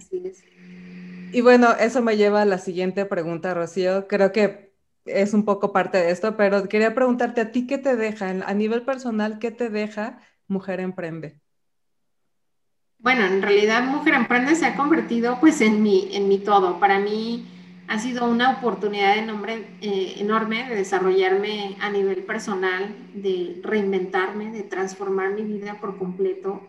y 1.32 1.42
bueno, 1.42 1.74
eso 1.80 2.02
me 2.02 2.18
lleva 2.18 2.42
a 2.42 2.46
la 2.46 2.58
siguiente 2.58 3.06
pregunta, 3.06 3.54
Rocío. 3.54 4.08
Creo 4.08 4.32
que 4.32 4.74
es 5.06 5.34
un 5.34 5.46
poco 5.46 5.72
parte 5.72 6.00
de 6.00 6.12
esto, 6.12 6.36
pero 6.36 6.68
quería 6.68 6.96
preguntarte 6.96 7.42
a 7.42 7.52
ti 7.52 7.68
qué 7.68 7.78
te 7.78 7.96
deja, 7.96 8.30
a 8.30 8.54
nivel 8.54 8.84
personal, 8.84 9.40
¿qué 9.40 9.52
te 9.52 9.70
deja 9.70 10.20
Mujer 10.48 10.80
Emprende? 10.80 11.40
Bueno, 13.02 13.26
en 13.26 13.42
realidad 13.42 13.86
Mujer 13.86 14.14
Emprende 14.14 14.56
se 14.56 14.66
ha 14.66 14.76
convertido 14.76 15.40
pues 15.40 15.62
en 15.62 15.82
mi, 15.82 16.10
en 16.14 16.28
mi 16.28 16.38
todo. 16.38 16.82
Para 16.82 17.00
mí 17.00 17.48
ha 17.88 17.98
sido 17.98 18.30
una 18.30 18.58
oportunidad 18.58 19.16
eh, 19.18 20.16
enorme 20.18 20.68
de 20.68 20.76
desarrollarme 20.76 21.78
a 21.80 21.90
nivel 21.92 22.26
personal, 22.26 22.94
de 23.14 23.62
reinventarme, 23.64 24.52
de 24.52 24.64
transformar 24.64 25.32
mi 25.32 25.44
vida 25.44 25.80
por 25.80 25.98
completo. 25.98 26.62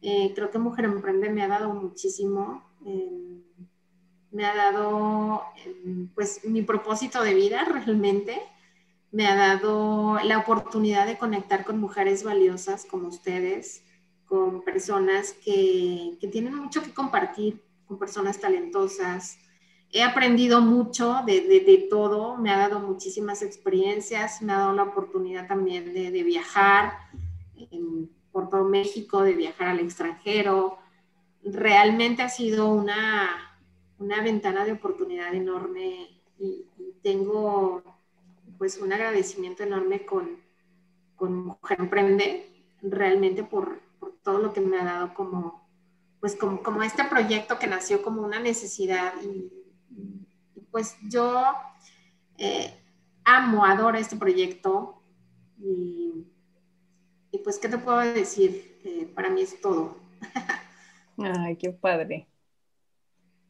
Eh, 0.00 0.32
creo 0.36 0.52
que 0.52 0.58
Mujer 0.58 0.84
Emprende 0.84 1.28
me 1.30 1.42
ha 1.42 1.48
dado 1.48 1.74
muchísimo. 1.74 2.62
Eh, 2.86 3.42
me 4.30 4.46
ha 4.46 4.54
dado 4.54 5.42
pues 6.14 6.44
mi 6.44 6.62
propósito 6.62 7.20
de 7.24 7.34
vida 7.34 7.64
realmente. 7.64 8.40
Me 9.10 9.26
ha 9.26 9.34
dado 9.34 10.20
la 10.22 10.38
oportunidad 10.38 11.06
de 11.06 11.18
conectar 11.18 11.64
con 11.64 11.80
mujeres 11.80 12.22
valiosas 12.22 12.84
como 12.84 13.08
ustedes, 13.08 13.83
con 14.26 14.62
personas 14.62 15.32
que, 15.44 16.16
que 16.20 16.28
tienen 16.28 16.54
mucho 16.54 16.82
que 16.82 16.92
compartir, 16.92 17.62
con 17.86 17.98
personas 17.98 18.40
talentosas. 18.40 19.38
He 19.92 20.02
aprendido 20.02 20.60
mucho 20.60 21.20
de, 21.24 21.42
de, 21.42 21.86
todo, 21.88 22.36
me 22.36 22.50
ha 22.50 22.58
dado 22.58 22.80
muchísimas 22.80 23.42
experiencias, 23.42 24.42
me 24.42 24.52
ha 24.52 24.58
dado 24.58 24.72
la 24.72 24.82
oportunidad 24.82 25.46
también 25.46 25.92
de, 25.94 26.10
de 26.10 26.22
viajar 26.22 26.94
por 28.32 28.50
todo 28.50 28.64
México, 28.64 29.22
de 29.22 29.34
viajar 29.34 29.68
al 29.68 29.78
extranjero. 29.78 30.78
Realmente 31.44 32.22
ha 32.22 32.28
sido 32.28 32.68
una, 32.68 33.54
una 33.98 34.22
ventana 34.22 34.64
de 34.64 34.72
oportunidad 34.72 35.32
enorme 35.34 36.20
y, 36.38 36.66
tengo 37.02 37.82
pues 38.56 38.78
un 38.78 38.90
agradecimiento 38.90 39.62
enorme 39.62 40.06
con, 40.06 40.38
con 41.16 41.44
Mujer 41.44 41.78
Emprende, 41.78 42.48
realmente 42.80 43.44
por, 43.44 43.82
todo 44.24 44.38
lo 44.38 44.52
que 44.52 44.60
me 44.60 44.80
ha 44.80 44.84
dado 44.84 45.14
como, 45.14 45.68
pues 46.18 46.34
como, 46.34 46.62
como 46.62 46.82
este 46.82 47.04
proyecto 47.04 47.58
que 47.58 47.66
nació 47.68 48.02
como 48.02 48.22
una 48.22 48.40
necesidad 48.40 49.12
y, 49.22 49.52
pues 50.72 50.96
yo 51.08 51.44
eh, 52.38 52.74
amo, 53.24 53.64
adoro 53.64 53.96
este 53.96 54.16
proyecto 54.16 55.00
y, 55.58 56.26
pues, 57.44 57.58
¿qué 57.58 57.68
te 57.68 57.78
puedo 57.78 57.98
decir? 57.98 58.80
Eh, 58.84 59.06
para 59.14 59.28
mí 59.28 59.42
es 59.42 59.60
todo. 59.60 59.96
Ay, 61.18 61.56
qué 61.56 61.70
padre. 61.70 62.26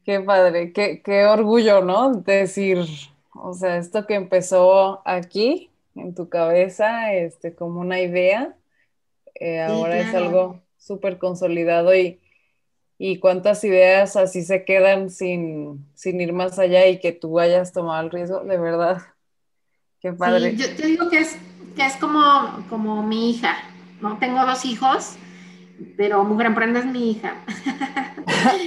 Qué 0.04 0.20
padre, 0.20 0.72
qué, 0.72 1.00
qué 1.02 1.24
orgullo, 1.24 1.82
¿no? 1.82 2.12
Decir, 2.12 2.84
o 3.34 3.54
sea, 3.54 3.78
esto 3.78 4.06
que 4.06 4.14
empezó 4.14 5.00
aquí, 5.06 5.70
en 5.94 6.14
tu 6.14 6.28
cabeza, 6.28 7.14
este, 7.14 7.54
como 7.54 7.80
una 7.80 8.00
idea, 8.00 8.56
eh, 9.34 9.62
ahora 9.62 9.98
es 9.98 10.14
algo 10.14 10.63
súper 10.84 11.18
consolidado 11.18 11.94
y, 11.94 12.20
y, 12.98 13.18
cuántas 13.18 13.64
ideas 13.64 14.16
así 14.16 14.42
se 14.42 14.64
quedan 14.64 15.10
sin, 15.10 15.86
sin, 15.94 16.20
ir 16.20 16.32
más 16.32 16.58
allá 16.58 16.86
y 16.86 17.00
que 17.00 17.12
tú 17.12 17.40
hayas 17.40 17.72
tomado 17.72 18.02
el 18.04 18.10
riesgo, 18.10 18.40
de 18.40 18.58
verdad. 18.58 19.02
Qué 20.00 20.12
padre. 20.12 20.54
yo 20.56 20.74
te 20.76 20.86
digo 20.86 21.08
que 21.08 21.20
es, 21.20 21.36
que 21.74 21.86
es 21.86 21.96
como, 21.96 22.22
como 22.68 23.02
mi 23.02 23.30
hija, 23.30 23.56
¿no? 24.00 24.18
Tengo 24.18 24.44
dos 24.44 24.64
hijos, 24.66 25.16
pero 25.96 26.22
Mujer 26.24 26.46
Emprende 26.46 26.80
es 26.80 26.86
mi 26.86 27.12
hija. 27.12 27.42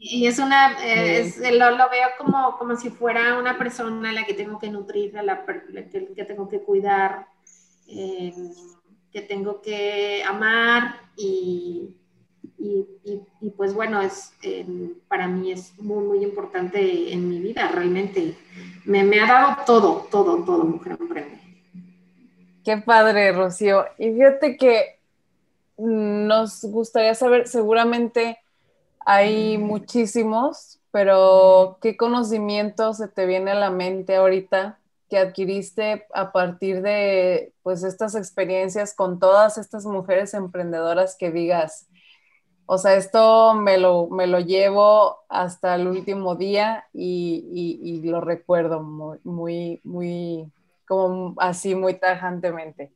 y, 0.00 0.26
es 0.26 0.40
una, 0.40 0.72
es, 0.84 1.38
lo, 1.38 1.70
lo, 1.70 1.88
veo 1.88 2.08
como, 2.18 2.58
como 2.58 2.76
si 2.76 2.90
fuera 2.90 3.38
una 3.38 3.56
persona 3.56 4.10
a 4.10 4.12
la 4.12 4.26
que 4.26 4.34
tengo 4.34 4.58
que 4.58 4.68
nutrir, 4.68 5.16
a 5.16 5.22
la, 5.22 5.44
que, 5.44 6.12
que 6.14 6.24
tengo 6.24 6.48
que 6.48 6.60
cuidar. 6.60 7.28
Eh, 7.86 8.32
que 9.12 9.20
tengo 9.20 9.60
que 9.60 10.22
amar 10.24 11.00
y, 11.16 11.94
y, 12.58 13.50
pues 13.56 13.74
bueno, 13.74 14.00
es, 14.00 14.32
em, 14.42 14.94
para 15.08 15.26
mí 15.26 15.52
es 15.52 15.78
muy, 15.78 16.04
muy 16.04 16.24
importante 16.24 17.12
en 17.12 17.28
mi 17.28 17.40
vida, 17.40 17.68
realmente. 17.68 18.36
Me, 18.84 19.02
me 19.04 19.20
ha 19.20 19.26
dado 19.26 19.56
todo, 19.66 20.06
todo, 20.10 20.44
todo, 20.44 20.64
Mujer 20.64 20.96
Emprende. 20.98 21.40
Qué 22.64 22.76
padre, 22.78 23.32
Rocío. 23.32 23.84
Y 23.98 24.12
fíjate 24.12 24.56
que 24.56 25.00
nos 25.76 26.64
gustaría 26.64 27.14
saber, 27.14 27.48
seguramente 27.48 28.38
hay 29.00 29.58
muchísimos, 29.58 30.78
pero 30.92 31.78
¿qué 31.80 31.96
conocimiento 31.96 32.94
se 32.94 33.08
te 33.08 33.26
viene 33.26 33.50
a 33.50 33.56
la 33.56 33.70
mente 33.70 34.14
ahorita 34.14 34.78
que 35.10 35.18
adquiriste 35.18 36.06
a 36.14 36.30
partir 36.30 36.82
de 36.82 37.51
pues 37.62 37.84
estas 37.84 38.14
experiencias 38.14 38.94
con 38.94 39.18
todas 39.18 39.58
estas 39.58 39.84
mujeres 39.84 40.34
emprendedoras 40.34 41.16
que 41.18 41.30
digas, 41.30 41.88
o 42.66 42.78
sea, 42.78 42.94
esto 42.94 43.54
me 43.54 43.78
lo, 43.78 44.08
me 44.08 44.26
lo 44.26 44.40
llevo 44.40 45.18
hasta 45.28 45.74
el 45.74 45.88
último 45.88 46.36
día 46.36 46.86
y, 46.92 48.00
lo 48.04 48.20
recuerdo 48.20 48.82
muy, 48.82 49.18
muy, 49.24 49.80
muy, 49.84 50.52
como 50.86 51.34
así, 51.38 51.74
muy 51.74 51.94
tajantemente. 51.94 52.92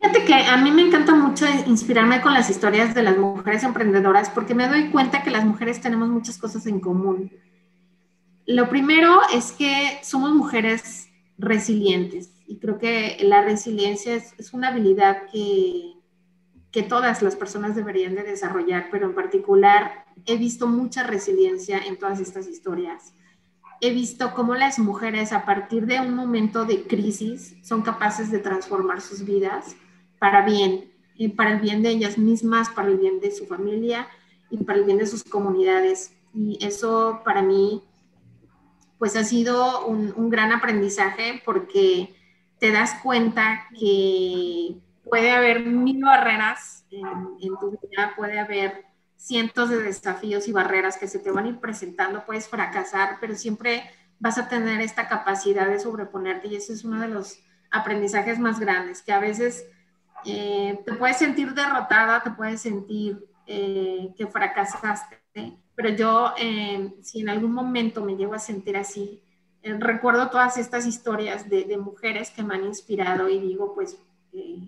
Fíjate 0.00 0.24
que 0.24 0.34
a 0.34 0.56
mí 0.58 0.70
me 0.70 0.82
encanta 0.82 1.14
mucho 1.14 1.46
inspirarme 1.66 2.20
con 2.20 2.34
las 2.34 2.50
historias 2.50 2.94
de 2.94 3.02
las 3.02 3.16
mujeres 3.16 3.62
emprendedoras 3.62 4.28
porque 4.30 4.54
me 4.54 4.68
doy 4.68 4.90
cuenta 4.90 5.22
que 5.22 5.30
las 5.30 5.44
mujeres 5.44 5.80
tenemos 5.80 6.08
muchas 6.08 6.36
cosas 6.36 6.66
en 6.66 6.80
común 6.80 7.30
lo 8.46 8.68
primero 8.68 9.20
es 9.32 9.52
que 9.52 9.98
somos 10.02 10.32
mujeres 10.32 11.08
resilientes 11.38 12.30
y 12.54 12.58
creo 12.58 12.78
que 12.78 13.18
la 13.22 13.42
resiliencia 13.42 14.14
es, 14.14 14.54
una 14.54 14.68
habilidad 14.68 15.26
que, 15.32 15.94
que, 16.70 16.84
todas 16.84 17.20
las 17.20 17.34
personas 17.34 17.74
deberían 17.74 18.14
de 18.14 18.22
desarrollar, 18.22 18.90
pero 18.92 19.06
en 19.06 19.14
particular 19.16 20.04
he 20.24 20.36
visto 20.36 20.68
mucha 20.68 21.02
resiliencia 21.02 21.78
en 21.78 21.98
todas 21.98 22.20
estas 22.20 22.46
historias. 22.46 23.12
He 23.80 23.90
visto 23.90 24.34
cómo 24.34 24.54
las 24.54 24.78
mujeres 24.78 25.32
a 25.32 25.44
partir 25.44 25.86
de 25.86 25.98
un 25.98 26.14
momento 26.14 26.64
de 26.64 26.84
crisis 26.84 27.56
son 27.64 27.82
capaces 27.82 28.30
de 28.30 28.38
transformar 28.38 29.00
sus 29.00 29.24
vidas 29.24 29.74
para 30.20 30.46
bien, 30.46 30.92
y 31.16 31.30
para 31.30 31.54
el 31.54 31.60
bien 31.60 31.82
de 31.82 31.90
ellas 31.90 32.18
mismas, 32.18 32.68
para 32.70 32.86
el 32.86 32.98
bien 32.98 33.18
de 33.18 33.32
su 33.32 33.46
familia 33.46 34.06
y 34.48 34.58
para 34.58 34.78
el 34.78 34.84
bien 34.84 34.98
de 34.98 35.06
sus 35.06 35.24
comunidades. 35.24 36.12
Y 36.32 36.64
eso 36.64 37.20
para 37.24 37.42
mí 37.42 37.82
pues 38.98 39.16
ha 39.16 39.24
sido 39.24 39.86
un, 39.86 40.30
gran 40.30 40.52
aprendizaje 40.52 41.42
porque 41.44 42.14
te 42.64 42.70
das 42.70 42.94
cuenta 43.02 43.68
que 43.78 44.78
puede 45.04 45.32
haber 45.32 45.66
mil 45.66 46.02
barreras 46.02 46.86
en, 46.90 47.58
tu 47.60 47.72
vida, 47.72 48.14
puede 48.16 48.40
haber 48.40 48.86
cientos 49.16 49.68
de 49.68 49.82
desafíos 49.82 50.48
y 50.48 50.52
barreras 50.52 50.96
que 50.96 51.06
se 51.06 51.18
te 51.18 51.30
van 51.30 51.44
a 51.44 51.48
ir 51.48 51.60
presentando, 51.60 52.24
puedes 52.24 52.48
fracasar, 52.48 53.18
pero 53.20 53.34
siempre 53.34 53.84
vas 54.18 54.38
a 54.38 54.48
tener 54.48 54.80
esta 54.80 55.08
capacidad 55.08 55.66
de 55.66 55.78
sobreponerte 55.78 56.48
y 56.48 56.56
eso 56.56 56.72
es 56.72 56.84
uno 56.84 57.00
de 57.00 57.08
los 57.08 57.38
aprendizajes 57.70 58.38
más 58.38 58.58
grandes, 58.58 59.02
que 59.02 59.12
a 59.12 59.20
veces 59.20 59.66
eh, 60.24 60.80
te 60.86 60.94
puedes 60.94 61.18
sentir 61.18 61.52
derrotada, 61.52 62.22
te 62.22 62.30
puedes 62.30 62.62
sentir 62.62 63.26
eh, 63.46 64.14
que 64.16 64.26
fracasaste, 64.26 65.20
pero 65.74 65.90
yo, 65.90 66.32
eh, 66.38 66.94
si 67.02 67.20
en 67.20 67.28
algún 67.28 67.52
momento 67.52 68.02
me 68.02 68.16
llego 68.16 68.32
a 68.32 68.38
sentir 68.38 68.78
así, 68.78 69.22
eh, 69.64 69.74
recuerdo 69.80 70.28
todas 70.28 70.58
estas 70.58 70.84
historias 70.84 71.48
de, 71.48 71.78
mujeres 71.78 72.30
que 72.30 72.42
me 72.42 72.54
han 72.54 72.66
inspirado 72.66 73.30
y 73.30 73.40
digo, 73.40 73.74
pues 73.74 73.98
eh, 74.34 74.58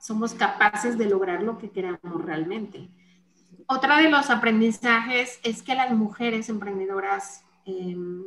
somos 0.00 0.32
capaces 0.32 0.96
de 0.96 1.04
lograr 1.04 1.42
lo 1.42 1.58
que 1.58 1.70
queramos 1.70 2.24
realmente. 2.24 2.88
Otra 3.66 3.98
de 3.98 4.08
los 4.08 4.30
aprendizajes 4.30 5.38
es 5.42 5.62
que 5.62 5.74
las 5.74 5.92
mujeres 5.92 6.48
emprendedoras 6.48 7.44
em, 7.66 8.24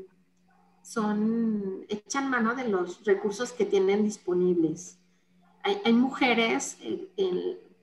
son, 0.83 1.85
echan 1.89 2.29
mano 2.29 2.53
de 2.53 2.69
los 2.69 3.03
recursos 3.03 3.51
que 3.51 3.65
tienen 3.65 4.03
disponibles. 4.03 4.99
Hay, 5.63 5.93
mujeres 5.93 6.77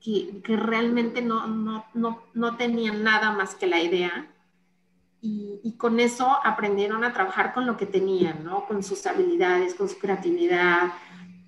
que, 0.01 0.41
realmente 0.57 1.23
no, 1.23 1.49
no, 1.49 1.85
no, 1.95 2.23
no, 2.35 2.57
tenían 2.57 3.03
nada 3.03 3.33
más 3.33 3.57
que 3.57 3.67
la 3.67 3.83
idea 3.83 4.32
y, 5.23 5.61
y, 5.63 5.77
con 5.79 6.01
eso 6.01 6.37
aprendieron 6.45 7.05
a 7.05 7.13
trabajar 7.13 7.55
con 7.55 7.65
lo 7.65 7.77
que 7.77 7.87
tenían, 7.87 8.45
¿no? 8.45 8.67
Con 8.67 8.83
sus 8.83 9.07
habilidades, 9.07 9.75
con 9.75 9.89
su 9.89 9.99
creatividad, 9.99 10.93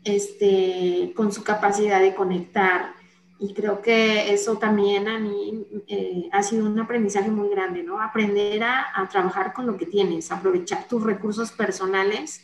este, 0.05 1.13
con 1.17 1.33
su 1.33 1.43
capacidad 1.43 2.01
de 2.01 2.15
conectar. 2.15 2.95
Y 3.41 3.53
creo 3.53 3.83
que 3.83 4.33
eso 4.33 4.59
también 4.59 5.09
a 5.09 5.19
mí 5.19 5.67
eh, 5.89 6.29
ha 6.33 6.43
sido 6.43 6.67
un 6.67 6.79
aprendizaje 6.79 7.31
muy 7.31 7.49
grande, 7.51 7.83
¿no? 7.83 8.01
Aprender 8.01 8.63
a, 8.63 8.87
a, 8.95 9.09
trabajar 9.09 9.53
con 9.53 9.67
lo 9.67 9.77
que 9.77 9.87
tienes, 9.87 10.31
aprovechar 10.31 10.87
tus 10.89 11.03
recursos 11.03 11.51
personales 11.53 12.41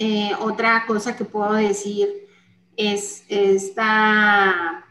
Eh, 0.00 0.30
otra 0.40 0.84
cosa 0.86 1.16
que 1.16 1.24
puedo 1.24 1.54
decir 1.54 2.08
es 2.76 3.24
esta, 3.28 4.84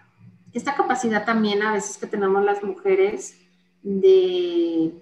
esta 0.54 0.76
capacidad 0.76 1.24
también 1.26 1.64
a 1.64 1.72
veces 1.72 1.98
que 1.98 2.08
tenemos 2.08 2.44
las 2.44 2.62
mujeres 2.62 3.38
de, 3.84 4.94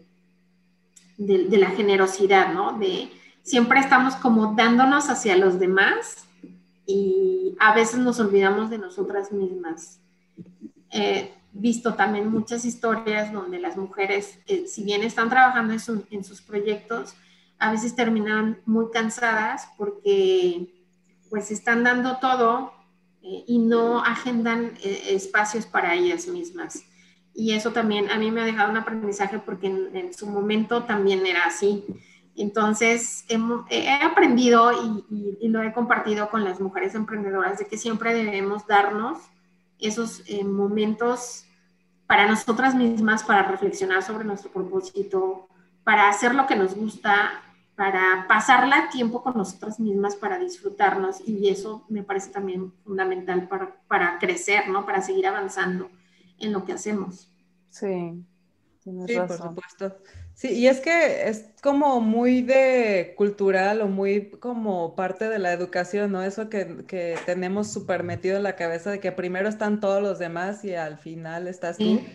de, 1.17 1.57
la 1.57 1.69
generosidad, 1.71 2.53
¿no? 2.53 2.78
De 2.78 3.09
siempre 3.43 3.80
estamos 3.80 4.15
como 4.15 4.53
dándonos 4.55 5.09
hacia 5.09 5.38
los 5.38 5.59
demás 5.59 6.28
y 6.86 7.55
a 7.59 7.73
veces 7.73 7.99
nos 7.99 8.19
olvidamos 8.19 8.69
de 8.69 8.78
nosotras 8.78 9.32
mismas. 9.32 9.99
He 10.91 11.32
visto 11.51 11.93
también 11.93 12.30
muchas 12.30 12.65
historias 12.65 13.32
donde 13.32 13.59
las 13.59 13.78
mujeres, 13.78 14.39
eh, 14.47 14.65
si 14.67 14.84
bien 14.84 15.03
están 15.03 15.30
trabajando 15.30 15.73
en, 15.73 16.23
sus 16.23 16.41
proyectos, 16.41 17.15
a 17.57 17.71
veces 17.71 17.95
terminan 17.95 18.59
muy 18.65 18.91
cansadas 18.91 19.69
porque 19.78 20.67
pues 21.30 21.51
están 21.51 21.84
dando 21.84 22.17
todo 22.17 22.73
eh, 23.23 23.45
y 23.47 23.59
no 23.59 23.99
agendan 23.99 24.73
eh, 24.84 25.03
espacios 25.11 25.65
para 25.65 25.95
ellas 25.95 26.28
mismas. 26.28 26.84
Y 27.36 27.51
eso 27.51 27.71
también 27.71 28.09
a 28.09 28.17
mí 28.17 28.31
me 28.31 28.41
ha 28.41 28.45
dejado 28.45 28.71
un 28.71 28.77
aprendizaje 28.77 29.39
porque 29.39 29.67
en, 29.67 30.13
su 30.13 30.25
momento 30.25 30.83
también 30.83 31.25
era 31.25 31.45
así. 31.45 31.83
Entonces, 32.38 33.25
he, 33.27 33.91
aprendido 33.91 34.71
y, 34.71 35.38
y, 35.41 35.47
lo 35.49 35.61
he 35.61 35.73
compartido 35.73 36.29
con 36.29 36.45
las 36.45 36.61
mujeres 36.61 36.95
emprendedoras 36.95 37.59
de 37.59 37.67
que 37.67 37.77
siempre 37.77 38.13
debemos 38.13 38.65
darnos 38.67 39.19
esos 39.79 40.23
eh, 40.27 40.43
momentos 40.45 41.45
para 42.07 42.25
nosotras 42.27 42.73
mismas, 42.73 43.23
para 43.23 43.43
reflexionar 43.43 44.01
sobre 44.01 44.23
nuestro 44.23 44.51
propósito, 44.51 45.49
para 45.83 46.07
hacer 46.07 46.36
lo 46.36 46.47
que 46.47 46.55
nos 46.55 46.75
gusta, 46.75 47.41
para 47.75 48.25
pasarla 48.29 48.89
tiempo 48.89 49.21
con 49.21 49.36
nosotras 49.36 49.79
mismas, 49.79 50.15
para 50.15 50.38
disfrutarnos 50.38 51.21
y 51.27 51.49
eso 51.49 51.86
me 51.89 52.03
parece 52.03 52.31
también 52.31 52.71
fundamental 52.86 53.47
para, 53.47 53.75
para 53.88 54.19
crecer, 54.19 54.69
¿no? 54.69 54.86
Para 54.86 55.01
seguir 55.01 55.27
avanzando 55.27 55.89
en 56.39 56.53
lo 56.53 56.65
que 56.65 56.73
hacemos. 56.73 57.31
Sí, 57.69 58.25
sí, 59.05 59.21
por 59.21 59.39
supuesto. 59.41 59.97
Sí, 60.33 60.53
y 60.53 60.67
es 60.67 60.81
que 60.81 61.29
es 61.29 61.53
como 61.61 62.01
muy 62.01 62.41
de 62.41 63.13
cultural 63.17 63.81
o 63.81 63.88
muy 63.88 64.31
como 64.31 64.95
parte 64.95 65.29
de 65.29 65.39
la 65.39 65.53
educación, 65.53 66.11
¿no? 66.11 66.23
Eso 66.23 66.49
que, 66.49 66.86
que 66.88 67.23
tenemos 67.25 67.71
súper 67.71 68.03
metido 68.03 68.38
en 68.38 68.43
la 68.43 68.55
cabeza 68.55 68.91
de 68.91 68.99
que 68.99 69.11
primero 69.11 69.49
están 69.49 69.79
todos 69.79 70.01
los 70.03 70.19
demás 70.19 70.63
y 70.65 70.75
al 70.75 70.97
final 70.97 71.47
estás 71.47 71.81
tú. 71.81 72.05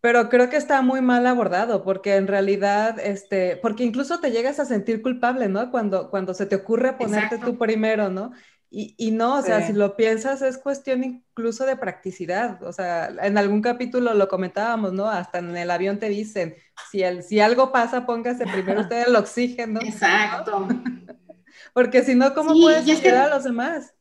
Pero 0.00 0.30
creo 0.30 0.50
que 0.50 0.56
está 0.56 0.82
muy 0.82 1.02
mal 1.02 1.26
abordado, 1.26 1.84
porque 1.84 2.16
en 2.16 2.26
realidad, 2.26 2.98
este, 3.00 3.56
porque 3.58 3.84
incluso 3.84 4.20
te 4.20 4.30
llegas 4.32 4.60
a 4.60 4.64
sentir 4.64 5.02
culpable, 5.02 5.48
¿no? 5.48 5.70
Cuando, 5.70 6.10
cuando 6.10 6.34
se 6.34 6.46
te 6.46 6.56
ocurre 6.56 6.94
ponerte 6.94 7.38
tú 7.38 7.58
primero, 7.58 8.10
¿no? 8.10 8.32
Y, 8.72 8.94
y 8.96 9.10
no, 9.10 9.38
o 9.38 9.42
sea, 9.42 9.66
si 9.66 9.72
lo 9.72 9.96
piensas, 9.96 10.42
es 10.42 10.56
cuestión 10.56 11.02
incluso 11.02 11.66
de 11.66 11.76
practicidad. 11.76 12.62
O 12.62 12.72
sea, 12.72 13.08
en 13.22 13.36
algún 13.36 13.62
capítulo 13.62 14.14
lo 14.14 14.28
comentábamos, 14.28 14.92
¿no? 14.92 15.08
Hasta 15.08 15.38
en 15.38 15.56
el 15.56 15.70
avión 15.72 15.98
te 15.98 16.08
dicen, 16.08 16.54
si, 16.90 17.02
el, 17.02 17.24
si 17.24 17.40
algo 17.40 17.72
pasa, 17.72 18.06
póngase 18.06 18.46
primero 18.46 18.80
usted 18.82 19.08
el 19.08 19.16
oxígeno. 19.16 19.80
Exacto. 19.82 20.68
porque 21.74 22.04
si 22.04 22.14
no, 22.14 22.32
¿cómo 22.32 22.52
puedes 22.52 22.88
ayudar 22.88 23.30
a 23.30 23.34
los 23.34 23.44
demás? 23.44 23.92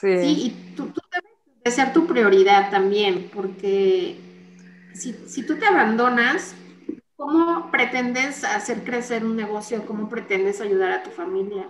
Sí, 0.00 0.18
sí 0.18 0.46
y 0.46 0.74
tú, 0.74 0.88
tú 0.88 1.00
debes 1.12 1.76
ser 1.76 1.92
tu 1.92 2.08
prioridad 2.08 2.68
también, 2.70 3.30
porque 3.32 4.18
si, 4.94 5.42
tú 5.42 5.56
te 5.56 5.66
abandonas, 5.66 6.54
¿cómo 7.16 7.70
pretendes 7.70 8.44
hacer 8.44 8.84
crecer 8.84 9.24
un 9.24 9.36
negocio? 9.36 9.84
¿Cómo 9.86 10.08
pretendes 10.08 10.60
ayudar 10.60 10.92
a 10.92 11.02
tu 11.02 11.10
familia? 11.10 11.66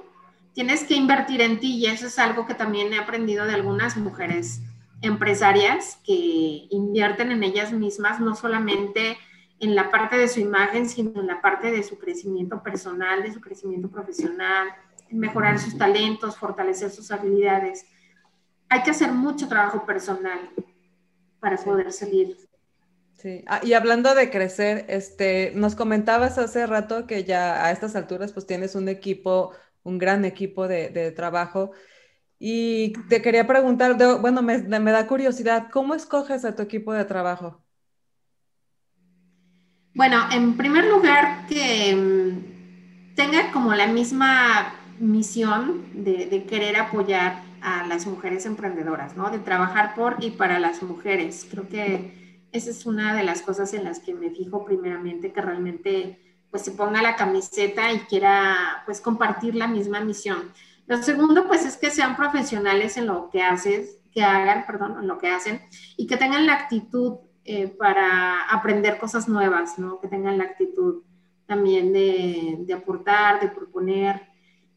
Tienes 0.54 0.84
que 0.84 0.94
invertir 0.94 1.40
en 1.40 1.60
ti 1.60 1.76
y 1.76 1.86
eso 1.86 2.06
es 2.06 2.18
algo 2.18 2.46
que 2.46 2.54
también 2.54 2.92
he 2.92 2.98
aprendido 2.98 3.44
de 3.44 3.54
algunas 3.54 3.96
mujeres 3.96 4.60
empresarias 5.02 5.98
que 6.04 6.66
invierten 6.70 7.30
en 7.32 7.42
ellas 7.42 7.72
mismas, 7.72 8.20
no 8.20 8.34
solamente 8.34 9.18
en 9.60 9.74
la 9.74 9.90
parte 9.90 10.16
de 10.16 10.28
su 10.28 10.40
imagen, 10.40 10.88
sino 10.88 11.20
en 11.20 11.26
la 11.26 11.40
parte 11.40 11.70
de 11.70 11.82
su 11.82 11.98
crecimiento 11.98 12.62
personal, 12.62 13.22
de 13.22 13.32
su 13.32 13.40
crecimiento 13.40 13.90
profesional, 13.90 14.68
mejorar 15.10 15.58
sus 15.58 15.76
talentos, 15.76 16.36
fortalecer 16.36 16.90
sus 16.90 17.10
habilidades. 17.10 17.84
Hay 18.68 18.82
que 18.82 18.90
hacer 18.90 19.12
mucho 19.12 19.48
trabajo 19.48 19.84
personal 19.84 20.50
para 21.40 21.56
poder 21.56 21.92
salir. 21.92 22.36
Sí, 23.12 23.44
ah, 23.46 23.60
y 23.62 23.74
hablando 23.74 24.14
de 24.14 24.30
crecer, 24.30 24.84
este, 24.88 25.52
nos 25.54 25.74
comentabas 25.74 26.36
hace 26.38 26.66
rato 26.66 27.06
que 27.06 27.24
ya 27.24 27.64
a 27.64 27.70
estas 27.70 27.96
alturas 27.96 28.32
pues 28.32 28.46
tienes 28.46 28.74
un 28.74 28.88
equipo, 28.88 29.52
un 29.84 29.98
gran 29.98 30.24
equipo 30.24 30.66
de, 30.66 31.12
trabajo. 31.12 31.70
Y 32.38 32.92
te 33.08 33.22
quería 33.22 33.46
preguntar, 33.46 33.96
bueno, 34.20 34.42
me, 34.42 34.60
da 34.60 35.06
curiosidad, 35.06 35.68
¿cómo 35.70 35.94
escoges 35.94 36.44
a 36.44 36.56
tu 36.56 36.62
equipo 36.62 36.92
de 36.92 37.04
trabajo? 37.04 37.62
Bueno, 39.94 40.18
en 40.32 40.56
primer 40.56 40.86
lugar, 40.86 41.46
que 41.46 41.94
mm, 41.94 43.14
tenga 43.14 43.52
como 43.52 43.74
la 43.74 43.86
misma 43.86 44.74
misión 44.98 45.84
de, 45.94 46.26
de, 46.26 46.44
querer 46.44 46.76
apoyar 46.76 47.42
a 47.60 47.86
las 47.86 48.06
mujeres 48.06 48.44
emprendedoras, 48.44 49.16
¿no? 49.16 49.30
De 49.30 49.38
trabajar 49.38 49.94
por 49.94 50.16
y 50.20 50.32
para 50.32 50.58
las 50.58 50.82
mujeres. 50.82 51.46
Creo 51.48 51.68
que 51.68 52.48
esa 52.52 52.70
es 52.70 52.86
una 52.86 53.14
de 53.14 53.22
las 53.22 53.42
cosas 53.42 53.72
en 53.74 53.84
las 53.84 54.00
que 54.00 54.14
me 54.14 54.30
fijo 54.30 54.64
primeramente, 54.64 55.32
que 55.32 55.40
realmente 55.40 56.33
pues 56.54 56.62
se 56.62 56.70
ponga 56.70 57.02
la 57.02 57.16
camiseta 57.16 57.92
y 57.92 57.98
quiera 58.02 58.84
pues 58.84 59.00
compartir 59.00 59.56
la 59.56 59.66
misma 59.66 59.98
misión. 59.98 60.52
Lo 60.86 61.02
segundo 61.02 61.48
pues 61.48 61.66
es 61.66 61.76
que 61.76 61.90
sean 61.90 62.14
profesionales 62.14 62.96
en 62.96 63.08
lo 63.08 63.28
que 63.28 63.42
haces, 63.42 63.98
que 64.12 64.22
hagan, 64.22 64.64
perdón, 64.64 64.96
en 65.00 65.08
lo 65.08 65.18
que 65.18 65.30
hacen 65.30 65.60
y 65.96 66.06
que 66.06 66.16
tengan 66.16 66.46
la 66.46 66.54
actitud 66.54 67.16
eh, 67.44 67.66
para 67.66 68.42
aprender 68.42 68.98
cosas 68.98 69.28
nuevas, 69.28 69.80
¿no? 69.80 69.98
Que 70.00 70.06
tengan 70.06 70.38
la 70.38 70.44
actitud 70.44 71.02
también 71.44 71.92
de, 71.92 72.58
de 72.60 72.72
aportar, 72.72 73.40
de 73.40 73.48
proponer. 73.48 74.22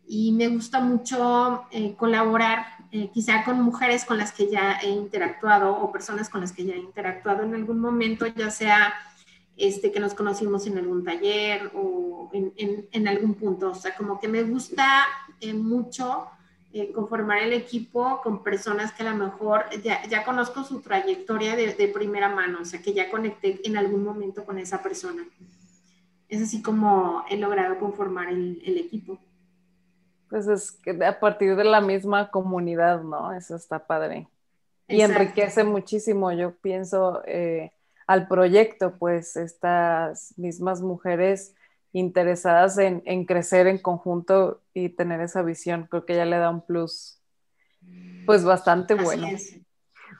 Y 0.08 0.32
me 0.32 0.48
gusta 0.48 0.80
mucho 0.80 1.66
eh, 1.70 1.94
colaborar 1.96 2.66
eh, 2.92 3.12
quizá 3.14 3.44
con 3.44 3.62
mujeres 3.62 4.04
con 4.04 4.18
las 4.18 4.32
que 4.32 4.50
ya 4.50 4.80
he 4.82 4.90
interactuado 4.90 5.78
o 5.78 5.92
personas 5.92 6.28
con 6.28 6.42
las 6.42 6.54
que 6.54 6.66
ya 6.66 6.74
he 6.74 6.80
interactuado 6.80 7.44
en 7.44 7.54
algún 7.54 7.80
momento, 7.80 8.26
ya 8.26 8.50
sea 8.50 8.96
este, 9.58 9.92
que 9.92 10.00
nos 10.00 10.14
conocimos 10.14 10.68
en 10.68 10.78
algún 10.78 11.04
taller 11.04 11.72
o 11.74 12.30
en, 12.34 12.54
en, 12.92 13.08
algún 13.08 13.34
punto. 13.34 13.72
O 13.72 13.76
sea, 13.76 13.96
como 13.96 14.20
que 14.20 14.28
me 14.28 14.44
gusta 14.44 15.06
eh, 15.42 15.54
mucho 15.54 16.28
eh, 16.74 16.92
conformar 16.92 17.40
el 17.40 17.54
equipo 17.54 18.22
con 18.22 18.44
personas 18.44 18.92
que 18.92 19.04
a 19.04 19.12
lo 19.12 19.18
mejor 19.18 19.66
ya, 19.84 20.06
ya 20.08 20.24
conozco 20.24 20.64
su 20.64 20.82
trayectoria 20.82 21.56
de, 21.56 21.74
de, 21.74 21.88
primera 21.88 22.30
mano, 22.30 22.60
o 22.62 22.66
sea, 22.66 22.82
que 22.82 22.94
ya 22.94 23.10
conecté 23.10 23.60
en 23.64 23.78
algún 23.78 24.04
momento 24.04 24.46
con 24.46 24.60
esa 24.60 24.84
persona. 24.84 25.26
Es 26.30 26.42
así 26.42 26.62
como 26.62 27.24
he 27.30 27.38
logrado 27.38 27.80
conformar 27.80 28.30
el, 28.30 28.62
el 28.66 28.78
equipo. 28.78 29.18
Pues 30.30 30.48
es 30.48 30.72
que 30.72 30.92
a 31.06 31.20
partir 31.20 31.56
de 31.56 31.64
la 31.64 31.80
misma 31.80 32.30
comunidad, 32.30 33.02
¿no? 33.02 33.32
Eso 33.32 33.56
está 33.56 33.88
padre. 33.88 34.28
Y 34.90 35.02
enriquece 35.02 35.64
muchísimo, 35.64 36.32
yo 36.32 36.56
pienso, 36.56 37.22
eh, 37.26 37.72
al 38.08 38.28
proyecto, 38.28 38.98
pues 38.98 39.36
estas 39.36 40.34
mismas 40.38 40.82
mujeres 40.82 41.54
interesadas 41.92 42.78
en, 42.78 43.26
crecer 43.26 43.68
en 43.68 43.80
conjunto 43.80 44.62
y 44.74 44.90
tener 44.90 45.22
esa 45.22 45.42
visión, 45.42 45.88
creo 45.90 46.06
que 46.06 46.16
ya 46.16 46.26
le 46.26 46.38
da 46.38 46.50
un 46.50 46.66
plus, 46.66 47.22
pues 48.26 48.44
bastante 48.44 48.94
bueno. 48.96 49.28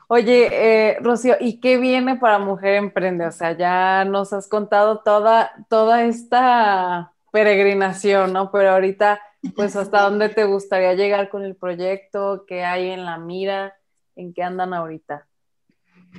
Oye, 0.08 0.48
eh, 0.52 0.98
Rocío, 1.00 1.36
¿y 1.40 1.60
qué 1.60 1.78
viene 1.78 2.16
para 2.16 2.38
Mujer 2.38 2.74
Emprende? 2.74 3.26
O 3.26 3.32
sea, 3.32 3.56
ya 3.56 4.04
nos 4.04 4.32
has 4.32 4.48
contado 4.48 5.00
toda, 5.00 5.50
toda 5.68 6.04
esta 6.04 7.12
peregrinación, 7.30 8.32
¿no? 8.32 8.50
Pero 8.50 8.70
ahorita 8.70 9.20
pues 9.54 9.76
hasta 9.76 10.02
dónde 10.02 10.28
te 10.28 10.44
gustaría 10.44 10.94
llegar 10.94 11.28
con 11.28 11.44
el 11.44 11.56
proyecto, 11.56 12.44
qué 12.46 12.64
hay 12.64 12.90
en 12.90 13.04
la 13.04 13.18
mira, 13.18 13.76
en 14.16 14.32
qué 14.34 14.42
andan 14.42 14.74
ahorita. 14.74 15.26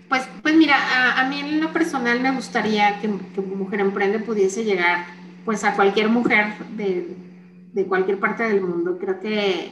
Pues, 0.07 0.27
pues 0.41 0.55
mira, 0.55 1.19
a, 1.19 1.27
mí 1.27 1.39
en 1.39 1.61
lo 1.61 1.71
personal 1.73 2.19
me 2.19 2.31
gustaría 2.31 2.99
que, 2.99 3.07
Mujer 3.07 3.81
Emprende 3.81 4.19
pudiese 4.19 4.63
llegar 4.63 5.05
pues 5.45 5.63
a 5.63 5.75
cualquier 5.75 6.09
mujer 6.09 6.57
de, 6.75 7.85
cualquier 7.87 8.19
parte 8.19 8.43
del 8.43 8.61
mundo. 8.61 8.97
Creo 8.99 9.19
que 9.19 9.71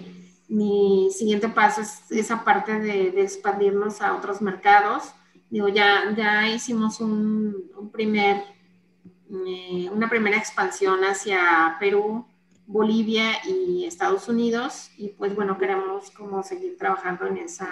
mi 0.49 1.09
siguiente 1.11 1.49
paso 1.49 1.81
es 1.81 2.11
esa 2.11 2.43
parte 2.43 2.79
de, 2.79 3.21
expandirnos 3.21 4.01
a 4.01 4.15
otros 4.15 4.41
mercados. 4.41 5.13
Digo, 5.49 5.69
ya, 5.69 6.13
ya 6.15 6.47
hicimos 6.49 6.99
un, 6.99 7.89
primer, 7.91 8.43
eh, 9.47 9.89
una 9.91 10.09
primera 10.09 10.37
expansión 10.37 11.03
hacia 11.03 11.77
Perú, 11.79 12.25
Bolivia 12.67 13.31
y 13.47 13.85
Estados 13.85 14.27
Unidos 14.27 14.91
y 14.97 15.09
pues 15.09 15.33
bueno, 15.33 15.57
queremos 15.57 16.11
como 16.11 16.43
seguir 16.43 16.77
trabajando 16.77 17.25
en 17.25 17.37
esa, 17.37 17.69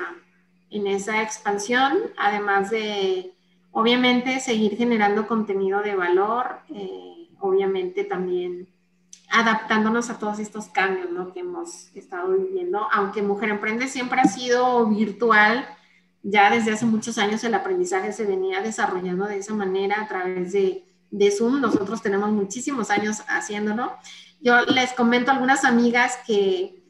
en 0.76 0.88
esa 0.88 1.22
expansión, 1.22 1.98
además 2.18 2.70
de 2.70 3.34
obviamente 3.72 4.42
seguir 4.42 4.76
generando 4.76 5.26
contenido 5.26 5.82
de 5.82 5.96
valor, 5.96 6.60
eh, 6.70 7.30
obviamente 7.40 8.04
también 8.04 8.68
adaptándonos 9.30 10.10
a 10.10 10.20
todos 10.20 10.40
estos 10.40 10.68
cambios 10.68 11.10
¿no? 11.12 11.32
que 11.32 11.40
hemos 11.40 11.96
estado 11.96 12.34
viviendo, 12.34 12.88
aunque 12.92 13.22
Mujer 13.22 13.50
Emprende 13.50 13.88
siempre 13.88 14.20
ha 14.20 14.26
sido 14.26 14.86
virtual, 14.88 15.66
ya 16.24 16.50
desde 16.50 16.74
hace 16.74 16.86
muchos 16.86 17.18
años 17.18 17.44
el 17.44 17.54
aprendizaje 17.54 18.12
se 18.12 18.26
venía 18.26 18.62
desarrollando 18.62 19.26
de 19.26 19.38
esa 19.38 19.54
manera 19.54 20.02
a 20.02 20.08
través 20.08 20.52
de, 20.52 20.84
de 21.12 21.32
Zoom, 21.32 21.62
nosotros 21.62 22.02
tenemos 22.02 22.32
muchísimos 22.32 22.90
años 22.92 23.24
haciéndolo. 23.28 23.94
Yo 24.42 24.62
les 24.66 24.92
comento 24.94 25.32
a 25.32 25.36
algunas 25.36 25.64
amigas 25.64 26.18
que 26.28 26.85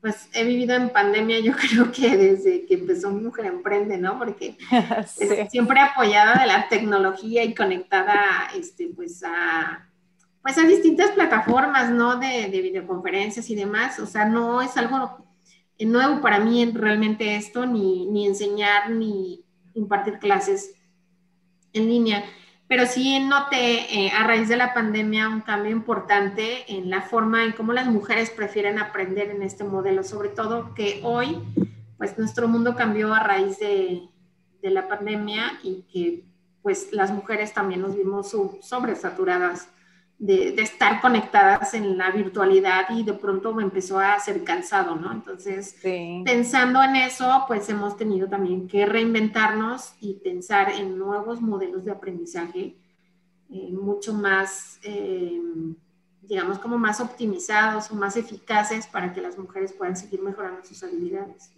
pues 0.00 0.28
he 0.32 0.44
vivido 0.44 0.74
en 0.74 0.90
pandemia, 0.90 1.40
yo 1.40 1.52
creo 1.56 1.92
que 1.92 2.16
desde 2.16 2.66
que 2.66 2.74
empezó 2.74 3.10
Mujer 3.10 3.46
Emprende, 3.46 3.98
¿no? 3.98 4.18
Porque 4.18 4.56
siempre 5.50 5.80
apoyada 5.80 6.40
de 6.40 6.46
la 6.46 6.68
tecnología 6.68 7.44
y 7.44 7.54
conectada, 7.54 8.50
este, 8.56 8.88
pues 8.94 9.22
a, 9.24 9.88
pues 10.42 10.56
a 10.58 10.62
distintas 10.62 11.10
plataformas, 11.10 11.90
¿no? 11.90 12.16
De, 12.16 12.48
de 12.48 12.60
videoconferencias 12.62 13.48
y 13.50 13.54
demás. 13.54 13.98
O 14.00 14.06
sea, 14.06 14.24
no 14.24 14.62
es 14.62 14.76
algo 14.76 15.26
nuevo 15.78 16.20
para 16.20 16.40
mí 16.40 16.64
realmente 16.72 17.36
esto, 17.36 17.66
ni, 17.66 18.06
ni 18.06 18.26
enseñar, 18.26 18.90
ni 18.90 19.44
impartir 19.74 20.18
clases 20.18 20.74
en 21.72 21.86
línea 21.86 22.24
pero 22.70 22.86
sí 22.86 23.18
noté 23.18 23.92
eh, 23.92 24.12
a 24.12 24.22
raíz 24.22 24.48
de 24.48 24.56
la 24.56 24.72
pandemia 24.72 25.28
un 25.28 25.40
cambio 25.40 25.72
importante 25.72 26.72
en 26.72 26.88
la 26.88 27.02
forma 27.02 27.44
en 27.44 27.50
cómo 27.50 27.72
las 27.72 27.86
mujeres 27.86 28.30
prefieren 28.30 28.78
aprender 28.78 29.30
en 29.30 29.42
este 29.42 29.64
modelo, 29.64 30.04
sobre 30.04 30.28
todo 30.28 30.72
que 30.72 31.00
hoy, 31.02 31.42
pues 31.98 32.16
nuestro 32.16 32.46
mundo 32.46 32.76
cambió 32.76 33.12
a 33.12 33.24
raíz 33.24 33.58
de, 33.58 34.02
de 34.62 34.70
la 34.70 34.86
pandemia 34.86 35.58
y 35.64 35.82
que 35.92 36.24
pues 36.62 36.92
las 36.92 37.10
mujeres 37.10 37.52
también 37.52 37.82
nos 37.82 37.96
vimos 37.96 38.30
sobresaturadas 38.60 39.68
de, 40.20 40.54
estar 40.60 41.00
conectadas 41.00 41.72
en 41.72 41.96
la 41.96 42.10
virtualidad 42.10 42.90
y 42.90 43.02
de 43.02 43.14
pronto 43.14 43.54
me 43.54 43.62
empezó 43.62 43.98
a 43.98 44.20
ser 44.20 44.44
cansado, 44.44 44.94
¿no? 44.94 45.10
Entonces, 45.10 45.76
pensando 45.82 46.82
en 46.82 46.96
eso, 46.96 47.44
pues 47.48 47.68
hemos 47.70 47.96
tenido 47.96 48.28
también 48.28 48.68
que 48.68 48.84
reinventarnos 48.84 49.94
y 49.98 50.14
pensar 50.14 50.70
en 50.72 50.98
nuevos 50.98 51.40
modelos 51.40 51.86
de 51.86 51.92
aprendizaje 51.92 52.76
eh, 53.48 53.72
mucho 53.72 54.12
más, 54.12 54.78
eh, 54.82 55.40
digamos, 56.22 56.58
como 56.58 56.76
más 56.76 57.00
optimizados 57.00 57.90
o 57.90 57.94
más 57.94 58.16
eficaces 58.16 58.86
para 58.86 59.14
que 59.14 59.22
las 59.22 59.38
mujeres 59.38 59.72
puedan 59.72 59.96
seguir 59.96 60.20
mejorando 60.20 60.62
sus 60.62 60.82
habilidades. 60.82 61.50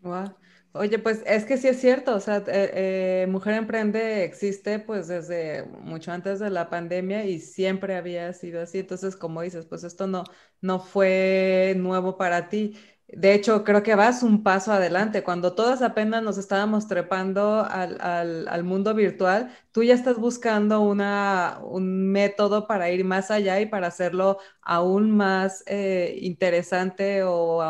Wow. 0.00 0.32
Oye, 0.72 1.00
pues 1.00 1.22
es 1.26 1.44
que 1.44 1.56
sí 1.58 1.66
es 1.66 1.80
cierto, 1.80 2.14
o 2.14 2.20
sea, 2.20 2.36
eh, 2.46 3.22
eh, 3.24 3.26
Mujer 3.28 3.54
Emprende 3.54 4.22
existe 4.22 4.78
pues 4.78 5.08
desde 5.08 5.64
mucho 5.64 6.12
antes 6.12 6.38
de 6.38 6.48
la 6.48 6.70
pandemia 6.70 7.24
y 7.24 7.40
siempre 7.40 7.96
había 7.96 8.32
sido 8.32 8.62
así, 8.62 8.78
entonces 8.78 9.16
como 9.16 9.42
dices, 9.42 9.66
pues 9.66 9.82
esto 9.82 10.06
no, 10.06 10.22
no 10.60 10.78
fue 10.78 11.74
nuevo 11.76 12.16
para 12.16 12.48
ti. 12.48 12.76
De 13.08 13.34
hecho, 13.34 13.64
creo 13.64 13.82
que 13.82 13.96
vas 13.96 14.22
un 14.22 14.44
paso 14.44 14.72
adelante. 14.72 15.24
Cuando 15.24 15.54
todas 15.56 15.82
apenas 15.82 16.22
nos 16.22 16.38
estábamos 16.38 16.86
trepando 16.86 17.66
al, 17.68 18.62
mundo 18.62 18.94
virtual, 18.94 19.50
tú 19.72 19.82
ya 19.82 19.94
estás 19.94 20.18
buscando 20.18 20.80
una, 20.82 21.58
un 21.64 22.12
método 22.12 22.68
para 22.68 22.90
ir 22.90 23.04
más 23.04 23.32
allá 23.32 23.60
y 23.60 23.66
para 23.66 23.88
hacerlo 23.88 24.38
aún 24.62 25.10
más 25.10 25.64
eh, 25.66 26.16
interesante 26.22 27.24
o 27.24 27.60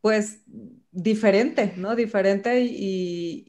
pues 0.00 0.42
diferente, 0.96 1.74
¿no? 1.76 1.94
Diferente 1.94 2.62
y, 2.62 3.44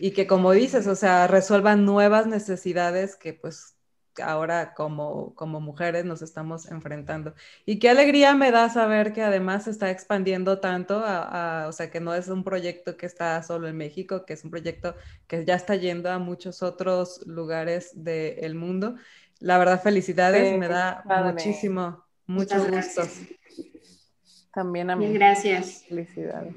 y, 0.00 0.10
que 0.12 0.26
como 0.26 0.52
dices, 0.52 0.86
o 0.86 0.96
sea, 0.96 1.26
resuelvan 1.26 1.84
nuevas 1.84 2.26
necesidades 2.26 3.14
que 3.14 3.34
pues 3.34 3.76
ahora 4.22 4.72
como, 4.74 5.34
como 5.34 5.60
mujeres 5.60 6.06
nos 6.06 6.22
estamos 6.22 6.70
enfrentando. 6.70 7.34
Y 7.66 7.78
qué 7.78 7.90
alegría 7.90 8.34
me 8.34 8.50
da 8.50 8.70
saber 8.70 9.12
que 9.12 9.22
además 9.22 9.64
se 9.64 9.70
está 9.70 9.90
expandiendo 9.90 10.60
tanto, 10.60 10.98
o 10.98 11.72
sea, 11.72 11.90
que 11.90 12.00
no 12.00 12.14
es 12.14 12.28
un 12.28 12.42
proyecto 12.42 12.96
que 12.96 13.04
está 13.04 13.42
solo 13.42 13.68
en 13.68 13.76
México, 13.76 14.24
que 14.24 14.32
es 14.32 14.44
un 14.44 14.50
proyecto 14.50 14.96
que 15.26 15.44
ya 15.44 15.56
está 15.56 15.76
yendo 15.76 16.10
a 16.10 16.18
muchos 16.18 16.62
otros 16.62 17.20
lugares 17.26 17.90
del 17.94 18.54
mundo. 18.54 18.96
La 19.40 19.58
verdad, 19.58 19.82
felicidades, 19.82 20.58
me 20.58 20.68
da 20.68 21.04
muchísimo, 21.22 22.02
mucho 22.26 22.64
gusto. 22.66 23.02
También 24.58 24.90
a 24.90 24.96
mí. 24.96 25.12
gracias. 25.12 25.84
Felicidades. 25.88 26.52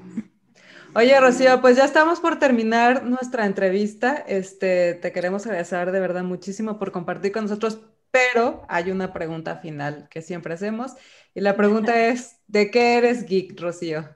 Oye, 0.92 1.20
Rocío, 1.20 1.60
pues 1.60 1.76
ya 1.76 1.84
estamos 1.84 2.18
por 2.18 2.40
terminar 2.40 3.04
nuestra 3.04 3.46
entrevista. 3.46 4.16
Este, 4.26 4.94
te 4.94 5.12
queremos 5.12 5.46
agradecer 5.46 5.92
de 5.92 6.00
verdad 6.00 6.24
muchísimo 6.24 6.80
por 6.80 6.90
compartir 6.90 7.30
con 7.30 7.44
nosotros, 7.44 7.80
pero 8.10 8.66
hay 8.68 8.90
una 8.90 9.12
pregunta 9.12 9.58
final 9.58 10.08
que 10.10 10.20
siempre 10.20 10.54
hacemos. 10.54 10.94
Y 11.32 11.42
la 11.42 11.56
pregunta 11.56 11.96
es, 12.08 12.40
¿de 12.48 12.72
qué 12.72 12.96
eres 12.96 13.24
geek, 13.24 13.60
Rocío? 13.60 14.08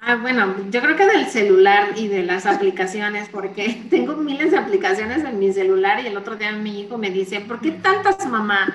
Ah, 0.00 0.16
bueno, 0.16 0.54
yo 0.70 0.80
creo 0.80 0.96
que 0.96 1.04
del 1.04 1.26
celular 1.26 1.98
y 1.98 2.08
de 2.08 2.22
las 2.22 2.46
aplicaciones, 2.46 3.28
porque 3.28 3.84
tengo 3.90 4.16
miles 4.16 4.52
de 4.52 4.56
aplicaciones 4.56 5.22
en 5.22 5.38
mi 5.38 5.52
celular 5.52 6.02
y 6.02 6.06
el 6.06 6.16
otro 6.16 6.36
día 6.36 6.52
mi 6.52 6.80
hijo 6.80 6.96
me 6.96 7.10
dice, 7.10 7.40
¿por 7.40 7.60
qué 7.60 7.72
tantas, 7.72 8.26
mamá? 8.26 8.74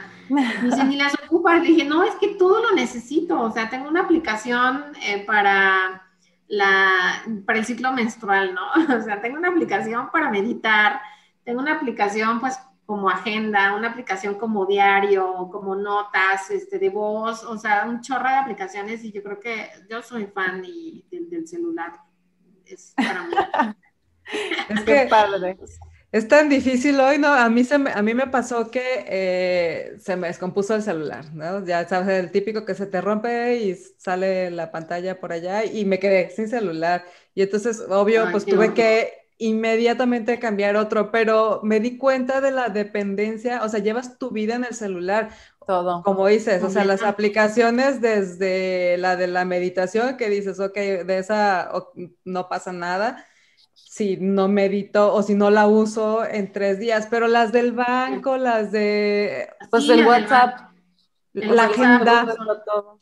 Dice, 0.63 0.83
ni 0.85 0.95
las 0.95 1.13
ocupa. 1.15 1.57
Le 1.57 1.67
dije, 1.67 1.85
no, 1.85 2.03
es 2.03 2.15
que 2.15 2.35
todo 2.35 2.61
lo 2.61 2.75
necesito. 2.75 3.39
O 3.39 3.51
sea, 3.51 3.69
tengo 3.69 3.87
una 3.87 4.01
aplicación 4.01 4.85
eh, 5.03 5.23
para, 5.25 6.07
la, 6.47 7.23
para 7.45 7.59
el 7.59 7.65
ciclo 7.65 7.91
menstrual, 7.91 8.53
¿no? 8.53 8.61
O 8.97 9.01
sea, 9.01 9.21
tengo 9.21 9.37
una 9.37 9.49
aplicación 9.49 10.09
para 10.11 10.29
meditar, 10.29 11.01
tengo 11.43 11.59
una 11.59 11.75
aplicación, 11.75 12.39
pues, 12.39 12.57
como 12.85 13.09
agenda, 13.09 13.73
una 13.75 13.89
aplicación 13.89 14.35
como 14.35 14.65
diario, 14.65 15.47
como 15.49 15.75
notas 15.75 16.51
este, 16.51 16.77
de 16.77 16.89
voz, 16.89 17.43
o 17.45 17.57
sea, 17.57 17.85
un 17.87 18.01
chorro 18.01 18.27
de 18.27 18.35
aplicaciones 18.35 19.01
y 19.05 19.13
yo 19.13 19.23
creo 19.23 19.39
que 19.39 19.69
yo 19.89 20.01
soy 20.01 20.25
fan 20.25 20.61
del 20.61 21.47
celular. 21.47 21.93
Es 22.65 22.93
para 22.97 23.23
mí. 23.23 23.33
es 24.69 24.81
que 24.81 25.07
padre. 25.09 25.57
Es 26.11 26.27
tan 26.27 26.49
difícil 26.49 26.99
hoy, 26.99 27.17
¿no? 27.17 27.29
A 27.29 27.49
mí, 27.49 27.63
se 27.63 27.77
me, 27.77 27.89
a 27.91 28.01
mí 28.01 28.13
me 28.13 28.27
pasó 28.27 28.69
que 28.69 29.05
eh, 29.07 29.95
se 29.97 30.17
me 30.17 30.27
descompuso 30.27 30.75
el 30.75 30.83
celular, 30.83 31.33
¿no? 31.33 31.63
Ya 31.65 31.87
sabes, 31.87 32.19
el 32.19 32.31
típico 32.31 32.65
que 32.65 32.75
se 32.75 32.85
te 32.85 32.99
rompe 32.99 33.59
y 33.59 33.75
sale 33.75 34.51
la 34.51 34.71
pantalla 34.71 35.21
por 35.21 35.31
allá 35.31 35.63
y 35.63 35.85
me 35.85 35.99
quedé 35.99 36.29
sin 36.29 36.49
celular. 36.49 37.05
Y 37.33 37.43
entonces, 37.43 37.81
obvio, 37.89 38.27
pues 38.29 38.45
tuve 38.45 38.73
que 38.73 39.13
inmediatamente 39.37 40.37
cambiar 40.37 40.75
otro, 40.75 41.11
pero 41.11 41.61
me 41.63 41.79
di 41.79 41.97
cuenta 41.97 42.41
de 42.41 42.51
la 42.51 42.67
dependencia, 42.67 43.63
o 43.63 43.69
sea, 43.69 43.79
llevas 43.79 44.17
tu 44.17 44.31
vida 44.31 44.55
en 44.55 44.65
el 44.65 44.75
celular. 44.75 45.29
Todo. 45.65 46.03
Como 46.03 46.27
dices, 46.27 46.61
o 46.61 46.69
sea, 46.69 46.83
las 46.83 47.03
aplicaciones 47.03 48.01
desde 48.01 48.97
la 48.97 49.15
de 49.15 49.27
la 49.27 49.45
meditación 49.45 50.17
que 50.17 50.29
dices, 50.29 50.59
ok, 50.59 50.75
de 50.75 51.17
esa 51.19 51.71
no 52.25 52.49
pasa 52.49 52.73
nada 52.73 53.25
si 53.91 54.15
no 54.15 54.47
medito 54.47 55.13
o 55.13 55.21
si 55.21 55.35
no 55.35 55.49
la 55.49 55.67
uso 55.67 56.23
en 56.23 56.53
tres 56.53 56.79
días, 56.79 57.09
pero 57.11 57.27
las 57.27 57.51
del 57.51 57.73
banco, 57.73 58.37
las 58.37 58.71
de... 58.71 59.49
Pues 59.69 59.89
el 59.89 60.07
WhatsApp, 60.07 60.71
la 61.33 61.63
agenda. 61.65 62.33
Todo. 62.65 63.01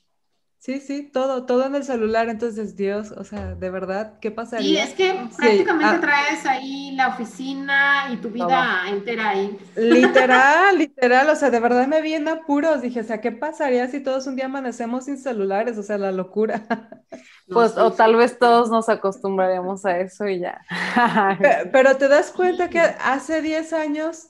Sí, 0.70 0.80
sí, 0.82 1.02
todo, 1.02 1.48
todo 1.48 1.66
en 1.66 1.74
el 1.74 1.84
celular, 1.84 2.30
entonces 2.30 2.76
Dios, 2.76 3.10
o 3.10 3.24
sea, 3.24 3.56
de 3.56 3.72
verdad, 3.72 4.20
¿qué 4.22 4.30
pasaría? 4.30 4.70
Y 4.70 4.78
es 4.78 4.94
que 4.94 5.20
prácticamente 5.36 5.96
ah. 5.96 6.00
traes 6.00 6.46
ahí 6.46 6.92
la 6.92 7.08
oficina 7.08 8.14
y 8.14 8.18
tu 8.18 8.30
vida 8.30 8.84
entera 8.88 9.30
ahí. 9.30 9.58
Literal, 9.76 10.78
literal, 10.78 11.28
o 11.28 11.36
sea, 11.36 11.50
de 11.50 11.60
verdad 11.60 11.88
me 11.88 12.04
vi 12.04 12.14
en 12.14 12.28
apuros, 12.28 12.84
dije, 12.84 13.00
o 13.00 13.04
sea, 13.04 13.20
¿qué 13.20 13.32
pasaría 13.32 13.88
si 13.88 14.00
todos 14.00 14.28
un 14.28 14.36
día 14.36 14.46
amanecemos 14.46 15.06
sin 15.06 15.18
celulares? 15.18 15.76
O 15.80 15.82
sea, 15.82 15.98
la 15.98 16.12
locura. 16.12 16.62
Pues, 17.52 17.76
o 17.78 17.92
tal 17.92 18.16
vez 18.16 18.38
todos 18.38 18.70
nos 18.70 18.90
acostumbraremos 18.90 19.84
a 19.84 19.98
eso 19.98 20.28
y 20.28 20.38
ya. 20.38 20.62
Pero 21.72 21.98
te 21.98 22.08
das 22.08 22.30
cuenta 22.30 22.70
que 22.70 22.80
hace 22.80 23.42
10 23.42 23.74
años, 23.74 24.28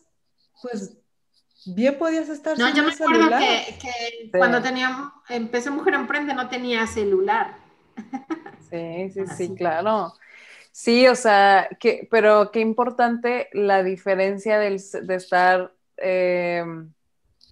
pues 0.61 0.98
bien 1.66 1.97
podías 1.97 2.30
estar 2.30 2.57
no, 2.57 2.74
yo 2.74 2.84
me 2.84 2.91
acuerdo 2.91 3.30
que, 3.38 4.30
cuando 4.32 4.62
tenía, 4.62 5.12
empecé 5.30 5.70
Mujer 5.70 5.95
Emprende 5.95 6.34
no 6.34 6.49
tenía 6.49 6.88
celular. 6.88 7.55
Sí, 8.70 9.10
sí, 9.12 9.28
sí, 9.36 9.55
claro. 9.55 10.14
Sí, 10.72 11.07
o 11.07 11.16
sea, 11.16 11.68
que, 11.80 12.07
pero 12.10 12.51
qué 12.51 12.60
importante 12.60 13.49
la 13.51 13.84
diferencia 13.84 14.60
del, 14.60 14.80
de 15.01 15.16
estar 15.16 15.74
eh, 15.97 16.64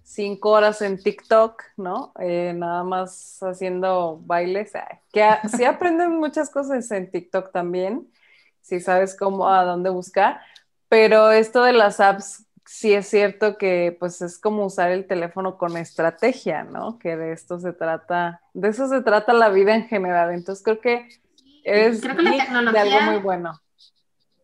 cinco 0.02 0.50
horas 0.50 0.80
en 0.80 1.02
TikTok, 1.02 1.62
¿no? 1.76 2.12
Eh, 2.18 2.54
nada 2.56 2.82
más 2.84 3.38
haciendo 3.42 4.18
bailes, 4.24 4.72
que 5.12 5.28
sí 5.54 5.64
aprenden 5.64 6.16
muchas 6.16 6.48
cosas 6.48 6.90
en 6.90 7.10
TikTok 7.10 7.52
también, 7.52 8.10
si 8.62 8.80
sabes 8.80 9.14
cómo, 9.14 9.48
a 9.48 9.64
dónde 9.64 9.90
buscar, 9.90 10.40
pero 10.88 11.30
esto 11.30 11.62
de 11.62 11.74
las 11.74 12.00
apps 12.00 12.46
sí 12.68 12.92
es 12.92 13.08
cierto 13.08 13.56
que 13.56 13.96
pues 13.98 14.20
es 14.20 14.38
como 14.38 14.66
usar 14.66 14.90
el 14.90 15.06
teléfono 15.06 15.56
con 15.56 15.76
estrategia, 15.76 16.64
¿no? 16.64 16.98
Que 16.98 17.16
de 17.16 17.32
esto 17.32 17.58
se 17.58 17.72
trata, 17.72 18.42
de 18.52 18.68
eso 18.68 18.88
se 18.88 19.00
trata 19.00 19.32
la 19.32 19.48
vida 19.48 19.74
en 19.74 19.88
general. 19.88 20.32
Entonces 20.32 20.62
creo 20.62 20.80
que 20.80 21.08
es 21.64 22.00
creo 22.00 22.16
que 22.16 22.22
la 22.22 22.36
tecnología, 22.36 22.84
de 22.84 22.92
algo 22.92 23.12
muy 23.12 23.20
bueno. 23.22 23.60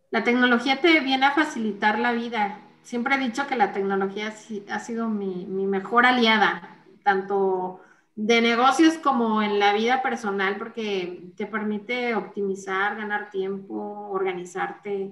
La 0.09 0.23
tecnología 0.23 0.81
te 0.81 0.99
viene 1.01 1.25
a 1.25 1.31
facilitar 1.31 1.99
la 1.99 2.13
vida, 2.13 2.59
siempre 2.81 3.15
he 3.15 3.19
dicho 3.19 3.47
que 3.47 3.55
la 3.55 3.73
tecnología 3.73 4.33
ha 4.71 4.79
sido 4.79 5.09
mi, 5.09 5.45
mi 5.45 5.67
mejor 5.67 6.05
aliada, 6.05 6.77
tanto 7.03 7.81
de 8.15 8.41
negocios 8.41 8.95
como 8.95 9.41
en 9.43 9.59
la 9.59 9.73
vida 9.73 10.01
personal, 10.01 10.57
porque 10.57 11.31
te 11.35 11.45
permite 11.45 12.15
optimizar, 12.15 12.95
ganar 12.95 13.29
tiempo, 13.29 14.09
organizarte. 14.09 15.11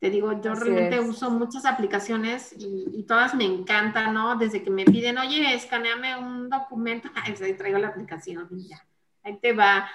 Te 0.00 0.10
digo, 0.10 0.40
yo 0.40 0.54
realmente 0.54 1.00
uso 1.00 1.30
muchas 1.30 1.64
aplicaciones 1.64 2.54
y, 2.56 3.02
todas 3.02 3.34
me 3.34 3.44
encantan, 3.44 4.14
¿no? 4.14 4.36
Desde 4.36 4.62
que 4.62 4.70
me 4.70 4.84
piden, 4.84 5.18
oye, 5.18 5.54
escaneame 5.54 6.16
un 6.16 6.48
documento, 6.48 7.08
ahí 7.24 7.54
traigo 7.54 7.78
la 7.78 7.88
aplicación 7.88 8.48
y 8.52 8.68
ya, 8.68 8.86
ahí 9.24 9.38
te 9.38 9.52
va. 9.52 9.88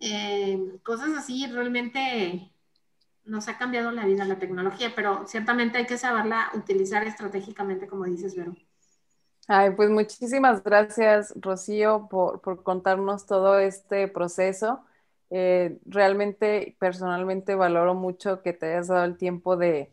Eh, 0.00 0.78
cosas 0.82 1.10
así 1.16 1.46
realmente 1.46 2.50
nos 3.26 3.48
ha 3.48 3.58
cambiado 3.58 3.90
la 3.90 4.06
vida 4.06 4.24
la 4.24 4.38
tecnología, 4.38 4.92
pero 4.94 5.26
ciertamente 5.26 5.78
hay 5.78 5.86
que 5.86 5.98
saberla 5.98 6.50
utilizar 6.54 7.04
estratégicamente, 7.04 7.86
como 7.86 8.04
dices, 8.04 8.34
Vero. 8.34 8.54
Ay, 9.48 9.70
pues 9.70 9.90
muchísimas 9.90 10.62
gracias, 10.62 11.32
Rocío, 11.36 12.08
por, 12.10 12.40
contarnos 12.62 13.26
todo 13.26 13.58
este 13.58 14.08
proceso. 14.08 14.80
Eh, 15.30 15.78
realmente, 15.86 16.76
personalmente, 16.78 17.54
valoro 17.54 17.94
mucho 17.94 18.42
que 18.42 18.52
te 18.52 18.66
hayas 18.66 18.88
dado 18.88 19.04
el 19.04 19.16
tiempo 19.16 19.56
de, 19.56 19.92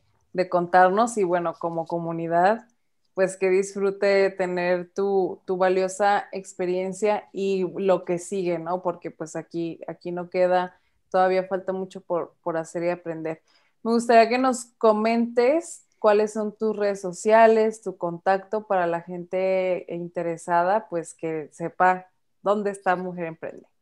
contarnos 0.50 1.18
y 1.18 1.24
bueno, 1.24 1.54
como 1.60 1.86
comunidad, 1.86 2.68
pues 3.14 3.38
que 3.38 3.50
disfrute 3.50 4.32
tener 4.32 4.92
tu, 4.94 5.42
valiosa 5.48 6.28
experiencia 6.32 7.30
y 7.32 7.66
lo 7.78 8.06
que 8.06 8.18
sigue, 8.20 8.58
¿no? 8.60 8.82
Porque 8.82 9.12
pues 9.12 9.36
aquí, 9.36 9.80
aquí 9.88 10.12
no 10.12 10.30
queda, 10.30 10.80
todavía 11.10 11.46
falta 11.46 11.74
mucho 11.74 12.02
por, 12.02 12.36
por 12.44 12.58
hacer 12.58 12.84
y 12.84 12.90
aprender. 12.90 13.42
Me 13.84 13.92
gustaría 13.92 14.30
que 14.30 14.40
nos 14.40 14.66
comentes 14.78 15.86
cuáles 16.00 16.34
son 16.34 16.58
tus 16.58 16.76
redes 16.76 17.02
sociales, 17.02 17.82
tu 17.82 17.98
contacto 17.98 18.68
para 18.68 18.88
la 18.88 19.02
gente 19.02 19.86
interesada, 19.90 20.90
pues 20.90 21.14
que 21.14 21.50
sepa 21.54 22.08
dónde 22.42 22.72
está 22.72 22.96
Mujer 22.96 23.26
Emprende. 23.26 23.73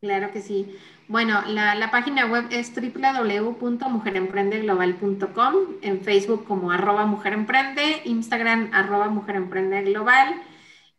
Claro 0.00 0.30
que 0.30 0.40
sí. 0.40 0.78
Bueno, 1.08 1.42
la, 1.46 1.90
página 1.90 2.26
web 2.26 2.44
es 2.50 2.72
www.mujeremprendeglobal.com, 2.74 5.54
en 5.82 6.00
Facebook 6.02 6.44
como 6.44 6.70
arroba 6.70 7.06
mujeremprende, 7.06 8.02
Instagram 8.04 8.70
arroba 8.72 9.08
mujeremprendeglobal 9.08 10.40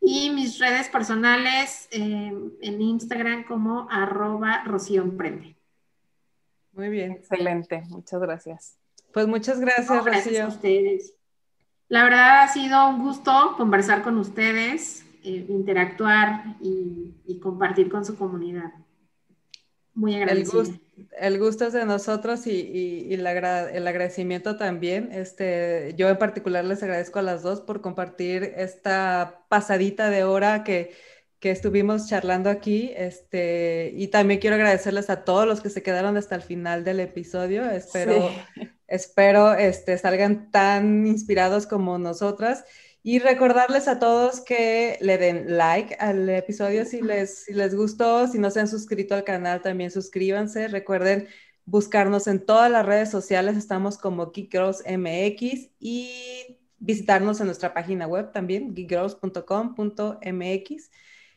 y 0.00 0.30
mis 0.30 0.58
redes 0.58 0.88
personales 0.88 1.88
eh, 1.92 2.32
en 2.60 2.80
Instagram 2.80 3.44
como 3.44 3.88
arroba 3.90 4.64
rocíoemprende. 4.64 5.56
Muy 6.72 6.88
bien. 6.88 7.12
Excelente, 7.12 7.82
muchas 7.88 8.20
gracias. 8.20 8.76
Pues 9.12 9.26
muchas 9.26 9.60
gracias, 9.60 10.04
gracias 10.04 10.40
a 10.40 10.48
ustedes. 10.48 11.14
La 11.88 12.04
verdad 12.04 12.42
ha 12.42 12.48
sido 12.48 12.88
un 12.88 13.02
gusto 13.02 13.54
conversar 13.56 14.02
con 14.02 14.16
ustedes, 14.16 15.04
eh, 15.24 15.46
interactuar 15.48 16.44
y, 16.60 17.16
compartir 17.42 17.90
con 17.90 18.04
su 18.04 18.16
comunidad. 18.16 18.72
Muy 20.00 20.14
agradecido. 20.14 20.64
El 21.18 21.38
gusto, 21.38 21.66
es 21.66 21.72
de 21.72 21.84
nosotros 21.84 22.46
y, 22.46 23.12
el 23.12 23.26
agradecimiento 23.26 24.56
también. 24.56 25.10
Este, 25.12 25.94
yo 25.96 26.08
en 26.08 26.18
particular 26.18 26.64
les 26.64 26.82
agradezco 26.82 27.18
a 27.18 27.22
las 27.22 27.42
dos 27.42 27.60
por 27.60 27.80
compartir 27.80 28.54
esta 28.56 29.44
pasadita 29.48 30.08
de 30.10 30.24
hora 30.24 30.64
que, 30.64 30.94
que 31.38 31.50
estuvimos 31.50 32.08
charlando 32.08 32.48
aquí. 32.48 32.92
Este, 32.96 33.92
y 33.94 34.08
también 34.08 34.40
quiero 34.40 34.56
agradecerles 34.56 35.10
a 35.10 35.24
todos 35.24 35.46
los 35.46 35.60
que 35.60 35.70
se 35.70 35.82
quedaron 35.82 36.16
hasta 36.16 36.34
el 36.34 36.42
final 36.42 36.82
del 36.82 37.00
episodio. 37.00 37.70
Espero 37.70 38.30
Espero 38.90 39.54
este, 39.54 39.96
salgan 39.98 40.50
tan 40.50 41.06
inspirados 41.06 41.68
como 41.68 41.96
nosotras. 41.96 42.64
Y 43.02 43.18
recordarles 43.18 43.88
a 43.88 43.98
todos 43.98 44.42
que 44.42 44.98
le 45.00 45.16
den 45.16 45.56
like 45.56 45.96
al 45.98 46.28
episodio 46.28 46.84
si 46.84 47.00
les, 47.00 47.44
si 47.44 47.54
les 47.54 47.74
gustó, 47.74 48.28
si 48.28 48.38
no 48.38 48.50
se 48.50 48.60
han 48.60 48.68
suscrito 48.68 49.14
al 49.14 49.24
canal 49.24 49.62
también 49.62 49.90
suscríbanse. 49.90 50.68
Recuerden 50.68 51.26
buscarnos 51.64 52.26
en 52.26 52.44
todas 52.44 52.70
las 52.70 52.84
redes 52.84 53.10
sociales, 53.10 53.56
estamos 53.56 53.96
como 53.96 54.32
Geek 54.32 54.54
MX 54.54 55.70
y 55.78 56.58
visitarnos 56.78 57.40
en 57.40 57.46
nuestra 57.46 57.72
página 57.72 58.06
web 58.06 58.32
también, 58.32 58.74
geekgirls.com.mx. 58.74 60.90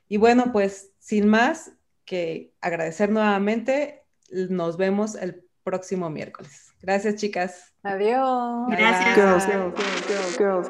Y 0.09 0.18
bueno, 0.18 0.51
pues 0.51 0.91
sin 0.99 1.28
más 1.28 1.72
que 2.05 2.53
agradecer 2.59 3.09
nuevamente, 3.09 4.03
nos 4.49 4.76
vemos 4.78 5.16
el 5.16 5.45
próximo 5.64 6.09
miércoles. 6.09 6.74
Gracias, 6.82 7.16
chicas. 7.16 7.74
Adiós. 7.84 8.68
Gracias. 8.70 9.16
Girls, 9.16 9.45
girls, 9.45 10.38
girls, 10.38 10.70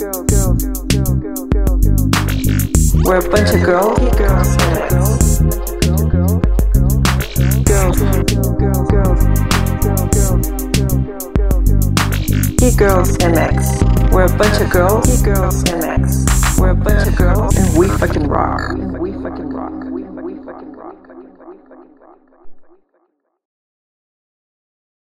We're 0.00 0.06
a 3.18 3.28
bunch 3.28 3.52
of 3.52 3.62
girls. 3.62 3.98
Girls. 4.16 5.40
Girls 12.78 13.10
MX. 13.18 14.10
We're 14.10 14.24
a 14.24 14.38
bunch 14.38 14.60
of 14.62 14.70
girls. 14.70 15.04
He 15.04 15.22
girls 15.22 15.64
MX. 15.64 16.58
We're 16.58 16.70
a 16.70 16.74
bunch 16.74 17.06
of 17.06 17.16
girls 17.16 17.56
and 17.58 17.76
we 17.76 17.88
fucking 17.88 18.26
rock. 18.26 18.89